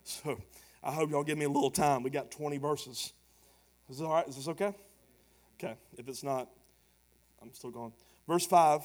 So 0.04 0.40
I 0.82 0.92
hope 0.92 1.10
y'all 1.10 1.22
give 1.22 1.36
me 1.36 1.44
a 1.44 1.50
little 1.50 1.70
time. 1.70 2.02
We 2.02 2.08
got 2.08 2.30
20 2.30 2.56
verses. 2.56 3.12
Is 3.88 3.98
this 3.98 4.06
all 4.06 4.12
right? 4.12 4.28
Is 4.28 4.36
this 4.36 4.48
okay? 4.48 4.74
Okay. 5.58 5.74
If 5.96 6.08
it's 6.08 6.22
not, 6.22 6.48
I'm 7.42 7.52
still 7.52 7.70
going. 7.70 7.92
Verse 8.26 8.46
5 8.46 8.82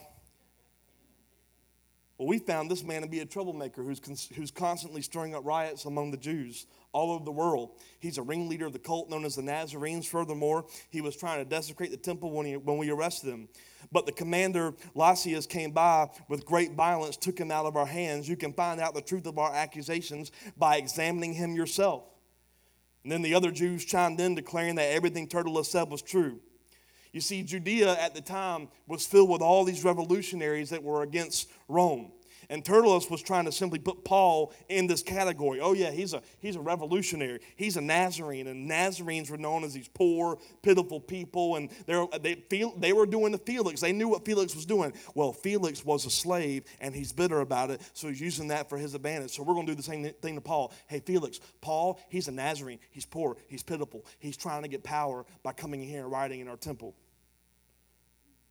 well, 2.18 2.28
we 2.28 2.38
found 2.38 2.70
this 2.70 2.84
man 2.84 3.02
to 3.02 3.08
be 3.08 3.20
a 3.20 3.26
troublemaker 3.26 3.82
who's, 3.82 4.30
who's 4.36 4.52
constantly 4.52 5.02
stirring 5.02 5.34
up 5.34 5.44
riots 5.46 5.86
among 5.86 6.12
the 6.12 6.18
Jews 6.18 6.68
all 6.92 7.12
over 7.12 7.26
the 7.26 7.32
world. 7.32 7.72
He's 8.00 8.20
a 8.20 8.22
ringleader 8.22 8.68
of 8.68 8.74
the 8.74 8.80
cult 8.80 9.10
known 9.10 9.26
as 9.26 9.36
the 9.36 9.42
Nazarenes. 9.42 10.06
Furthermore, 10.06 10.66
he 10.92 11.02
was 11.02 11.16
trying 11.16 11.44
to 11.44 11.50
desecrate 11.50 11.90
the 11.90 11.98
temple 11.98 12.32
when, 12.32 12.46
he, 12.46 12.56
when 12.56 12.78
we 12.78 12.92
arrested 12.92 13.30
him. 13.30 13.50
But 13.92 14.06
the 14.06 14.12
commander, 14.12 14.74
Lysias, 14.94 15.48
came 15.48 15.72
by 15.72 16.10
with 16.30 16.46
great 16.46 16.74
violence, 16.74 17.18
took 17.18 17.38
him 17.38 17.50
out 17.50 17.66
of 17.66 17.76
our 17.76 17.86
hands. 17.86 18.30
You 18.30 18.38
can 18.38 18.54
find 18.54 18.80
out 18.80 18.94
the 18.94 19.02
truth 19.02 19.26
of 19.26 19.40
our 19.40 19.54
accusations 19.54 20.32
by 20.56 20.78
examining 20.78 21.34
him 21.34 21.56
yourself. 21.56 22.04
And 23.04 23.12
then 23.12 23.22
the 23.22 23.36
other 23.36 23.52
Jews 23.52 23.84
chimed 23.84 24.22
in, 24.22 24.34
declaring 24.34 24.76
that 24.76 24.92
everything 24.94 25.28
Tertullus 25.28 25.70
said 25.70 25.90
was 25.90 26.02
true. 26.02 26.40
You 27.12 27.20
see, 27.20 27.44
Judea 27.44 28.00
at 28.00 28.16
the 28.16 28.22
time 28.22 28.70
was 28.88 29.06
filled 29.06 29.30
with 29.30 29.42
all 29.42 29.66
these 29.66 29.84
revolutionaries 29.84 30.70
that 30.70 30.82
were 30.82 31.04
against 31.04 31.52
Rome. 31.68 32.13
And 32.54 32.64
Tertullus 32.64 33.10
was 33.10 33.24
trying 33.24 33.46
to 33.46 33.52
simply 33.52 33.80
put 33.80 34.06
Paul 34.06 34.54
in 34.70 34.86
this 34.86 35.02
category. 35.02 35.60
Oh, 35.60 35.74
yeah, 35.74 35.90
he's 35.90 36.14
a, 36.14 36.22
he's 36.38 36.56
a 36.56 36.60
revolutionary. 36.60 37.40
He's 37.56 37.78
a 37.78 37.82
Nazarene. 37.82 38.46
And 38.46 38.70
Nazarenes 38.70 39.32
were 39.32 39.40
known 39.40 39.64
as 39.64 39.74
these 39.74 39.88
poor, 39.88 40.38
pitiful 40.62 41.00
people. 41.00 41.56
And 41.56 41.72
they, 41.88 42.36
feel, 42.52 42.76
they 42.78 42.94
were 42.94 43.08
doing 43.08 43.32
to 43.32 43.40
Felix. 43.40 43.82
They 43.82 43.92
knew 43.92 44.08
what 44.08 44.24
Felix 44.24 44.54
was 44.54 44.68
doing. 44.68 44.94
Well, 45.16 45.34
Felix 45.34 45.84
was 45.84 46.06
a 46.06 46.12
slave, 46.12 46.66
and 46.80 46.94
he's 46.94 47.12
bitter 47.12 47.40
about 47.40 47.72
it. 47.72 47.82
So 47.94 48.08
he's 48.08 48.22
using 48.22 48.50
that 48.50 48.70
for 48.70 48.78
his 48.78 48.94
advantage. 48.94 49.32
So 49.32 49.42
we're 49.42 49.56
going 49.56 49.66
to 49.66 49.72
do 49.72 49.76
the 49.76 49.82
same 49.82 50.08
thing 50.22 50.36
to 50.36 50.42
Paul. 50.42 50.72
Hey, 50.86 51.00
Felix, 51.00 51.40
Paul, 51.60 52.00
he's 52.08 52.28
a 52.28 52.32
Nazarene. 52.32 52.78
He's 52.92 53.08
poor. 53.08 53.36
He's 53.48 53.64
pitiful. 53.64 54.06
He's 54.20 54.38
trying 54.38 54.62
to 54.62 54.68
get 54.68 54.84
power 54.84 55.26
by 55.42 55.54
coming 55.54 55.82
in 55.82 55.90
here 55.90 56.04
and 56.04 56.12
writing 56.12 56.40
in 56.40 56.48
our 56.48 56.58
temple. 56.58 56.94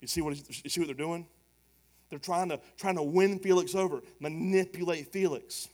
You 0.00 0.08
see 0.08 0.22
what, 0.22 0.34
you 0.36 0.70
see 0.70 0.80
what 0.80 0.88
they're 0.88 0.96
doing? 0.96 1.28
They're 2.12 2.18
trying 2.18 2.50
to, 2.50 2.60
trying 2.76 2.96
to 2.96 3.02
win 3.02 3.38
Felix 3.38 3.74
over, 3.74 4.02
manipulate 4.20 5.10
Felix. 5.14 5.70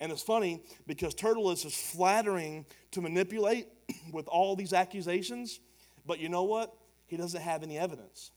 And 0.00 0.10
it's 0.10 0.22
funny 0.22 0.62
because 0.86 1.14
Tertullus 1.14 1.66
is 1.66 1.74
flattering 1.74 2.64
to 2.92 3.02
manipulate 3.02 3.68
with 4.10 4.26
all 4.28 4.56
these 4.56 4.72
accusations, 4.72 5.60
but 6.06 6.20
you 6.20 6.30
know 6.30 6.44
what? 6.44 6.74
He 7.06 7.18
doesn't 7.18 7.42
have 7.42 7.62
any 7.62 7.76
evidence. 7.76 8.30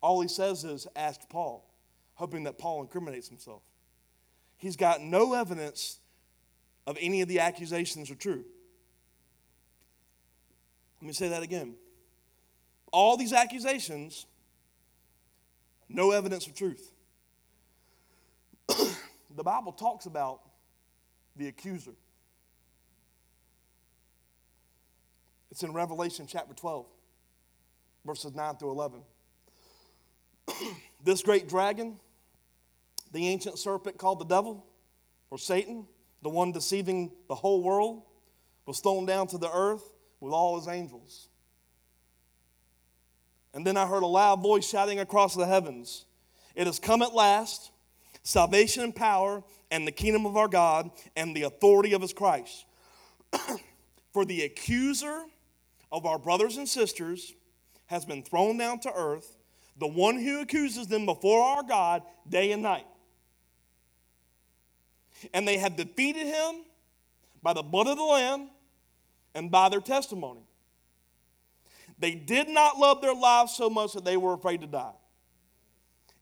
All 0.00 0.22
he 0.22 0.28
says 0.28 0.64
is, 0.64 0.86
ask 0.96 1.20
Paul, 1.28 1.70
hoping 2.14 2.44
that 2.44 2.56
Paul 2.56 2.80
incriminates 2.80 3.28
himself. 3.28 3.60
He's 4.56 4.76
got 4.76 5.02
no 5.02 5.34
evidence 5.34 6.00
of 6.86 6.96
any 7.02 7.20
of 7.20 7.28
the 7.28 7.40
accusations 7.40 8.10
are 8.10 8.14
true. 8.14 8.46
Let 11.02 11.06
me 11.06 11.12
say 11.12 11.28
that 11.28 11.42
again 11.42 11.74
all 12.92 13.16
these 13.16 13.32
accusations, 13.32 14.26
no 15.92 16.12
evidence 16.12 16.46
of 16.46 16.54
truth. 16.54 16.92
the 18.68 19.42
Bible 19.42 19.72
talks 19.72 20.06
about 20.06 20.40
the 21.36 21.48
accuser. 21.48 21.92
It's 25.50 25.64
in 25.64 25.72
Revelation 25.72 26.26
chapter 26.28 26.54
12, 26.54 26.86
verses 28.06 28.34
9 28.34 28.56
through 28.56 28.70
11. 28.70 29.00
this 31.04 31.22
great 31.22 31.48
dragon, 31.48 31.98
the 33.12 33.26
ancient 33.28 33.58
serpent 33.58 33.98
called 33.98 34.20
the 34.20 34.24
devil 34.24 34.64
or 35.30 35.38
Satan, 35.38 35.86
the 36.22 36.28
one 36.28 36.52
deceiving 36.52 37.10
the 37.28 37.34
whole 37.34 37.62
world, 37.62 38.02
was 38.64 38.78
thrown 38.78 39.06
down 39.06 39.26
to 39.28 39.38
the 39.38 39.50
earth 39.50 39.82
with 40.20 40.32
all 40.32 40.56
his 40.56 40.68
angels. 40.68 41.29
And 43.52 43.66
then 43.66 43.76
I 43.76 43.86
heard 43.86 44.02
a 44.02 44.06
loud 44.06 44.42
voice 44.42 44.68
shouting 44.68 45.00
across 45.00 45.34
the 45.34 45.46
heavens 45.46 46.04
It 46.54 46.66
has 46.66 46.78
come 46.78 47.02
at 47.02 47.14
last, 47.14 47.70
salvation 48.22 48.82
and 48.82 48.94
power, 48.94 49.42
and 49.70 49.86
the 49.86 49.92
kingdom 49.92 50.26
of 50.26 50.36
our 50.36 50.48
God, 50.48 50.90
and 51.16 51.34
the 51.34 51.42
authority 51.42 51.92
of 51.92 52.02
his 52.02 52.12
Christ. 52.12 52.64
For 54.12 54.24
the 54.24 54.42
accuser 54.42 55.24
of 55.92 56.06
our 56.06 56.18
brothers 56.18 56.56
and 56.56 56.68
sisters 56.68 57.34
has 57.86 58.04
been 58.04 58.22
thrown 58.22 58.56
down 58.56 58.80
to 58.80 58.92
earth, 58.92 59.36
the 59.78 59.86
one 59.86 60.18
who 60.18 60.40
accuses 60.40 60.86
them 60.86 61.06
before 61.06 61.42
our 61.42 61.62
God 61.62 62.02
day 62.28 62.52
and 62.52 62.62
night. 62.62 62.86
And 65.34 65.46
they 65.46 65.58
have 65.58 65.76
defeated 65.76 66.26
him 66.26 66.64
by 67.42 67.52
the 67.52 67.62
blood 67.62 67.86
of 67.86 67.96
the 67.96 68.04
Lamb 68.04 68.50
and 69.34 69.50
by 69.50 69.68
their 69.68 69.80
testimony. 69.80 70.42
They 72.00 72.14
did 72.14 72.48
not 72.48 72.78
love 72.78 73.02
their 73.02 73.14
lives 73.14 73.54
so 73.54 73.68
much 73.70 73.92
that 73.92 74.04
they 74.04 74.16
were 74.16 74.32
afraid 74.32 74.62
to 74.62 74.66
die. 74.66 74.94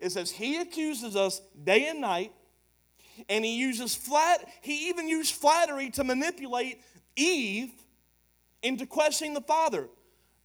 It 0.01 0.11
says, 0.11 0.31
He 0.31 0.57
accuses 0.57 1.17
us 1.17 1.41
day 1.65 1.87
and 1.87 2.01
night, 2.01 2.33
and 3.29 3.45
he 3.45 3.57
uses 3.57 3.95
flat, 3.95 4.47
he 4.61 4.89
even 4.89 5.09
used 5.09 5.35
flattery 5.35 5.91
to 5.91 6.05
manipulate 6.05 6.83
Eve 7.17 7.73
into 8.63 8.87
questioning 8.87 9.35
the 9.35 9.41
Father. 9.41 9.89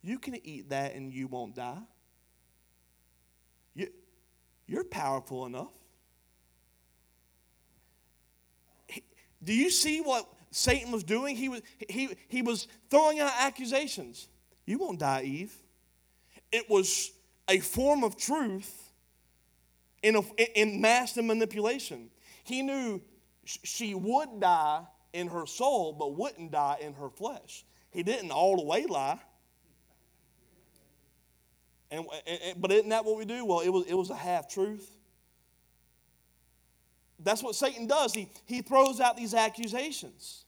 You 0.01 0.19
can 0.19 0.35
eat 0.45 0.69
that 0.69 0.95
and 0.95 1.13
you 1.13 1.27
won't 1.27 1.55
die. 1.55 1.81
You, 3.73 3.89
you're 4.67 4.83
powerful 4.83 5.45
enough. 5.45 5.71
Do 9.43 9.53
you 9.53 9.69
see 9.69 10.01
what 10.01 10.27
Satan 10.51 10.91
was 10.91 11.03
doing? 11.03 11.35
He 11.35 11.49
was, 11.49 11.61
he, 11.89 12.09
he 12.27 12.41
was 12.41 12.67
throwing 12.89 13.19
out 13.19 13.31
accusations. 13.39 14.27
You 14.65 14.79
won't 14.79 14.99
die, 14.99 15.23
Eve. 15.23 15.53
It 16.51 16.69
was 16.69 17.11
a 17.47 17.59
form 17.59 18.03
of 18.03 18.17
truth 18.17 18.91
in, 20.01 20.15
a, 20.15 20.21
in 20.59 20.81
masked 20.81 21.17
and 21.17 21.27
manipulation. 21.27 22.09
He 22.43 22.61
knew 22.61 23.01
she 23.45 23.93
would 23.93 24.39
die 24.39 24.83
in 25.11 25.27
her 25.27 25.45
soul, 25.45 25.93
but 25.93 26.15
wouldn't 26.15 26.51
die 26.51 26.77
in 26.81 26.93
her 26.93 27.09
flesh. 27.09 27.65
He 27.91 28.03
didn't 28.03 28.31
all 28.31 28.57
the 28.57 28.63
way 28.63 28.85
lie. 28.85 29.19
And, 31.91 32.05
and, 32.25 32.59
but 32.59 32.71
isn't 32.71 32.89
that 32.89 33.05
what 33.05 33.17
we 33.17 33.25
do? 33.25 33.45
Well, 33.45 33.59
it 33.59 33.69
was, 33.69 33.85
it 33.85 33.93
was 33.93 34.09
a 34.09 34.15
half 34.15 34.49
truth. 34.49 34.89
That's 37.19 37.43
what 37.43 37.55
Satan 37.55 37.87
does. 37.87 38.13
He, 38.13 38.29
he 38.45 38.61
throws 38.61 38.99
out 38.99 39.15
these 39.15 39.33
accusations. 39.33 40.42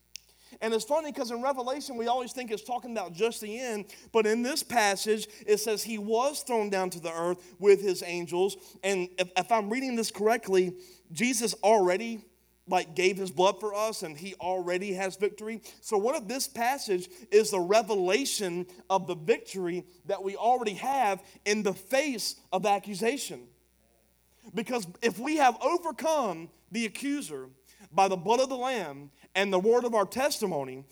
And 0.61 0.73
it's 0.73 0.85
funny 0.85 1.11
because 1.11 1.31
in 1.31 1.41
Revelation, 1.41 1.97
we 1.97 2.07
always 2.07 2.31
think 2.31 2.51
it's 2.51 2.63
talking 2.63 2.91
about 2.91 3.13
just 3.13 3.41
the 3.41 3.59
end. 3.59 3.85
But 4.11 4.25
in 4.25 4.41
this 4.41 4.63
passage, 4.63 5.27
it 5.45 5.57
says 5.57 5.83
he 5.83 5.97
was 5.97 6.41
thrown 6.41 6.69
down 6.69 6.89
to 6.91 6.99
the 6.99 7.11
earth 7.11 7.55
with 7.59 7.81
his 7.81 8.03
angels. 8.05 8.57
And 8.83 9.09
if, 9.17 9.29
if 9.35 9.51
I'm 9.51 9.69
reading 9.69 9.95
this 9.95 10.11
correctly, 10.11 10.73
Jesus 11.11 11.53
already 11.63 12.23
like 12.67 12.95
gave 12.95 13.17
his 13.17 13.29
blood 13.29 13.59
for 13.59 13.75
us 13.75 14.01
and 14.03 14.17
he 14.17 14.33
already 14.35 14.93
has 14.93 15.15
victory. 15.17 15.61
So 15.81 15.97
what 15.97 16.15
if 16.15 16.27
this 16.27 16.47
passage 16.47 17.09
is 17.31 17.51
the 17.51 17.59
revelation 17.59 18.65
of 18.89 19.07
the 19.07 19.15
victory 19.15 19.85
that 20.05 20.23
we 20.23 20.35
already 20.35 20.73
have 20.73 21.21
in 21.45 21.63
the 21.63 21.73
face 21.73 22.35
of 22.51 22.65
accusation? 22.65 23.41
Because 24.53 24.87
if 25.01 25.19
we 25.19 25.37
have 25.37 25.57
overcome 25.61 26.49
the 26.71 26.85
accuser 26.85 27.49
by 27.91 28.07
the 28.07 28.15
blood 28.15 28.39
of 28.39 28.49
the 28.49 28.57
lamb 28.57 29.11
and 29.35 29.51
the 29.51 29.59
word 29.59 29.83
of 29.85 29.93
our 29.93 30.05
testimony, 30.05 30.85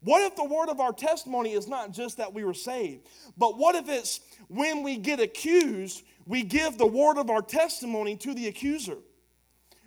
what 0.00 0.22
if 0.22 0.36
the 0.36 0.44
word 0.44 0.68
of 0.68 0.80
our 0.80 0.92
testimony 0.92 1.52
is 1.52 1.66
not 1.66 1.90
just 1.90 2.18
that 2.18 2.32
we 2.32 2.44
were 2.44 2.54
saved, 2.54 3.06
but 3.36 3.58
what 3.58 3.74
if 3.74 3.88
it's 3.88 4.20
when 4.48 4.82
we 4.82 4.96
get 4.96 5.18
accused, 5.18 6.04
we 6.24 6.44
give 6.44 6.78
the 6.78 6.86
word 6.86 7.18
of 7.18 7.30
our 7.30 7.42
testimony 7.42 8.16
to 8.16 8.32
the 8.32 8.46
accuser? 8.46 8.98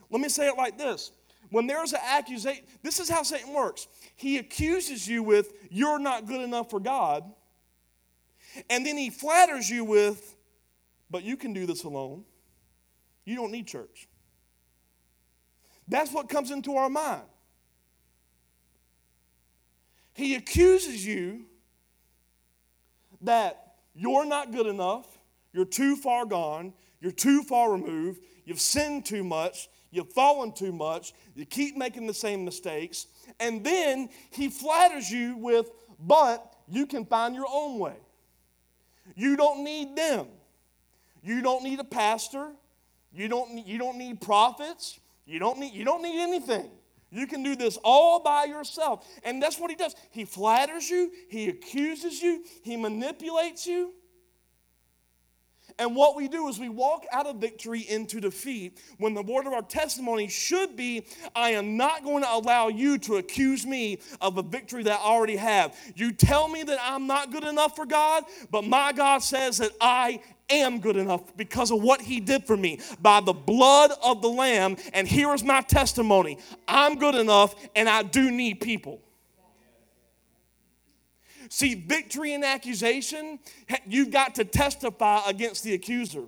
Let 0.09 0.22
me 0.22 0.28
say 0.28 0.47
it 0.47 0.57
like 0.57 0.78
this 0.78 1.12
when 1.49 1.68
there's 1.68 1.93
an 1.93 1.99
accusation, 2.05 2.64
this 2.82 2.99
is 2.99 3.09
how 3.09 3.24
Satan 3.24 3.53
works. 3.53 3.88
He 4.16 4.38
accuses 4.38 5.07
you 5.07 5.22
with, 5.22 5.53
you're 5.70 5.99
not 5.99 6.26
good 6.26 6.41
enough 6.41 6.70
for 6.70 6.80
God. 6.80 7.24
And 8.70 8.86
then 8.86 8.97
he 8.97 9.09
flatters 9.09 9.70
you 9.70 9.84
with, 9.84 10.36
but 11.09 11.24
you 11.24 11.36
can 11.36 11.53
do 11.53 11.66
this 11.66 11.84
alone. 11.84 12.24
You 13.26 13.36
don't 13.36 13.51
need 13.51 13.68
church. 13.68 14.07
That's 15.88 16.12
what 16.12 16.30
comes 16.30 16.51
into 16.51 16.78
our 16.78 16.89
mind. 16.89 17.24
He 20.14 20.36
accuses 20.36 21.05
you 21.05 21.45
that 23.22 23.76
you're 23.93 24.26
not 24.26 24.51
good 24.51 24.68
enough, 24.68 25.05
you're 25.53 25.66
too 25.66 25.95
far 25.95 26.26
gone, 26.26 26.74
you're 26.99 27.12
too 27.12 27.43
far 27.43 27.72
removed, 27.72 28.22
you've 28.45 28.59
sinned 28.59 29.05
too 29.05 29.24
much, 29.24 29.70
You've 29.91 30.12
fallen 30.14 30.53
too 30.53 30.72
much. 30.72 31.14
You 31.36 31.45
keep 31.45 31.76
making 31.76 32.07
the 32.07 32.14
same 32.14 32.45
mistakes. 32.45 33.07
And 33.39 33.64
then 33.64 34.09
he 34.32 34.49
flatters 34.49 35.12
you 35.12 35.36
with, 35.36 35.70
but 35.99 36.55
you 36.68 36.88
can 36.88 37.05
find 37.05 37.36
your 37.36 37.47
own 37.51 37.78
way. 37.78 37.97
You 39.16 39.36
don't 39.36 39.64
need 39.64 39.97
them. 39.97 40.28
You 41.22 41.41
don't 41.41 41.64
need 41.64 41.80
a 41.80 41.84
pastor. 41.84 42.51
You 43.14 43.28
don't 43.28 43.53
need, 43.53 43.68
you 43.68 43.78
don't 43.78 43.97
need 43.97 44.22
prophets. 44.22 44.97
You 45.26 45.39
don't 45.39 45.59
need, 45.59 45.74
you 45.74 45.84
don't 45.84 46.01
need 46.01 46.22
anything. 46.22 46.72
You 47.12 47.28
can 47.28 47.43
do 47.43 47.55
this 47.55 47.78
all 47.84 48.22
by 48.22 48.45
yourself. 48.45 49.05
And 49.24 49.43
that's 49.43 49.59
what 49.59 49.70
he 49.70 49.76
does. 49.76 49.95
He 50.12 50.26
flatters 50.26 50.89
you, 50.89 51.12
he 51.30 51.49
accuses 51.49 52.22
you, 52.22 52.43
he 52.64 52.78
manipulates 52.78 53.68
you. 53.68 53.93
And 55.82 55.95
what 55.95 56.15
we 56.15 56.27
do 56.27 56.47
is 56.47 56.59
we 56.59 56.69
walk 56.69 57.07
out 57.11 57.25
of 57.25 57.38
victory 57.38 57.79
into 57.79 58.21
defeat 58.21 58.79
when 58.99 59.15
the 59.15 59.23
word 59.23 59.47
of 59.47 59.53
our 59.53 59.63
testimony 59.63 60.27
should 60.27 60.75
be 60.75 61.07
I 61.36 61.53
am 61.53 61.75
not 61.75 62.03
going 62.03 62.21
to 62.21 62.32
allow 62.32 62.67
you 62.67 62.99
to 62.99 63.15
accuse 63.15 63.65
me 63.65 63.97
of 64.21 64.38
a 64.38 64.43
victory 64.43 64.84
that 64.84 64.99
I 64.99 65.03
already 65.03 65.38
have. 65.38 65.75
You 65.95 66.11
tell 66.11 66.47
me 66.47 66.61
that 66.61 66.77
I'm 66.84 67.07
not 67.07 67.32
good 67.32 67.43
enough 67.43 67.75
for 67.75 67.88
God, 67.88 68.25
but 68.51 68.63
my 68.63 68.91
God 68.91 69.23
says 69.23 69.57
that 69.57 69.71
I 69.82 70.21
am 70.51 70.82
good 70.82 70.97
enough 70.97 71.36
because 71.36 71.71
of 71.71 71.82
what 71.82 71.99
he 71.99 72.19
did 72.19 72.45
for 72.45 72.55
me 72.55 72.79
by 73.01 73.19
the 73.19 73.34
blood 73.34 73.89
of 74.03 74.21
the 74.21 74.29
Lamb. 74.29 74.77
And 74.93 75.07
here 75.07 75.34
is 75.34 75.43
my 75.43 75.61
testimony 75.61 76.38
I'm 76.67 76.99
good 76.99 77.15
enough 77.15 77.55
and 77.75 77.89
I 77.89 78.03
do 78.03 78.29
need 78.29 78.61
people. 78.61 79.01
See, 81.53 81.75
victory 81.75 82.31
in 82.31 82.45
accusation, 82.45 83.37
you've 83.85 84.09
got 84.09 84.35
to 84.35 84.45
testify 84.45 85.19
against 85.27 85.65
the 85.65 85.73
accuser. 85.73 86.23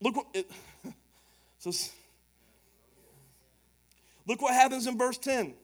Look 0.00 0.14
what 0.14 0.26
it. 0.32 0.48
Look 4.26 4.40
what 4.40 4.54
happens 4.54 4.86
in 4.86 4.96
verse 4.96 5.18
10. 5.18 5.54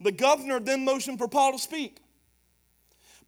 The 0.00 0.10
governor 0.10 0.58
then 0.58 0.86
motioned 0.86 1.18
for 1.18 1.28
Paul 1.28 1.52
to 1.52 1.58
speak. 1.58 1.98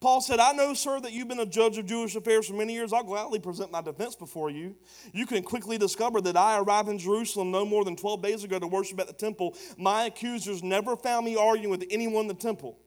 Paul 0.06 0.20
said, 0.20 0.38
I 0.38 0.52
know, 0.52 0.72
sir, 0.72 1.00
that 1.00 1.12
you've 1.12 1.26
been 1.26 1.40
a 1.40 1.44
judge 1.44 1.78
of 1.78 1.86
Jewish 1.86 2.14
affairs 2.14 2.46
for 2.46 2.54
many 2.54 2.72
years. 2.72 2.92
I'll 2.92 3.02
gladly 3.02 3.40
present 3.40 3.72
my 3.72 3.82
defense 3.82 4.14
before 4.14 4.50
you. 4.50 4.76
You 5.12 5.26
can 5.26 5.42
quickly 5.42 5.78
discover 5.78 6.20
that 6.20 6.36
I 6.36 6.60
arrived 6.60 6.88
in 6.88 6.96
Jerusalem 6.96 7.50
no 7.50 7.64
more 7.64 7.84
than 7.84 7.96
12 7.96 8.22
days 8.22 8.44
ago 8.44 8.60
to 8.60 8.68
worship 8.68 9.00
at 9.00 9.08
the 9.08 9.12
temple. 9.12 9.56
My 9.76 10.04
accusers 10.04 10.62
never 10.62 10.96
found 10.96 11.26
me 11.26 11.34
arguing 11.34 11.70
with 11.70 11.84
anyone 11.90 12.20
in 12.20 12.28
the 12.28 12.34
temple. 12.34 12.78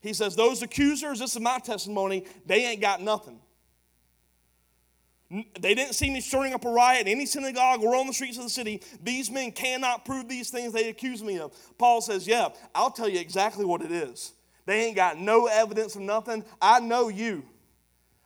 He 0.00 0.12
says, 0.12 0.34
Those 0.34 0.60
accusers, 0.60 1.20
this 1.20 1.36
is 1.36 1.40
my 1.40 1.60
testimony, 1.60 2.26
they 2.44 2.66
ain't 2.66 2.80
got 2.80 3.00
nothing. 3.00 3.38
They 5.30 5.76
didn't 5.76 5.92
see 5.92 6.10
me 6.10 6.20
stirring 6.20 6.52
up 6.52 6.64
a 6.64 6.68
riot 6.68 7.02
in 7.02 7.12
any 7.12 7.26
synagogue 7.26 7.84
or 7.84 7.94
on 7.94 8.08
the 8.08 8.12
streets 8.12 8.38
of 8.38 8.42
the 8.42 8.50
city. 8.50 8.82
These 9.00 9.30
men 9.30 9.52
cannot 9.52 10.04
prove 10.04 10.28
these 10.28 10.50
things 10.50 10.72
they 10.72 10.88
accuse 10.88 11.22
me 11.22 11.38
of. 11.38 11.56
Paul 11.78 12.00
says, 12.00 12.26
Yeah, 12.26 12.48
I'll 12.74 12.90
tell 12.90 13.08
you 13.08 13.20
exactly 13.20 13.64
what 13.64 13.82
it 13.82 13.92
is. 13.92 14.32
They 14.66 14.86
ain't 14.86 14.96
got 14.96 15.18
no 15.18 15.46
evidence 15.46 15.96
of 15.96 16.02
nothing. 16.02 16.44
I 16.60 16.80
know 16.80 17.08
you. 17.08 17.44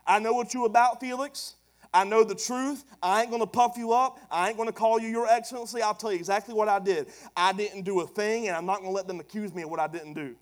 I 0.07 0.19
know 0.19 0.33
what 0.33 0.53
you 0.55 0.65
about, 0.65 1.01
Felix. 1.01 1.55
I 1.93 2.05
know 2.05 2.25
the 2.25 2.35
truth. 2.35 2.85
I 3.03 3.23
ain't 3.23 3.31
going 3.31 3.41
to 3.41 3.47
puff 3.47 3.77
you 3.77 3.93
up. 3.93 4.19
I 4.31 4.49
ain't 4.49 4.57
going 4.57 4.69
to 4.69 4.73
call 4.75 4.99
you 4.99 5.09
your 5.09 5.29
excellency. 5.29 5.81
I'll 5.81 5.95
tell 5.95 6.13
you 6.13 6.19
exactly 6.19 6.53
what 6.53 6.69
I 6.69 6.81
did. 6.81 7.07
I 7.37 7.53
didn't 7.53 7.83
do 7.83 8.01
a 8.01 8.07
thing, 8.07 8.49
and 8.49 8.57
I'm 8.57 8.67
not 8.67 8.81
going 8.81 8.91
to 8.91 8.95
let 8.95 9.07
them 9.07 9.21
accuse 9.21 9.55
me 9.55 9.63
of 9.63 9.71
what 9.71 9.79
I 9.79 9.87
didn't 9.87 10.15
do. 10.15 10.35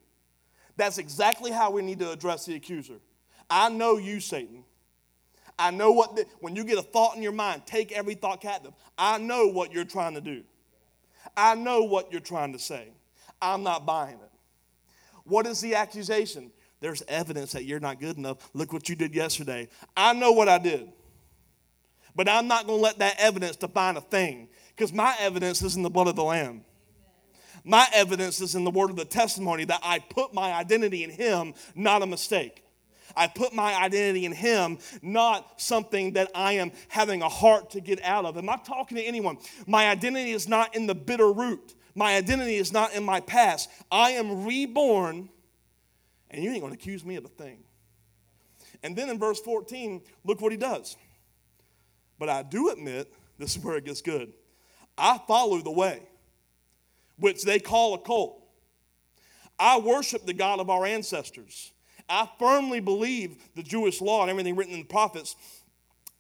That's 0.77 0.97
exactly 0.97 1.51
how 1.51 1.71
we 1.71 1.83
need 1.83 1.99
to 1.99 2.11
address 2.11 2.47
the 2.47 2.55
accuser. 2.55 2.97
I 3.51 3.69
know 3.69 3.99
you, 3.99 4.19
Satan. 4.19 4.65
I 5.59 5.71
know 5.71 5.93
what, 5.93 6.17
the, 6.17 6.25
when 6.41 6.57
you 6.57 6.65
get 6.65 6.79
a 6.79 6.83
thought 6.83 7.17
in 7.17 7.23
your 7.23 7.33
mind, 7.33 7.67
take 7.67 7.93
every 7.93 8.15
thought 8.15 8.41
captive. 8.41 8.73
I 8.97 9.19
know 9.19 9.49
what 9.49 9.73
you're 9.73 9.85
trying 9.85 10.15
to 10.15 10.23
do. 10.23 10.43
I 11.37 11.55
know 11.55 11.83
what 11.85 12.11
you're 12.11 12.23
trying 12.23 12.55
to 12.55 12.59
say. 12.59 12.89
I'm 13.43 13.63
not 13.63 13.85
buying 13.85 14.17
it. 14.17 14.32
What 15.25 15.47
is 15.47 15.61
the 15.61 15.75
accusation? 15.75 16.51
There's 16.81 17.03
evidence 17.07 17.53
that 17.53 17.65
you're 17.65 17.81
not 17.81 18.01
good 18.01 18.19
enough. 18.19 18.51
Look 18.55 18.73
what 18.73 18.89
you 18.89 18.97
did 18.97 19.15
yesterday. 19.15 19.69
I 19.97 20.13
know 20.13 20.33
what 20.33 20.49
I 20.49 20.59
did. 20.59 20.93
But 22.15 22.29
I'm 22.29 22.49
not 22.49 22.67
going 22.67 22.79
to 22.79 22.83
let 22.83 22.99
that 22.99 23.17
evidence 23.19 23.57
define 23.57 23.97
a 23.97 24.01
thing 24.01 24.49
because 24.75 24.93
my 24.93 25.15
evidence 25.21 25.63
is 25.63 25.77
in 25.77 25.83
the 25.83 25.91
blood 25.91 26.09
of 26.09 26.17
the 26.17 26.25
Lamb. 26.25 26.65
My 27.65 27.87
evidence 27.95 28.41
is 28.41 28.55
in 28.55 28.65
the 28.65 28.71
word 28.71 28.91
of 28.91 28.97
the 28.97 29.05
testimony 29.05 29.65
that 29.67 29.81
I 29.83 30.01
put 30.01 30.35
my 30.35 30.53
identity 30.53 31.05
in 31.05 31.11
Him, 31.11 31.55
not 31.75 32.03
a 32.03 32.07
mistake. 32.07 32.65
I 33.17 33.29
put 33.29 33.55
my 33.55 33.75
identity 33.75 34.25
in 34.25 34.33
Him, 34.33 34.79
not 35.01 35.61
something 35.61 36.15
that 36.15 36.31
I 36.35 36.55
am 36.55 36.73
having 36.89 37.23
a 37.23 37.29
heart 37.29 37.71
to 37.71 37.81
get 37.81 38.03
out 38.03 38.25
of. 38.25 38.37
Am 38.37 38.49
I 38.49 38.57
talking 38.57 38.97
to 38.97 39.03
anyone? 39.03 39.39
My 39.67 39.89
identity 39.89 40.33
is 40.33 40.49
not 40.49 40.75
in 40.75 40.87
the 40.87 40.95
bitter 40.95 41.31
root. 41.31 41.75
My 41.95 42.17
identity 42.17 42.57
is 42.57 42.73
not 42.73 42.95
in 42.95 43.05
my 43.05 43.21
past. 43.21 43.69
I 43.91 44.13
am 44.13 44.45
reborn, 44.45 45.29
and 46.31 46.43
you 46.43 46.51
ain't 46.51 46.61
going 46.61 46.73
to 46.73 46.79
accuse 46.79 47.05
me 47.05 47.17
of 47.17 47.25
a 47.25 47.29
thing. 47.29 47.65
And 48.83 48.97
then 48.97 49.09
in 49.11 49.19
verse 49.19 49.41
14, 49.41 50.03
look 50.25 50.41
what 50.41 50.53
he 50.53 50.59
does. 50.59 50.97
But 52.19 52.29
I 52.29 52.43
do 52.43 52.71
admit, 52.71 53.13
this 53.39 53.57
is 53.57 53.65
where 53.65 53.77
it 53.77 53.85
gets 53.85 54.03
good. 54.03 54.33
I 54.97 55.19
follow 55.27 55.59
the 55.59 55.71
way, 55.71 56.03
which 57.19 57.45
they 57.45 57.59
call 57.59 57.95
a 57.95 57.99
cult. 57.99 58.43
I 59.59 59.79
worship 59.79 60.27
the 60.27 60.35
God 60.35 60.61
of 60.61 60.71
our 60.71 60.85
ancestors. 60.85 61.73
I 62.09 62.29
firmly 62.39 62.81
believe 62.81 63.37
the 63.55 63.63
Jewish 63.63 64.01
law 64.01 64.23
and 64.23 64.31
everything 64.31 64.57
written 64.57 64.75
in 64.75 64.81
the 64.81 64.87
prophets 64.87 65.37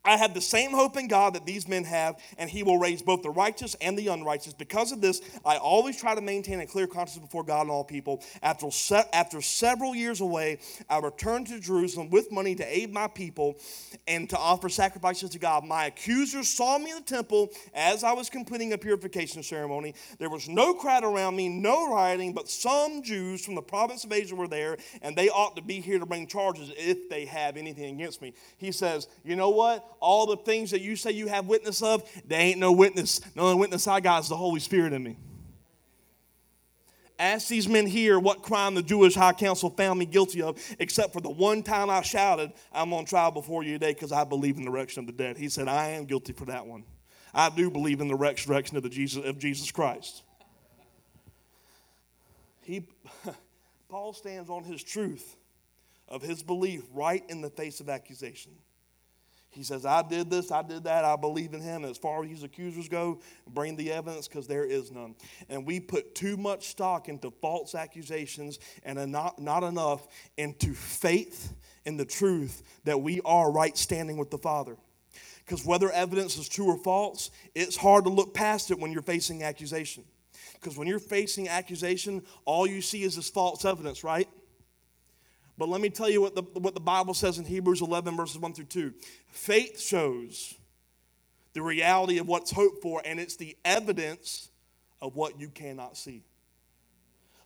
I 0.05 0.17
have 0.17 0.35
the 0.35 0.41
same 0.41 0.73
hope 0.73 0.97
in 0.97 1.07
God 1.07 1.35
that 1.35 1.47
these 1.47 1.69
men 1.69 1.85
have, 1.85 2.19
and 2.37 2.51
He 2.51 2.65
will 2.65 2.77
raise 2.79 3.03
both 3.03 3.23
the 3.23 3.31
righteous 3.31 3.77
and 3.81 3.97
the 3.97 4.09
unrighteous. 4.09 4.53
Because 4.53 4.91
of 4.91 5.01
this, 5.01 5.21
I 5.45 5.59
always 5.59 5.97
try 5.97 6.17
to 6.17 6.21
maintain 6.21 6.59
a 6.59 6.67
clear 6.67 6.89
conscience 6.89 7.25
before 7.25 7.45
God 7.45 7.63
and 7.63 7.71
all 7.71 7.85
people. 7.85 8.21
After, 8.43 8.69
se- 8.73 9.09
after 9.13 9.41
several 9.41 9.95
years 9.95 10.21
away, 10.21 10.59
I 10.91 10.99
returned 10.99 11.47
to 11.49 11.61
Jerusalem 11.61 12.11
with 12.11 12.33
money 12.33 12.57
to 12.57 12.65
aid 12.65 12.93
my 12.93 13.07
people 13.07 13.59
and 14.09 14.29
to 14.31 14.37
offer 14.37 14.69
sacrifices 14.69 15.31
to 15.31 15.39
God. 15.39 15.65
My 15.65 15.87
accusers 15.87 16.49
saw 16.49 16.79
me 16.79 16.91
in 16.91 16.97
the 16.97 17.03
temple 17.03 17.51
as 17.73 18.03
I 18.03 18.13
was 18.13 18.29
completing 18.29 18.73
a 18.73 18.79
purification 18.79 19.45
ceremony. 19.45 19.95
There 20.19 20.31
was 20.31 20.49
no 20.49 20.75
crowd 20.75 21.05
around 21.05 21.37
me, 21.37 21.49
no 21.49 21.89
rioting, 21.93 22.33
but 22.33 22.49
some 22.49 23.05
Jews 23.05 23.45
from 23.45 23.55
the 23.55 23.63
province 23.63 24.03
of 24.03 24.13
Asia 24.13 24.35
were 24.35 24.49
there, 24.49 24.79
and 25.01 25.15
they 25.15 25.29
ought 25.29 25.55
to 25.55 25.63
be 25.63 25.81
here 25.81 26.01
to 26.01 26.07
bring 26.07 26.27
charges 26.27 26.73
if 26.77 27.09
they 27.09 27.25
have 27.27 27.57
anything 27.57 27.95
against 27.95 28.21
me. 28.21 28.35
He 28.57 28.73
says, 28.73 29.07
You 29.23 29.37
know 29.37 29.51
what? 29.51 29.92
All 30.03 30.27
the 30.27 30.37
things 30.37 30.73
that 30.73 30.83
you 30.83 30.97
say 30.97 31.13
you 31.13 31.29
have 31.29 31.47
witness 31.47 31.81
of, 31.81 32.03
they 32.27 32.37
ain't 32.37 32.59
no 32.59 32.73
witness. 32.73 33.21
The 33.21 33.41
only 33.41 33.55
witness 33.55 33.87
I 33.87 34.01
got 34.01 34.25
is 34.25 34.29
the 34.29 34.37
Holy 34.37 34.61
Spirit 34.61 34.93
in 34.93 35.03
me. 35.03 35.17
Ask 37.19 37.47
these 37.47 37.69
men 37.69 37.87
here 37.87 38.19
what 38.19 38.43
crime 38.43 38.75
the 38.75 38.83
Jewish 38.83 39.15
high 39.15 39.33
council 39.33 39.71
found 39.71 40.01
me 40.01 40.07
guilty 40.07 40.43
of, 40.43 40.59
except 40.81 41.13
for 41.13 41.21
the 41.21 41.31
one 41.31 41.63
time 41.63 41.89
I 41.89 42.03
shouted, 42.03 42.53
I'm 42.73 42.93
on 42.93 43.05
trial 43.05 43.31
before 43.31 43.63
you 43.63 43.75
today 43.75 43.93
because 43.93 44.11
I 44.11 44.25
believe 44.25 44.57
in 44.57 44.65
the 44.65 44.73
resurrection 44.73 45.01
of 45.03 45.07
the 45.07 45.13
dead. 45.13 45.37
He 45.37 45.49
said, 45.49 45.69
I 45.69 45.91
am 45.91 46.07
guilty 46.07 46.33
for 46.33 46.47
that 46.47 46.67
one. 46.67 46.83
I 47.33 47.49
do 47.49 47.71
believe 47.71 48.01
in 48.01 48.09
the 48.09 48.17
resurrection 48.17 48.77
of, 48.77 48.83
the 48.83 48.89
Jesus, 48.89 49.25
of 49.25 49.39
Jesus 49.39 49.71
Christ. 49.71 50.25
He, 52.63 52.89
Paul 53.89 54.13
stands 54.13 54.51
on 54.51 54.65
his 54.65 54.83
truth 54.83 55.37
of 56.09 56.23
his 56.23 56.43
belief 56.43 56.83
right 56.93 57.25
in 57.29 57.41
the 57.41 57.51
face 57.51 57.79
of 57.79 57.89
accusation. 57.89 58.53
He 59.53 59.63
says, 59.63 59.85
I 59.85 60.03
did 60.03 60.31
this, 60.31 60.51
I 60.51 60.63
did 60.63 60.85
that, 60.85 61.05
I 61.05 61.17
believe 61.17 61.53
in 61.53 61.61
him. 61.61 61.85
As 61.85 61.99
far 61.99 62.23
as 62.23 62.31
these 62.31 62.43
accusers 62.43 62.89
go, 62.89 63.21
bring 63.47 63.77
the 63.77 63.93
evidence 63.93 64.27
because 64.27 64.47
there 64.47 64.65
is 64.65 64.91
none. 64.91 65.15
And 65.51 65.67
we 65.67 65.79
put 65.79 66.15
too 66.15 66.39
much 66.39 66.69
stock 66.69 67.09
into 67.09 67.31
false 67.31 67.75
accusations 67.75 68.59
and 68.83 69.13
not, 69.13 69.39
not 69.39 69.63
enough 69.63 70.09
into 70.39 70.73
faith 70.73 71.53
in 71.85 71.99
the 71.99 72.05
truth 72.05 72.63
that 72.85 73.01
we 73.01 73.21
are 73.27 73.53
right 73.53 73.77
standing 73.77 74.17
with 74.17 74.31
the 74.31 74.39
Father. 74.39 74.77
Because 75.45 75.67
whether 75.67 75.91
evidence 75.91 76.39
is 76.39 76.49
true 76.49 76.67
or 76.67 76.79
false, 76.79 77.31
it's 77.55 77.77
hard 77.77 78.05
to 78.05 78.11
look 78.11 78.33
past 78.33 78.71
it 78.71 78.79
when 78.79 78.91
you're 78.91 79.03
facing 79.03 79.43
accusation. 79.43 80.05
Because 80.55 80.79
when 80.79 80.89
you're 80.89 80.99
facing 80.99 81.49
accusation, 81.49 82.23
all 82.45 82.67
you 82.67 82.81
see 82.81 83.03
is 83.03 83.17
this 83.17 83.29
false 83.29 83.65
evidence, 83.65 84.03
right? 84.03 84.29
But 85.59 85.69
let 85.69 85.81
me 85.81 85.91
tell 85.91 86.09
you 86.09 86.21
what 86.21 86.35
the, 86.35 86.43
what 86.43 86.75
the 86.75 86.81
Bible 86.81 87.15
says 87.15 87.39
in 87.39 87.45
Hebrews 87.45 87.83
11, 87.83 88.17
verses 88.17 88.39
1 88.39 88.55
through 88.55 88.65
2. 88.67 88.93
Faith 89.29 89.81
shows 89.81 90.55
the 91.53 91.63
reality 91.63 92.19
of 92.19 92.27
what's 92.27 92.51
hoped 92.51 92.83
for, 92.83 93.03
and 93.05 93.21
it's 93.21 93.37
the 93.37 93.57
evidence 93.65 94.49
of 95.01 95.15
what 95.15 95.39
you 95.39 95.49
cannot 95.49 95.97
see. 95.97 96.23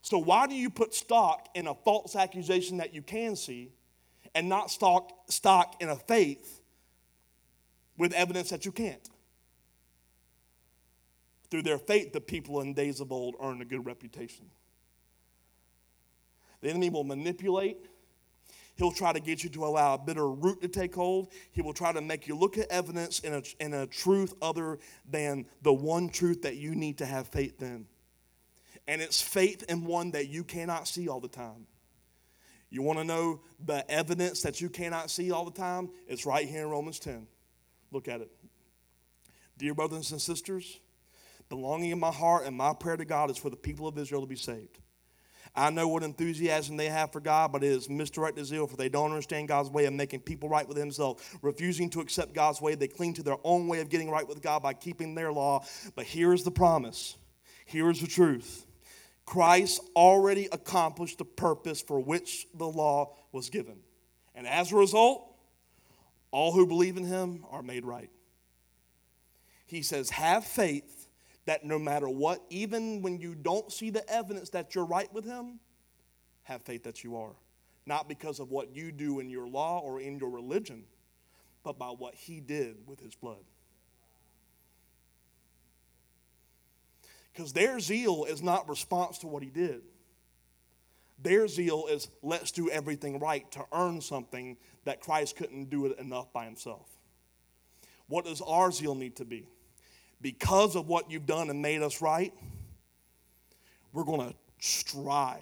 So, 0.02 0.18
why 0.18 0.46
do 0.46 0.54
you 0.54 0.70
put 0.70 0.94
stock 0.94 1.48
in 1.54 1.66
a 1.66 1.74
false 1.74 2.14
accusation 2.14 2.76
that 2.76 2.94
you 2.94 3.02
can 3.02 3.34
see 3.34 3.72
and 4.34 4.48
not 4.48 4.70
stock, 4.70 5.10
stock 5.28 5.74
in 5.80 5.88
a 5.88 5.96
faith 5.96 6.60
with 7.98 8.12
evidence 8.12 8.50
that 8.50 8.64
you 8.64 8.70
can't? 8.70 9.10
Through 11.50 11.62
their 11.62 11.78
faith, 11.78 12.12
the 12.12 12.20
people 12.20 12.60
in 12.60 12.74
days 12.74 13.00
of 13.00 13.10
old 13.10 13.34
earned 13.40 13.62
a 13.62 13.64
good 13.64 13.84
reputation. 13.84 14.46
The 16.60 16.70
enemy 16.70 16.90
will 16.90 17.04
manipulate 17.04 17.78
He'll 18.76 18.92
try 18.92 19.12
to 19.12 19.20
get 19.20 19.42
you 19.42 19.50
to 19.50 19.64
allow 19.64 19.94
a 19.94 19.98
bitter 19.98 20.28
root 20.28 20.60
to 20.60 20.68
take 20.68 20.94
hold. 20.94 21.32
He 21.50 21.62
will 21.62 21.72
try 21.72 21.92
to 21.92 22.00
make 22.02 22.28
you 22.28 22.36
look 22.36 22.58
at 22.58 22.70
evidence 22.70 23.20
in 23.20 23.32
a, 23.32 23.42
in 23.58 23.72
a 23.72 23.86
truth 23.86 24.34
other 24.42 24.78
than 25.10 25.46
the 25.62 25.72
one 25.72 26.10
truth 26.10 26.42
that 26.42 26.56
you 26.56 26.74
need 26.74 26.98
to 26.98 27.06
have 27.06 27.26
faith 27.28 27.62
in. 27.62 27.86
And 28.86 29.00
it's 29.00 29.20
faith 29.20 29.64
in 29.68 29.84
one 29.84 30.10
that 30.12 30.28
you 30.28 30.44
cannot 30.44 30.86
see 30.86 31.08
all 31.08 31.20
the 31.20 31.28
time. 31.28 31.66
You 32.68 32.82
want 32.82 32.98
to 32.98 33.04
know 33.04 33.40
the 33.64 33.88
evidence 33.90 34.42
that 34.42 34.60
you 34.60 34.68
cannot 34.68 35.10
see 35.10 35.30
all 35.30 35.44
the 35.44 35.50
time? 35.50 35.88
It's 36.06 36.26
right 36.26 36.46
here 36.46 36.62
in 36.62 36.70
Romans 36.70 36.98
10. 36.98 37.26
Look 37.90 38.08
at 38.08 38.20
it. 38.20 38.30
Dear 39.56 39.72
brothers 39.72 40.12
and 40.12 40.20
sisters, 40.20 40.80
the 41.48 41.56
longing 41.56 41.90
in 41.90 42.00
my 42.00 42.10
heart 42.10 42.44
and 42.44 42.54
my 42.54 42.74
prayer 42.74 42.96
to 42.96 43.04
God 43.04 43.30
is 43.30 43.38
for 43.38 43.48
the 43.48 43.56
people 43.56 43.86
of 43.88 43.96
Israel 43.96 44.20
to 44.20 44.26
be 44.26 44.36
saved. 44.36 44.78
I 45.56 45.70
know 45.70 45.88
what 45.88 46.02
enthusiasm 46.02 46.76
they 46.76 46.88
have 46.88 47.12
for 47.12 47.20
God, 47.20 47.50
but 47.50 47.64
it 47.64 47.72
is 47.72 47.88
misdirected 47.88 48.44
zeal, 48.44 48.66
for 48.66 48.76
they 48.76 48.90
don't 48.90 49.10
understand 49.10 49.48
God's 49.48 49.70
way 49.70 49.86
of 49.86 49.94
making 49.94 50.20
people 50.20 50.48
right 50.48 50.68
with 50.68 50.76
Himself. 50.76 51.36
Refusing 51.42 51.88
to 51.90 52.00
accept 52.00 52.34
God's 52.34 52.60
way, 52.60 52.74
they 52.74 52.88
cling 52.88 53.14
to 53.14 53.22
their 53.22 53.38
own 53.42 53.66
way 53.66 53.80
of 53.80 53.88
getting 53.88 54.10
right 54.10 54.28
with 54.28 54.42
God 54.42 54.62
by 54.62 54.74
keeping 54.74 55.14
their 55.14 55.32
law. 55.32 55.64
But 55.94 56.04
here 56.04 56.32
is 56.32 56.44
the 56.44 56.50
promise 56.50 57.16
here 57.66 57.90
is 57.90 58.00
the 58.00 58.06
truth 58.06 58.64
Christ 59.26 59.80
already 59.94 60.48
accomplished 60.50 61.18
the 61.18 61.24
purpose 61.24 61.82
for 61.82 62.00
which 62.00 62.46
the 62.54 62.66
law 62.66 63.14
was 63.32 63.50
given. 63.50 63.80
And 64.34 64.46
as 64.46 64.72
a 64.72 64.76
result, 64.76 65.34
all 66.30 66.52
who 66.52 66.66
believe 66.66 66.96
in 66.96 67.04
Him 67.04 67.44
are 67.50 67.62
made 67.62 67.84
right. 67.84 68.10
He 69.66 69.82
says, 69.82 70.10
Have 70.10 70.44
faith 70.44 70.95
that 71.46 71.64
no 71.64 71.78
matter 71.78 72.08
what, 72.08 72.42
even 72.50 73.02
when 73.02 73.18
you 73.18 73.34
don't 73.34 73.72
see 73.72 73.90
the 73.90 74.08
evidence 74.12 74.50
that 74.50 74.74
you're 74.74 74.84
right 74.84 75.12
with 75.12 75.24
Him, 75.24 75.60
have 76.42 76.62
faith 76.62 76.84
that 76.84 77.02
you 77.02 77.16
are. 77.16 77.34
Not 77.86 78.08
because 78.08 78.40
of 78.40 78.50
what 78.50 78.74
you 78.74 78.92
do 78.92 79.20
in 79.20 79.30
your 79.30 79.48
law 79.48 79.80
or 79.80 80.00
in 80.00 80.18
your 80.18 80.30
religion, 80.30 80.84
but 81.62 81.78
by 81.78 81.88
what 81.88 82.14
He 82.14 82.40
did 82.40 82.76
with 82.86 83.00
His 83.00 83.14
blood. 83.14 83.44
Because 87.32 87.52
their 87.52 87.78
zeal 87.80 88.24
is 88.24 88.42
not 88.42 88.68
response 88.68 89.18
to 89.18 89.26
what 89.26 89.42
He 89.42 89.50
did. 89.50 89.82
Their 91.22 91.48
zeal 91.48 91.86
is 91.88 92.08
let's 92.22 92.50
do 92.50 92.68
everything 92.70 93.18
right 93.18 93.50
to 93.52 93.64
earn 93.72 94.00
something 94.00 94.56
that 94.84 95.00
Christ 95.00 95.36
couldn't 95.36 95.70
do 95.70 95.86
it 95.86 95.98
enough 95.98 96.32
by 96.32 96.44
himself. 96.44 96.88
What 98.06 98.24
does 98.24 98.40
our 98.42 98.70
zeal 98.70 98.94
need 98.94 99.16
to 99.16 99.24
be? 99.24 99.48
Because 100.20 100.76
of 100.76 100.88
what 100.88 101.10
you've 101.10 101.26
done 101.26 101.50
and 101.50 101.60
made 101.60 101.82
us 101.82 102.00
right, 102.00 102.32
we're 103.92 104.04
going 104.04 104.28
to 104.28 104.34
strive 104.58 105.40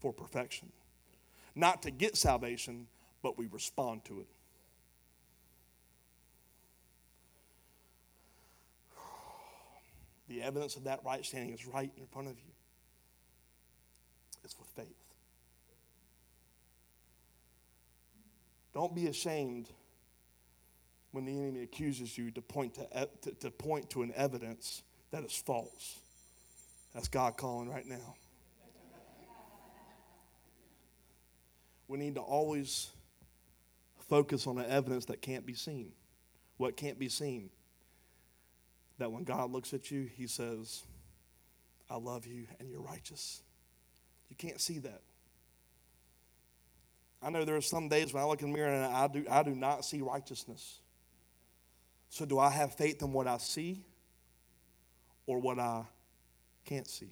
for 0.00 0.12
perfection. 0.12 0.70
Not 1.54 1.82
to 1.82 1.90
get 1.90 2.16
salvation, 2.16 2.86
but 3.22 3.38
we 3.38 3.46
respond 3.46 4.04
to 4.06 4.20
it. 4.20 4.26
The 10.28 10.42
evidence 10.42 10.76
of 10.76 10.84
that 10.84 11.00
right 11.04 11.24
standing 11.24 11.52
is 11.52 11.66
right 11.66 11.92
in 11.96 12.06
front 12.06 12.28
of 12.28 12.38
you. 12.38 12.52
It's 14.44 14.58
with 14.58 14.68
faith. 14.68 14.86
Don't 18.72 18.94
be 18.94 19.08
ashamed 19.08 19.68
when 21.12 21.26
the 21.26 21.38
enemy 21.38 21.62
accuses 21.62 22.16
you 22.16 22.30
to 22.32 22.42
point 22.42 22.74
to, 22.74 23.08
to, 23.22 23.32
to 23.32 23.50
point 23.50 23.90
to 23.90 24.02
an 24.02 24.12
evidence 24.16 24.82
that 25.10 25.22
is 25.24 25.32
false. 25.32 25.98
That's 26.94 27.08
God 27.08 27.36
calling 27.36 27.68
right 27.70 27.86
now. 27.86 28.16
We 31.86 31.98
need 31.98 32.14
to 32.14 32.22
always 32.22 32.88
focus 34.08 34.46
on 34.46 34.56
the 34.56 34.68
evidence 34.70 35.04
that 35.06 35.20
can't 35.20 35.44
be 35.44 35.54
seen. 35.54 35.92
What 36.56 36.76
can't 36.76 36.98
be 36.98 37.08
seen? 37.08 37.50
That 38.98 39.12
when 39.12 39.24
God 39.24 39.50
looks 39.52 39.74
at 39.74 39.90
you, 39.90 40.08
he 40.16 40.26
says, 40.26 40.82
I 41.90 41.96
love 41.96 42.26
you 42.26 42.46
and 42.58 42.70
you're 42.70 42.80
righteous. 42.80 43.42
You 44.30 44.36
can't 44.36 44.60
see 44.60 44.78
that. 44.78 45.02
I 47.22 47.30
know 47.30 47.44
there 47.44 47.56
are 47.56 47.60
some 47.60 47.88
days 47.88 48.12
when 48.12 48.22
I 48.22 48.26
look 48.26 48.40
in 48.42 48.50
the 48.50 48.56
mirror 48.56 48.72
and 48.72 48.84
I 48.84 49.06
do, 49.06 49.24
I 49.30 49.42
do 49.42 49.54
not 49.54 49.84
see 49.84 50.00
righteousness. 50.00 50.78
So, 52.12 52.26
do 52.26 52.38
I 52.38 52.50
have 52.50 52.74
faith 52.74 53.00
in 53.00 53.10
what 53.14 53.26
I 53.26 53.38
see 53.38 53.86
or 55.26 55.38
what 55.38 55.58
I 55.58 55.84
can't 56.66 56.86
see? 56.86 57.08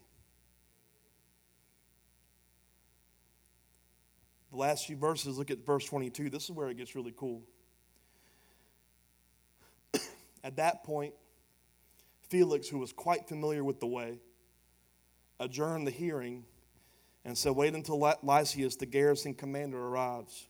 The 4.51 4.59
last 4.59 4.87
few 4.87 4.99
verses, 4.99 5.39
look 5.39 5.51
at 5.51 5.65
verse 5.65 5.87
22. 5.87 6.29
This 6.29 6.45
is 6.45 6.51
where 6.51 6.69
it 6.69 6.77
gets 6.77 6.95
really 6.95 7.15
cool. 7.17 7.41
at 10.45 10.57
that 10.57 10.85
point, 10.85 11.15
Felix, 12.29 12.69
who 12.69 12.77
was 12.77 12.93
quite 12.93 13.27
familiar 13.27 13.65
with 13.65 13.81
the 13.81 13.87
way, 13.87 14.19
adjourned 15.39 15.87
the 15.87 15.91
hearing 15.91 16.45
and 17.25 17.39
said, 17.39 17.53
Wait 17.53 17.75
until 17.75 17.99
Lysias, 18.23 18.77
the 18.77 18.85
garrison 18.85 19.33
commander, 19.33 19.79
arrives. 19.79 20.47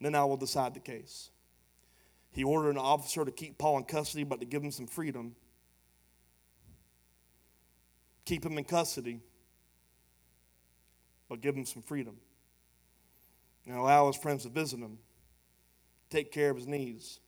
Then 0.00 0.16
I 0.16 0.24
will 0.24 0.36
decide 0.36 0.74
the 0.74 0.80
case. 0.80 1.30
He 2.34 2.42
ordered 2.42 2.70
an 2.70 2.78
officer 2.78 3.24
to 3.24 3.30
keep 3.30 3.58
Paul 3.58 3.78
in 3.78 3.84
custody, 3.84 4.24
but 4.24 4.40
to 4.40 4.46
give 4.46 4.62
him 4.62 4.72
some 4.72 4.88
freedom. 4.88 5.36
Keep 8.24 8.44
him 8.44 8.58
in 8.58 8.64
custody, 8.64 9.20
but 11.28 11.40
give 11.40 11.54
him 11.54 11.64
some 11.64 11.82
freedom. 11.82 12.16
And 13.66 13.76
allow 13.76 14.08
his 14.08 14.16
friends 14.16 14.42
to 14.42 14.48
visit 14.48 14.80
him, 14.80 14.98
take 16.10 16.32
care 16.32 16.50
of 16.50 16.56
his 16.56 16.66
needs. 16.66 17.20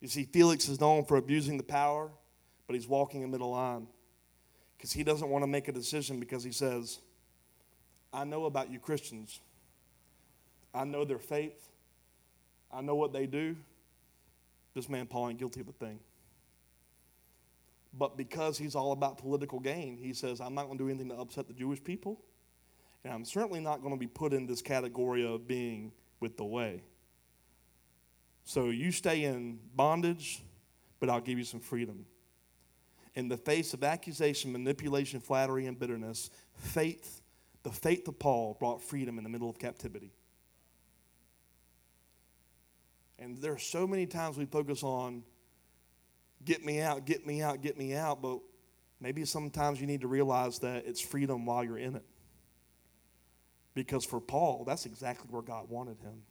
You 0.00 0.08
see, 0.08 0.24
Felix 0.24 0.68
is 0.68 0.80
known 0.80 1.04
for 1.04 1.16
abusing 1.16 1.58
the 1.58 1.62
power, 1.62 2.10
but 2.66 2.74
he's 2.74 2.88
walking 2.88 3.24
a 3.24 3.28
middle 3.28 3.50
line 3.50 3.86
because 4.76 4.92
he 4.92 5.04
doesn't 5.04 5.28
want 5.28 5.42
to 5.42 5.46
make 5.46 5.68
a 5.68 5.72
decision 5.72 6.18
because 6.18 6.42
he 6.42 6.52
says, 6.52 6.98
I 8.12 8.24
know 8.24 8.46
about 8.46 8.70
you 8.70 8.78
Christians. 8.78 9.40
I 10.72 10.84
know 10.84 11.04
their 11.04 11.18
faith. 11.18 11.68
I 12.72 12.80
know 12.80 12.94
what 12.94 13.12
they 13.12 13.26
do. 13.26 13.56
This 14.74 14.88
man, 14.88 15.06
Paul, 15.06 15.30
ain't 15.30 15.38
guilty 15.38 15.60
of 15.60 15.68
a 15.68 15.72
thing. 15.72 16.00
But 17.96 18.16
because 18.16 18.58
he's 18.58 18.74
all 18.74 18.90
about 18.92 19.18
political 19.18 19.60
gain, 19.60 19.96
he 19.96 20.12
says, 20.12 20.40
I'm 20.40 20.54
not 20.54 20.66
going 20.66 20.78
to 20.78 20.84
do 20.84 20.90
anything 20.90 21.10
to 21.10 21.16
upset 21.16 21.46
the 21.46 21.54
Jewish 21.54 21.82
people. 21.82 22.20
And 23.04 23.12
I'm 23.12 23.24
certainly 23.24 23.60
not 23.60 23.82
going 23.82 23.94
to 23.94 24.00
be 24.00 24.06
put 24.08 24.32
in 24.32 24.46
this 24.46 24.62
category 24.62 25.24
of 25.24 25.46
being 25.46 25.92
with 26.18 26.36
the 26.36 26.44
way. 26.44 26.82
So 28.44 28.70
you 28.70 28.90
stay 28.90 29.24
in 29.24 29.60
bondage, 29.76 30.42
but 30.98 31.08
I'll 31.08 31.20
give 31.20 31.38
you 31.38 31.44
some 31.44 31.60
freedom. 31.60 32.06
in 33.14 33.28
the 33.28 33.36
face 33.36 33.74
of 33.74 33.84
accusation, 33.84 34.52
manipulation, 34.52 35.20
flattery, 35.20 35.66
and 35.66 35.78
bitterness, 35.78 36.30
faith, 36.56 37.22
the 37.62 37.70
faith 37.70 38.08
of 38.08 38.18
Paul 38.18 38.56
brought 38.58 38.82
freedom 38.82 39.18
in 39.18 39.24
the 39.24 39.30
middle 39.30 39.48
of 39.48 39.58
captivity. 39.58 40.12
And 43.18 43.38
there 43.38 43.52
are 43.52 43.58
so 43.58 43.86
many 43.86 44.06
times 44.06 44.36
we 44.36 44.44
focus 44.44 44.82
on 44.82 45.22
get 46.44 46.64
me 46.64 46.80
out, 46.80 47.06
get 47.06 47.26
me 47.26 47.42
out, 47.42 47.62
get 47.62 47.78
me 47.78 47.94
out, 47.94 48.20
but 48.20 48.40
maybe 49.00 49.24
sometimes 49.24 49.80
you 49.80 49.86
need 49.86 50.02
to 50.02 50.08
realize 50.08 50.58
that 50.60 50.84
it's 50.86 51.00
freedom 51.00 51.46
while 51.46 51.64
you're 51.64 51.78
in 51.78 51.96
it. 51.96 52.04
Because 53.74 54.04
for 54.04 54.20
Paul, 54.20 54.64
that's 54.66 54.86
exactly 54.86 55.26
where 55.30 55.42
God 55.42 55.68
wanted 55.68 55.98
him 56.00 56.22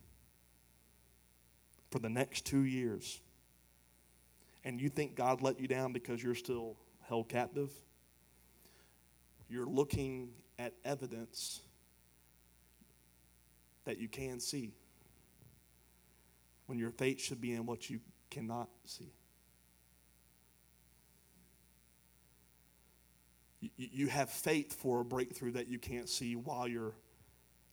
for 1.91 1.99
the 1.99 2.09
next 2.09 2.45
two 2.45 2.63
years. 2.63 3.19
And 4.63 4.79
you 4.79 4.89
think 4.89 5.15
God 5.15 5.41
let 5.41 5.59
you 5.59 5.67
down 5.67 5.93
because 5.93 6.23
you're 6.23 6.35
still 6.35 6.77
held 7.07 7.27
captive? 7.27 7.69
You're 9.49 9.67
looking 9.67 10.29
at 10.57 10.73
evidence 10.85 11.61
that 13.85 13.97
you 13.97 14.07
can 14.07 14.39
see 14.39 14.71
when 16.73 16.79
your 16.79 16.89
faith 16.89 17.21
should 17.21 17.39
be 17.39 17.53
in 17.53 17.67
what 17.67 17.87
you 17.87 17.99
cannot 18.31 18.67
see. 18.83 19.13
You 23.77 24.07
have 24.07 24.31
faith 24.31 24.73
for 24.73 25.01
a 25.01 25.05
breakthrough 25.05 25.51
that 25.51 25.67
you 25.67 25.77
can't 25.77 26.09
see 26.09 26.35
while 26.35 26.67
you're 26.67 26.95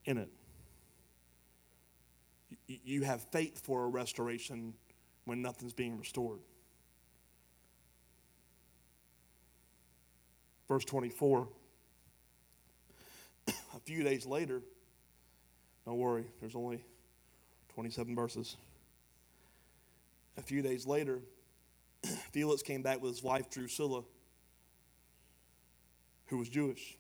in 0.05 0.19
it. 0.19 0.29
You 2.67 3.05
have 3.05 3.23
faith 3.23 3.65
for 3.65 3.85
a 3.85 3.89
restoration 3.89 4.75
when 5.25 5.41
nothing's 5.41 5.73
being 5.73 5.99
restored. 5.99 6.41
Verse 10.69 10.85
24. 10.85 11.49
A 13.49 13.81
few 13.83 14.03
days 14.03 14.27
later, 14.27 14.61
don't 15.87 15.97
worry, 15.97 16.27
there's 16.43 16.55
only 16.55 16.85
27 17.71 18.15
verses. 18.15 18.59
A 20.37 20.43
few 20.43 20.63
days 20.63 20.87
later, 20.87 21.21
Felix 22.33 22.63
came 22.63 22.83
back 22.83 23.01
with 23.03 23.13
his 23.13 23.23
wife 23.23 23.51
Drusilla, 23.51 24.03
who 26.27 26.39
was 26.39 26.49
Jewish. 26.49 26.97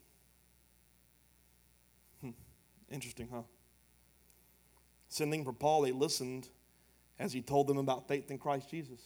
Hmm. 2.20 2.30
Interesting, 2.90 3.28
huh? 3.32 3.42
Sending 5.08 5.44
for 5.44 5.52
Paul, 5.52 5.82
they 5.82 5.92
listened 5.92 6.48
as 7.18 7.32
he 7.32 7.42
told 7.42 7.66
them 7.66 7.78
about 7.78 8.08
faith 8.08 8.30
in 8.30 8.38
Christ 8.38 8.70
Jesus. 8.70 9.00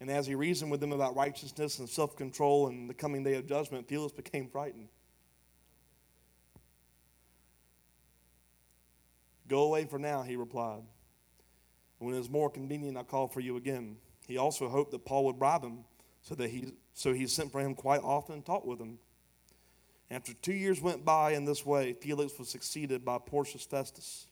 And 0.00 0.10
as 0.10 0.26
he 0.26 0.34
reasoned 0.34 0.70
with 0.70 0.80
them 0.80 0.92
about 0.92 1.16
righteousness 1.16 1.78
and 1.78 1.88
self 1.88 2.14
control 2.14 2.68
and 2.68 2.90
the 2.90 2.94
coming 2.94 3.24
day 3.24 3.34
of 3.34 3.46
judgment, 3.46 3.88
Felix 3.88 4.12
became 4.12 4.48
frightened. 4.48 4.88
Go 9.48 9.62
away 9.62 9.84
for 9.84 9.98
now, 9.98 10.22
he 10.22 10.36
replied. 10.36 10.82
When 11.98 12.14
it 12.14 12.18
is 12.18 12.30
more 12.30 12.50
convenient, 12.50 12.96
I'll 12.96 13.04
call 13.04 13.28
for 13.28 13.40
you 13.40 13.56
again. 13.56 13.96
He 14.26 14.38
also 14.38 14.68
hoped 14.68 14.90
that 14.92 15.04
Paul 15.04 15.26
would 15.26 15.38
bribe 15.38 15.62
him, 15.62 15.84
so 16.22 16.34
that 16.34 16.48
he 16.48 16.72
so 16.94 17.12
he 17.12 17.26
sent 17.26 17.52
for 17.52 17.60
him 17.60 17.74
quite 17.74 18.00
often 18.02 18.36
and 18.36 18.44
talked 18.44 18.66
with 18.66 18.80
him. 18.80 18.98
After 20.10 20.32
two 20.32 20.54
years 20.54 20.80
went 20.80 21.04
by 21.04 21.32
in 21.32 21.44
this 21.44 21.66
way, 21.66 21.92
Felix 21.92 22.38
was 22.38 22.48
succeeded 22.48 23.04
by 23.04 23.18
Porcius 23.18 23.64
Festus. 23.64 24.26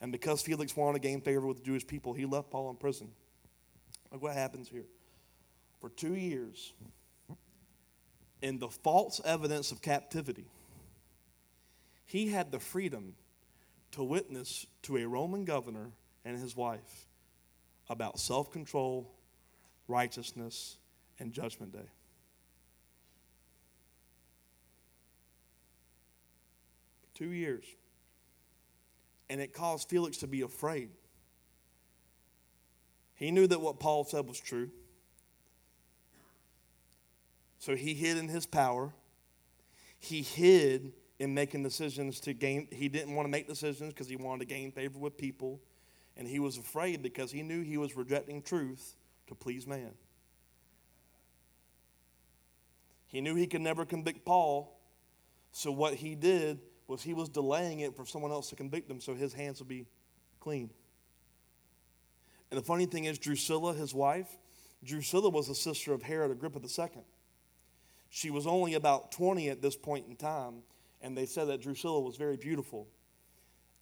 And 0.00 0.12
because 0.12 0.42
Felix 0.42 0.76
wanted 0.76 1.02
to 1.02 1.08
gain 1.08 1.20
favor 1.20 1.46
with 1.46 1.58
the 1.58 1.64
Jewish 1.64 1.86
people, 1.86 2.12
he 2.12 2.24
left 2.24 2.50
Paul 2.50 2.70
in 2.70 2.76
prison. 2.76 3.10
Look 4.12 4.22
what 4.22 4.34
happens 4.34 4.68
here. 4.68 4.86
For 5.80 5.90
two 5.90 6.14
years, 6.14 6.72
in 8.42 8.58
the 8.58 8.68
false 8.68 9.20
evidence 9.24 9.72
of 9.72 9.82
captivity, 9.82 10.46
he 12.06 12.28
had 12.28 12.50
the 12.50 12.58
freedom 12.58 13.14
to 13.92 14.02
witness 14.02 14.66
to 14.82 14.96
a 14.98 15.06
Roman 15.06 15.44
governor 15.44 15.90
and 16.24 16.38
his 16.38 16.56
wife 16.56 17.06
about 17.88 18.18
self 18.18 18.50
control, 18.50 19.10
righteousness, 19.86 20.76
and 21.18 21.32
judgment 21.32 21.72
day. 21.72 21.88
Two 27.14 27.32
years. 27.32 27.64
And 29.30 29.40
it 29.40 29.52
caused 29.52 29.88
Felix 29.88 30.18
to 30.18 30.26
be 30.26 30.42
afraid. 30.42 30.90
He 33.14 33.30
knew 33.30 33.46
that 33.46 33.60
what 33.60 33.80
Paul 33.80 34.04
said 34.04 34.28
was 34.28 34.38
true. 34.38 34.70
So 37.58 37.74
he 37.74 37.94
hid 37.94 38.16
in 38.16 38.28
his 38.28 38.46
power. 38.46 38.92
He 39.98 40.22
hid 40.22 40.92
in 41.18 41.34
making 41.34 41.62
decisions 41.62 42.20
to 42.20 42.32
gain. 42.32 42.68
He 42.70 42.88
didn't 42.88 43.14
want 43.14 43.26
to 43.26 43.30
make 43.30 43.48
decisions 43.48 43.92
because 43.92 44.08
he 44.08 44.16
wanted 44.16 44.48
to 44.48 44.54
gain 44.54 44.72
favor 44.72 44.98
with 44.98 45.16
people. 45.16 45.60
And 46.16 46.26
he 46.26 46.38
was 46.38 46.58
afraid 46.58 47.02
because 47.02 47.30
he 47.30 47.42
knew 47.42 47.62
he 47.62 47.76
was 47.76 47.96
rejecting 47.96 48.42
truth 48.42 48.96
to 49.28 49.34
please 49.34 49.66
man. 49.66 49.92
He 53.06 53.20
knew 53.20 53.34
he 53.34 53.46
could 53.46 53.60
never 53.62 53.84
convict 53.84 54.24
Paul. 54.24 54.78
So 55.52 55.72
what 55.72 55.94
he 55.94 56.14
did 56.14 56.60
was 56.86 57.02
he 57.02 57.14
was 57.14 57.28
delaying 57.28 57.80
it 57.80 57.96
for 57.96 58.04
someone 58.04 58.30
else 58.30 58.50
to 58.50 58.56
convict 58.56 58.90
him 58.90 59.00
so 59.00 59.14
his 59.14 59.32
hands 59.32 59.60
would 59.60 59.68
be 59.68 59.86
clean. 60.40 60.70
And 62.50 62.58
the 62.58 62.64
funny 62.64 62.86
thing 62.86 63.04
is, 63.04 63.18
Drusilla, 63.18 63.74
his 63.74 63.94
wife, 63.94 64.28
Drusilla 64.84 65.28
was 65.28 65.48
a 65.48 65.54
sister 65.54 65.92
of 65.92 66.02
Herod 66.02 66.30
Agrippa 66.30 66.60
II. 66.60 67.02
She 68.10 68.30
was 68.30 68.46
only 68.46 68.74
about 68.74 69.12
20 69.12 69.50
at 69.50 69.60
this 69.60 69.76
point 69.76 70.06
in 70.08 70.16
time, 70.16 70.62
and 71.00 71.16
they 71.16 71.26
said 71.26 71.48
that 71.48 71.62
Drusilla 71.62 72.00
was 72.00 72.16
very 72.16 72.36
beautiful. 72.36 72.88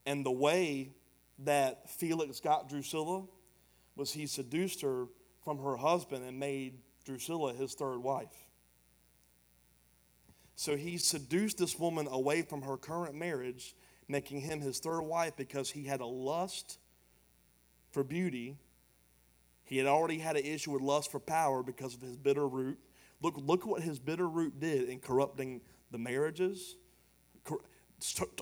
And 0.04 0.24
the 0.24 0.32
way 0.32 0.90
that 1.40 1.90
Felix 1.90 2.40
got 2.40 2.68
Drusilla 2.68 3.24
was 3.96 4.12
he 4.12 4.26
seduced 4.26 4.82
her 4.82 5.06
from 5.44 5.58
her 5.58 5.76
husband 5.76 6.24
and 6.24 6.38
made 6.38 6.78
Drusilla 7.04 7.54
his 7.54 7.74
third 7.74 7.98
wife. 7.98 8.46
So 10.54 10.76
he 10.76 10.96
seduced 10.96 11.58
this 11.58 11.78
woman 11.78 12.08
away 12.10 12.42
from 12.42 12.62
her 12.62 12.76
current 12.76 13.14
marriage, 13.14 13.74
making 14.08 14.40
him 14.40 14.60
his 14.60 14.78
third 14.78 15.02
wife 15.02 15.32
because 15.36 15.70
he 15.70 15.84
had 15.84 16.00
a 16.00 16.06
lust 16.06 16.78
for 17.90 18.02
beauty. 18.02 18.56
He 19.64 19.76
had 19.78 19.86
already 19.86 20.18
had 20.18 20.36
an 20.36 20.44
issue 20.44 20.72
with 20.72 20.82
lust 20.82 21.10
for 21.10 21.20
power 21.20 21.62
because 21.62 21.94
of 21.94 22.00
his 22.00 22.16
bitter 22.16 22.46
root. 22.48 22.78
Look, 23.20 23.34
look 23.36 23.66
what 23.66 23.82
his 23.82 23.98
bitter 23.98 24.28
root 24.28 24.58
did 24.58 24.88
in 24.88 24.98
corrupting 24.98 25.60
the 25.90 25.98
marriages. 25.98 26.76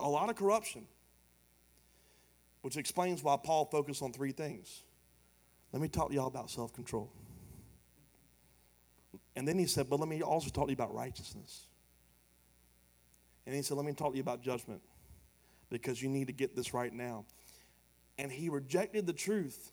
A 0.01 0.09
lot 0.09 0.31
of 0.31 0.37
corruption, 0.37 0.87
which 2.63 2.77
explains 2.77 3.23
why 3.23 3.37
Paul 3.43 3.67
focused 3.67 4.03
on 4.03 4.13
three 4.13 4.33
things. 4.33 4.83
Let 5.73 5.83
me 5.83 5.89
talk 5.89 6.09
to 6.09 6.15
y'all 6.15 6.27
about 6.27 6.51
self 6.51 6.73
control. 6.73 7.11
And 9.37 9.47
then 9.47 9.59
he 9.59 9.67
said, 9.67 9.91
But 9.91 10.01
let 10.01 10.09
me 10.09 10.23
also 10.23 10.51
talk 10.51 10.67
to 10.67 10.71
you 10.71 10.75
about 10.75 10.95
righteousness. 10.95 11.67
And 13.47 13.55
he 13.55 13.63
said, 13.63 13.77
Let 13.77 13.87
me 13.87 13.93
talk 13.93 14.13
to 14.13 14.17
you 14.17 14.23
about 14.23 14.43
judgment 14.43 14.81
because 15.71 16.03
you 16.03 16.09
need 16.09 16.29
to 16.29 16.33
get 16.33 16.55
this 16.55 16.73
right 16.73 16.93
now. 16.93 17.25
And 18.19 18.31
he 18.31 18.49
rejected 18.49 19.07
the 19.07 19.13
truth 19.13 19.73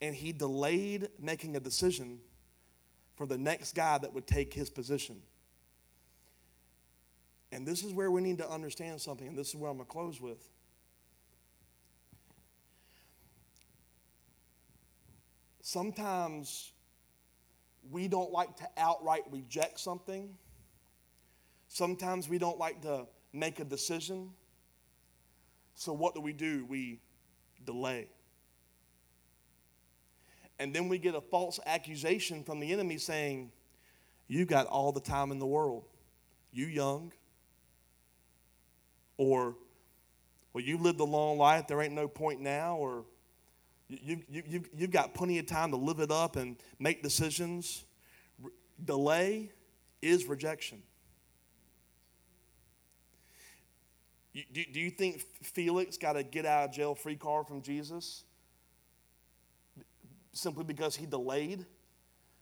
and 0.00 0.14
he 0.14 0.32
delayed 0.32 1.08
making 1.18 1.56
a 1.56 1.60
decision 1.60 2.20
for 3.16 3.26
the 3.26 3.36
next 3.36 3.74
guy 3.74 3.98
that 3.98 4.12
would 4.14 4.26
take 4.26 4.54
his 4.54 4.70
position. 4.70 5.16
And 7.50 7.66
this 7.66 7.82
is 7.82 7.92
where 7.92 8.10
we 8.10 8.20
need 8.20 8.38
to 8.38 8.48
understand 8.48 9.00
something, 9.00 9.26
and 9.26 9.36
this 9.36 9.48
is 9.48 9.56
where 9.56 9.70
I'm 9.70 9.78
going 9.78 9.86
to 9.86 9.92
close 9.92 10.20
with. 10.20 10.48
Sometimes 15.62 16.72
we 17.90 18.08
don't 18.08 18.32
like 18.32 18.56
to 18.56 18.68
outright 18.76 19.22
reject 19.30 19.80
something 19.80 20.34
Sometimes 21.68 22.28
we 22.28 22.38
don't 22.38 22.58
like 22.58 22.82
to 22.82 23.06
make 23.32 23.60
a 23.60 23.64
decision. 23.64 24.30
So, 25.74 25.92
what 25.92 26.14
do 26.14 26.20
we 26.20 26.32
do? 26.32 26.64
We 26.64 27.00
delay. 27.64 28.08
And 30.58 30.74
then 30.74 30.88
we 30.88 30.98
get 30.98 31.14
a 31.14 31.20
false 31.20 31.60
accusation 31.66 32.42
from 32.42 32.58
the 32.58 32.72
enemy 32.72 32.98
saying, 32.98 33.52
You 34.26 34.44
got 34.44 34.66
all 34.66 34.90
the 34.92 35.00
time 35.00 35.30
in 35.30 35.38
the 35.38 35.46
world. 35.46 35.84
You 36.50 36.66
young. 36.66 37.12
Or, 39.18 39.54
Well, 40.54 40.64
you 40.64 40.78
lived 40.78 41.00
a 41.00 41.04
long 41.04 41.36
life. 41.36 41.66
There 41.66 41.82
ain't 41.82 41.92
no 41.92 42.08
point 42.08 42.40
now. 42.40 42.76
Or, 42.76 43.04
you, 43.88 44.22
you, 44.30 44.42
you, 44.46 44.64
you've 44.74 44.90
got 44.90 45.12
plenty 45.12 45.38
of 45.38 45.46
time 45.46 45.70
to 45.72 45.76
live 45.76 46.00
it 46.00 46.10
up 46.10 46.36
and 46.36 46.56
make 46.78 47.02
decisions. 47.02 47.84
Re- 48.42 48.50
delay 48.82 49.52
is 50.00 50.24
rejection. 50.24 50.82
Do, 54.32 54.64
do 54.72 54.80
you 54.80 54.90
think 54.90 55.20
Felix 55.42 55.98
got 55.98 56.16
a 56.16 56.22
get 56.22 56.46
out 56.46 56.70
of 56.70 56.72
jail 56.72 56.94
free 56.94 57.16
card 57.16 57.46
from 57.46 57.60
Jesus? 57.60 58.24
simply 60.38 60.64
because 60.64 60.96
he 60.96 61.06
delayed. 61.06 61.66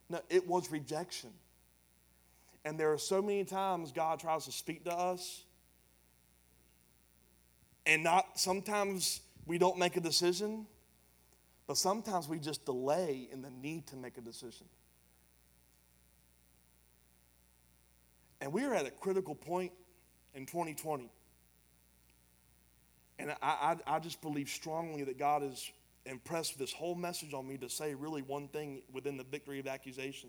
No, 0.08 0.20
it 0.28 0.46
was 0.46 0.70
rejection. 0.70 1.30
And 2.64 2.78
there 2.78 2.92
are 2.92 2.98
so 2.98 3.22
many 3.22 3.44
times 3.44 3.92
God 3.92 4.20
tries 4.20 4.44
to 4.44 4.52
speak 4.52 4.84
to 4.84 4.92
us, 4.92 5.44
and 7.86 8.02
not 8.02 8.38
sometimes 8.38 9.20
we 9.46 9.58
don't 9.58 9.78
make 9.78 9.96
a 9.96 10.00
decision, 10.00 10.66
but 11.66 11.76
sometimes 11.76 12.28
we 12.28 12.38
just 12.38 12.64
delay 12.64 13.28
in 13.32 13.42
the 13.42 13.50
need 13.50 13.86
to 13.88 13.96
make 13.96 14.18
a 14.18 14.20
decision. 14.20 14.66
And 18.40 18.52
we 18.52 18.64
are 18.64 18.74
at 18.74 18.86
a 18.86 18.90
critical 18.90 19.34
point 19.34 19.72
in 20.34 20.46
2020. 20.46 21.10
And 23.18 23.30
I, 23.30 23.36
I, 23.42 23.76
I, 23.86 23.98
just 23.98 24.20
believe 24.20 24.48
strongly 24.50 25.02
that 25.04 25.18
God 25.18 25.40
has 25.40 25.70
impressed 26.04 26.58
this 26.58 26.72
whole 26.72 26.94
message 26.94 27.32
on 27.32 27.48
me 27.48 27.56
to 27.56 27.70
say 27.70 27.94
really 27.94 28.20
one 28.20 28.48
thing 28.48 28.82
within 28.92 29.16
the 29.16 29.24
victory 29.24 29.58
of 29.58 29.66
accusation. 29.66 30.28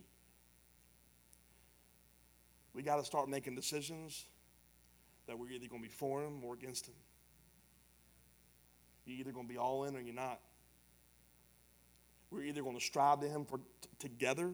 We 2.74 2.84
got 2.84 2.96
to 2.96 3.04
start 3.04 3.28
making 3.28 3.56
decisions 3.56 4.26
that 5.28 5.38
we're 5.38 5.50
either 5.50 5.68
going 5.68 5.82
to 5.82 5.90
be 5.90 5.94
for 5.94 6.24
Him 6.24 6.44
or 6.44 6.54
against 6.54 6.88
Him. 6.88 6.96
You're 9.08 9.20
either 9.20 9.32
going 9.32 9.48
to 9.48 9.52
be 9.52 9.58
all 9.58 9.86
in 9.86 9.96
or 9.96 10.00
you're 10.00 10.14
not. 10.14 10.40
We're 12.30 12.44
either 12.44 12.62
going 12.62 12.78
to 12.78 12.84
strive 12.84 13.22
to 13.22 13.28
Him 13.28 13.46
for 13.46 13.58
t- 13.58 13.90
together 13.98 14.54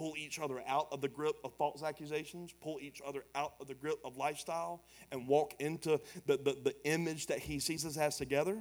pull 0.00 0.14
each 0.16 0.38
other 0.38 0.62
out 0.66 0.88
of 0.92 1.02
the 1.02 1.08
grip 1.08 1.36
of 1.44 1.52
false 1.58 1.82
accusations, 1.82 2.54
pull 2.62 2.78
each 2.80 3.02
other 3.06 3.22
out 3.34 3.52
of 3.60 3.68
the 3.68 3.74
grip 3.74 3.98
of 4.02 4.16
lifestyle, 4.16 4.82
and 5.12 5.28
walk 5.28 5.54
into 5.58 6.00
the, 6.26 6.38
the, 6.38 6.56
the 6.62 6.74
image 6.84 7.26
that 7.26 7.38
He 7.38 7.58
sees 7.58 7.84
us 7.84 7.98
as 7.98 8.16
together. 8.16 8.56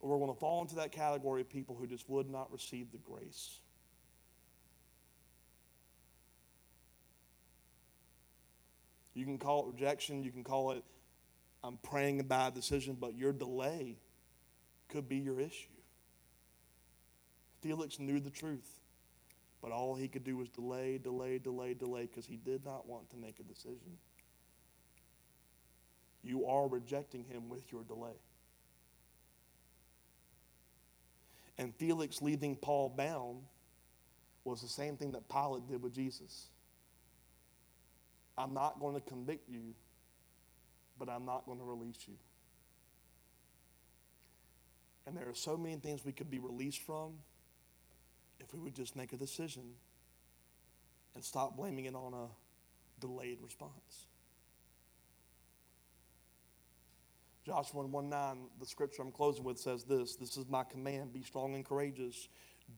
Or 0.00 0.10
we're 0.10 0.18
going 0.18 0.32
to 0.32 0.38
fall 0.38 0.60
into 0.60 0.74
that 0.76 0.92
category 0.92 1.40
of 1.40 1.48
people 1.48 1.74
who 1.74 1.86
just 1.86 2.08
would 2.10 2.28
not 2.28 2.52
receive 2.52 2.92
the 2.92 2.98
grace. 2.98 3.60
You 9.20 9.26
can 9.26 9.36
call 9.36 9.68
it 9.68 9.74
rejection, 9.74 10.22
you 10.22 10.30
can 10.30 10.42
call 10.42 10.70
it 10.70 10.82
I'm 11.62 11.76
praying 11.82 12.20
about 12.20 12.52
a 12.52 12.54
decision, 12.54 12.96
but 12.98 13.14
your 13.14 13.34
delay 13.34 13.98
could 14.88 15.10
be 15.10 15.18
your 15.18 15.38
issue. 15.38 15.68
Felix 17.60 17.98
knew 17.98 18.18
the 18.18 18.30
truth, 18.30 18.80
but 19.60 19.70
all 19.70 19.94
he 19.94 20.08
could 20.08 20.24
do 20.24 20.38
was 20.38 20.48
delay, 20.48 20.96
delay, 20.96 21.36
delay, 21.36 21.74
delay 21.74 22.06
because 22.06 22.24
he 22.24 22.36
did 22.36 22.64
not 22.64 22.88
want 22.88 23.10
to 23.10 23.18
make 23.18 23.38
a 23.40 23.42
decision. 23.42 23.98
You 26.22 26.46
are 26.46 26.66
rejecting 26.66 27.24
him 27.24 27.50
with 27.50 27.70
your 27.70 27.82
delay. 27.84 28.16
And 31.58 31.74
Felix 31.74 32.22
leaving 32.22 32.56
Paul 32.56 32.88
bound 32.88 33.42
was 34.44 34.62
the 34.62 34.68
same 34.68 34.96
thing 34.96 35.12
that 35.12 35.28
Pilate 35.28 35.68
did 35.68 35.82
with 35.82 35.94
Jesus. 35.94 36.46
I'm 38.40 38.54
not 38.54 38.80
going 38.80 38.94
to 38.94 39.02
convict 39.02 39.48
you, 39.50 39.74
but 40.98 41.10
I'm 41.10 41.26
not 41.26 41.44
going 41.44 41.58
to 41.58 41.64
release 41.64 41.98
you. 42.08 42.14
And 45.06 45.16
there 45.16 45.28
are 45.28 45.34
so 45.34 45.56
many 45.56 45.76
things 45.76 46.04
we 46.04 46.12
could 46.12 46.30
be 46.30 46.38
released 46.38 46.80
from 46.80 47.12
if 48.38 48.54
we 48.54 48.60
would 48.60 48.74
just 48.74 48.96
make 48.96 49.12
a 49.12 49.16
decision 49.16 49.64
and 51.14 51.22
stop 51.22 51.56
blaming 51.56 51.84
it 51.84 51.94
on 51.94 52.14
a 52.14 52.28
delayed 53.00 53.38
response. 53.42 54.06
Joshua 57.44 57.84
1 57.86 58.08
9, 58.08 58.36
the 58.58 58.66
scripture 58.66 59.02
I'm 59.02 59.12
closing 59.12 59.44
with 59.44 59.58
says 59.58 59.84
this 59.84 60.16
This 60.16 60.36
is 60.36 60.46
my 60.48 60.64
command 60.64 61.12
be 61.12 61.22
strong 61.22 61.54
and 61.54 61.64
courageous. 61.64 62.28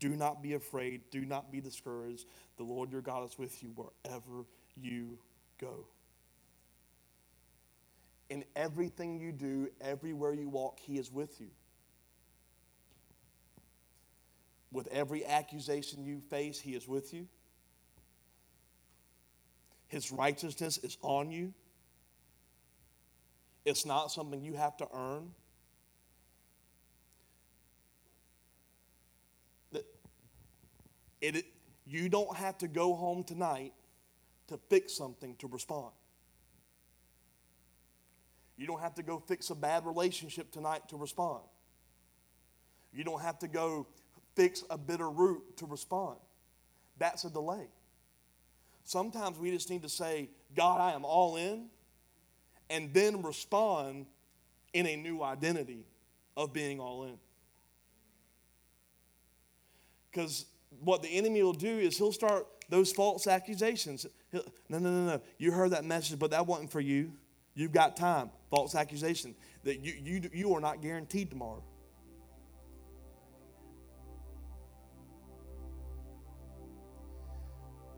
Do 0.01 0.11
not 0.17 0.43
be 0.43 0.55
afraid. 0.55 1.03
Do 1.11 1.27
not 1.27 1.53
be 1.53 1.61
discouraged. 1.61 2.27
The 2.57 2.63
Lord 2.65 2.91
your 2.91 3.03
God 3.03 3.29
is 3.29 3.39
with 3.39 3.63
you 3.63 3.73
wherever 3.75 4.47
you 4.75 5.19
go. 5.63 5.87
In 8.29 8.45
everything 8.57 9.21
you 9.21 9.33
do, 9.33 9.69
everywhere 9.81 10.35
you 10.35 10.49
walk, 10.49 10.79
He 10.81 10.99
is 10.99 11.11
with 11.11 11.41
you. 11.41 11.49
With 14.73 14.89
every 14.89 15.25
accusation 15.25 16.05
you 16.05 16.21
face, 16.31 16.59
He 16.59 16.75
is 16.75 16.89
with 16.89 17.15
you. 17.15 17.29
His 19.89 20.11
righteousness 20.11 20.79
is 20.79 20.97
on 21.03 21.31
you. 21.31 21.53
It's 23.65 23.87
not 23.87 24.11
something 24.11 24.43
you 24.43 24.55
have 24.55 24.77
to 24.79 24.89
earn. 24.93 25.31
It, 31.21 31.37
it, 31.37 31.45
you 31.87 32.09
don't 32.09 32.37
have 32.37 32.59
to 32.59 32.69
go 32.69 32.95
home 32.95 33.23
tonight 33.23 33.73
to 34.53 34.59
fix 34.68 34.94
something 34.94 35.36
to 35.36 35.46
respond. 35.46 35.92
You 38.57 38.66
don't 38.66 38.80
have 38.80 38.94
to 38.94 39.03
go 39.03 39.18
fix 39.26 39.50
a 39.50 39.55
bad 39.55 39.84
relationship 39.86 40.50
tonight 40.50 40.88
to 40.88 40.96
respond. 40.96 41.42
You 42.92 43.05
don't 43.05 43.22
have 43.22 43.38
to 43.40 43.48
go 43.48 43.86
fix 44.36 44.62
a 44.70 44.78
bitter 44.78 45.11
root 45.11 45.57
to 45.59 45.66
respond. 45.66 46.18
That's 46.98 47.24
a 47.24 47.30
delay. 47.30 47.66
Sometimes 48.84 49.38
we 49.38 49.50
just 49.50 49.70
need 49.70 49.82
to 49.82 49.88
say, 49.88 50.28
God, 50.55 50.80
I 50.80 50.92
am 50.94 51.05
all 51.05 51.36
in, 51.36 51.66
and 52.68 52.92
then 52.92 53.22
respond 53.22 54.07
in 54.72 54.86
a 54.86 54.96
new 54.96 55.22
identity 55.22 55.84
of 56.36 56.53
being 56.53 56.80
all 56.80 57.05
in. 57.05 57.18
Because 60.11 60.46
what 60.80 61.03
the 61.03 61.09
enemy 61.09 61.42
will 61.42 61.53
do 61.53 61.78
is 61.78 61.96
he'll 61.96 62.12
start 62.12 62.46
those 62.69 62.93
false 62.93 63.27
accusations. 63.27 64.07
No, 64.33 64.43
no, 64.69 64.79
no, 64.79 65.07
no. 65.07 65.21
You 65.39 65.53
heard 65.53 65.73
that 65.73 65.85
message, 65.85 66.19
but 66.19 66.31
that 66.31 66.47
wasn't 66.47 66.71
for 66.71 66.81
you. 66.81 67.13
You've 67.55 67.73
got 67.73 67.97
time. 67.97 68.31
False 68.51 68.75
accusation 68.75 69.35
that 69.65 69.81
you, 69.81 69.93
you, 70.03 70.31
you 70.33 70.55
are 70.55 70.61
not 70.61 70.83
guaranteed 70.83 71.31
tomorrow. 71.31 71.63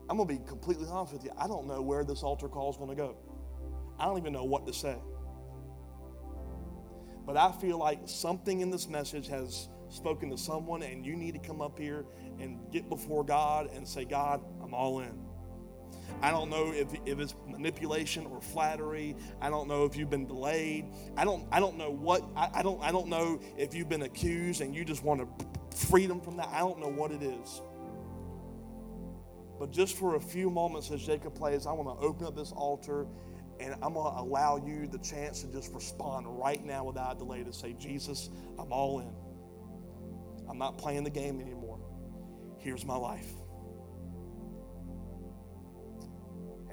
I'm 0.09 0.17
going 0.17 0.29
to 0.29 0.35
be 0.35 0.47
completely 0.47 0.87
honest 0.87 1.13
with 1.13 1.23
you. 1.23 1.31
I 1.37 1.47
don't 1.47 1.67
know 1.67 1.81
where 1.81 2.03
this 2.03 2.21
altar 2.21 2.47
call 2.47 2.69
is 2.69 2.77
going 2.77 2.89
to 2.89 2.95
go. 2.95 3.15
I 3.97 4.05
don't 4.05 4.17
even 4.17 4.33
know 4.33 4.43
what 4.43 4.67
to 4.67 4.73
say. 4.73 4.95
But 7.25 7.37
I 7.37 7.51
feel 7.53 7.79
like 7.79 8.01
something 8.05 8.59
in 8.61 8.69
this 8.69 8.87
message 8.87 9.27
has 9.29 9.67
spoken 9.89 10.29
to 10.29 10.37
someone, 10.37 10.83
and 10.83 11.03
you 11.03 11.15
need 11.15 11.33
to 11.33 11.39
come 11.39 11.59
up 11.59 11.79
here 11.79 12.05
and 12.39 12.71
get 12.71 12.89
before 12.89 13.23
God 13.23 13.69
and 13.73 13.87
say, 13.87 14.05
God, 14.05 14.41
I'm 14.61 14.73
all 14.73 14.99
in. 14.99 15.25
I 16.21 16.31
don't 16.31 16.49
know 16.49 16.71
if, 16.71 16.87
if 17.05 17.19
it's 17.19 17.35
manipulation 17.47 18.25
or 18.27 18.41
flattery. 18.41 19.15
I 19.41 19.49
don't 19.49 19.67
know 19.67 19.85
if 19.85 19.95
you've 19.95 20.09
been 20.09 20.27
delayed. 20.27 20.85
I 21.17 21.25
don't, 21.25 21.47
I 21.51 21.59
don't 21.59 21.77
know 21.77 21.91
what, 21.91 22.23
I, 22.35 22.49
I, 22.55 22.63
don't, 22.63 22.81
I 22.81 22.91
don't 22.91 23.07
know 23.07 23.39
if 23.57 23.73
you've 23.73 23.89
been 23.89 24.03
accused 24.03 24.61
and 24.61 24.73
you 24.75 24.85
just 24.85 25.03
want 25.03 25.21
to 25.21 25.77
freedom 25.77 26.21
from 26.21 26.37
that. 26.37 26.49
I 26.49 26.59
don't 26.59 26.79
know 26.79 26.89
what 26.89 27.11
it 27.11 27.21
is. 27.21 27.61
But 29.59 29.71
just 29.71 29.97
for 29.97 30.15
a 30.15 30.19
few 30.19 30.49
moments 30.49 30.91
as 30.91 31.05
Jacob 31.05 31.35
plays, 31.35 31.65
I 31.65 31.71
want 31.71 31.99
to 31.99 32.05
open 32.05 32.27
up 32.27 32.35
this 32.35 32.51
altar 32.51 33.07
and 33.59 33.73
I'm 33.81 33.93
going 33.93 34.13
to 34.13 34.21
allow 34.21 34.57
you 34.57 34.87
the 34.87 34.97
chance 34.97 35.41
to 35.41 35.47
just 35.47 35.73
respond 35.73 36.25
right 36.27 36.63
now 36.65 36.83
without 36.83 37.17
delay 37.17 37.43
to 37.43 37.53
say, 37.53 37.73
Jesus, 37.73 38.29
I'm 38.59 38.71
all 38.71 38.99
in. 38.99 39.13
I'm 40.49 40.57
not 40.57 40.77
playing 40.77 41.03
the 41.03 41.09
game 41.09 41.39
anymore. 41.39 41.64
Here's 42.65 42.83
my 42.83 42.95
life. 42.95 43.31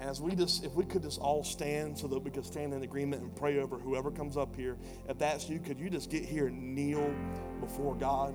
As 0.00 0.22
we 0.22 0.34
just, 0.34 0.64
if 0.64 0.72
we 0.72 0.86
could 0.86 1.02
just 1.02 1.20
all 1.20 1.44
stand 1.44 1.98
so 1.98 2.08
that 2.08 2.18
we 2.18 2.30
could 2.30 2.46
stand 2.46 2.72
in 2.72 2.82
agreement 2.82 3.20
and 3.20 3.36
pray 3.36 3.58
over 3.58 3.78
whoever 3.78 4.10
comes 4.10 4.38
up 4.38 4.56
here. 4.56 4.78
If 5.06 5.18
that's 5.18 5.50
you, 5.50 5.60
could 5.60 5.78
you 5.78 5.90
just 5.90 6.10
get 6.10 6.24
here 6.24 6.46
and 6.46 6.74
kneel 6.74 7.14
before 7.60 7.94
God? 7.94 8.34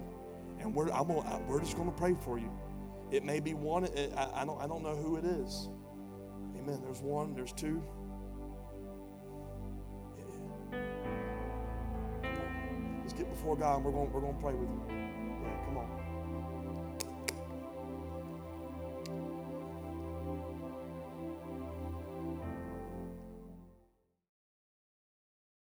And 0.59 0.75
we're, 0.75 0.91
I'm 0.91 1.07
gonna, 1.07 1.41
we're 1.47 1.59
just 1.59 1.75
going 1.75 1.89
to 1.89 1.97
pray 1.97 2.15
for 2.23 2.37
you. 2.37 2.51
It 3.09 3.23
may 3.23 3.39
be 3.39 3.55
one, 3.55 3.85
I, 4.15 4.41
I, 4.41 4.45
don't, 4.45 4.61
I 4.61 4.67
don't 4.67 4.83
know 4.83 4.95
who 4.95 5.17
it 5.17 5.25
is. 5.25 5.67
Amen. 6.61 6.79
There's 6.83 7.01
one, 7.01 7.33
there's 7.33 7.53
two. 7.53 7.83
Yeah. 10.15 10.79
Let's 13.01 13.13
get 13.13 13.27
before 13.31 13.57
God 13.57 13.77
and 13.77 13.85
we're 13.85 13.91
going, 13.93 14.11
we're 14.11 14.21
going 14.21 14.35
to 14.35 14.41
pray 14.41 14.53
with 14.53 14.69
you. 14.69 15.06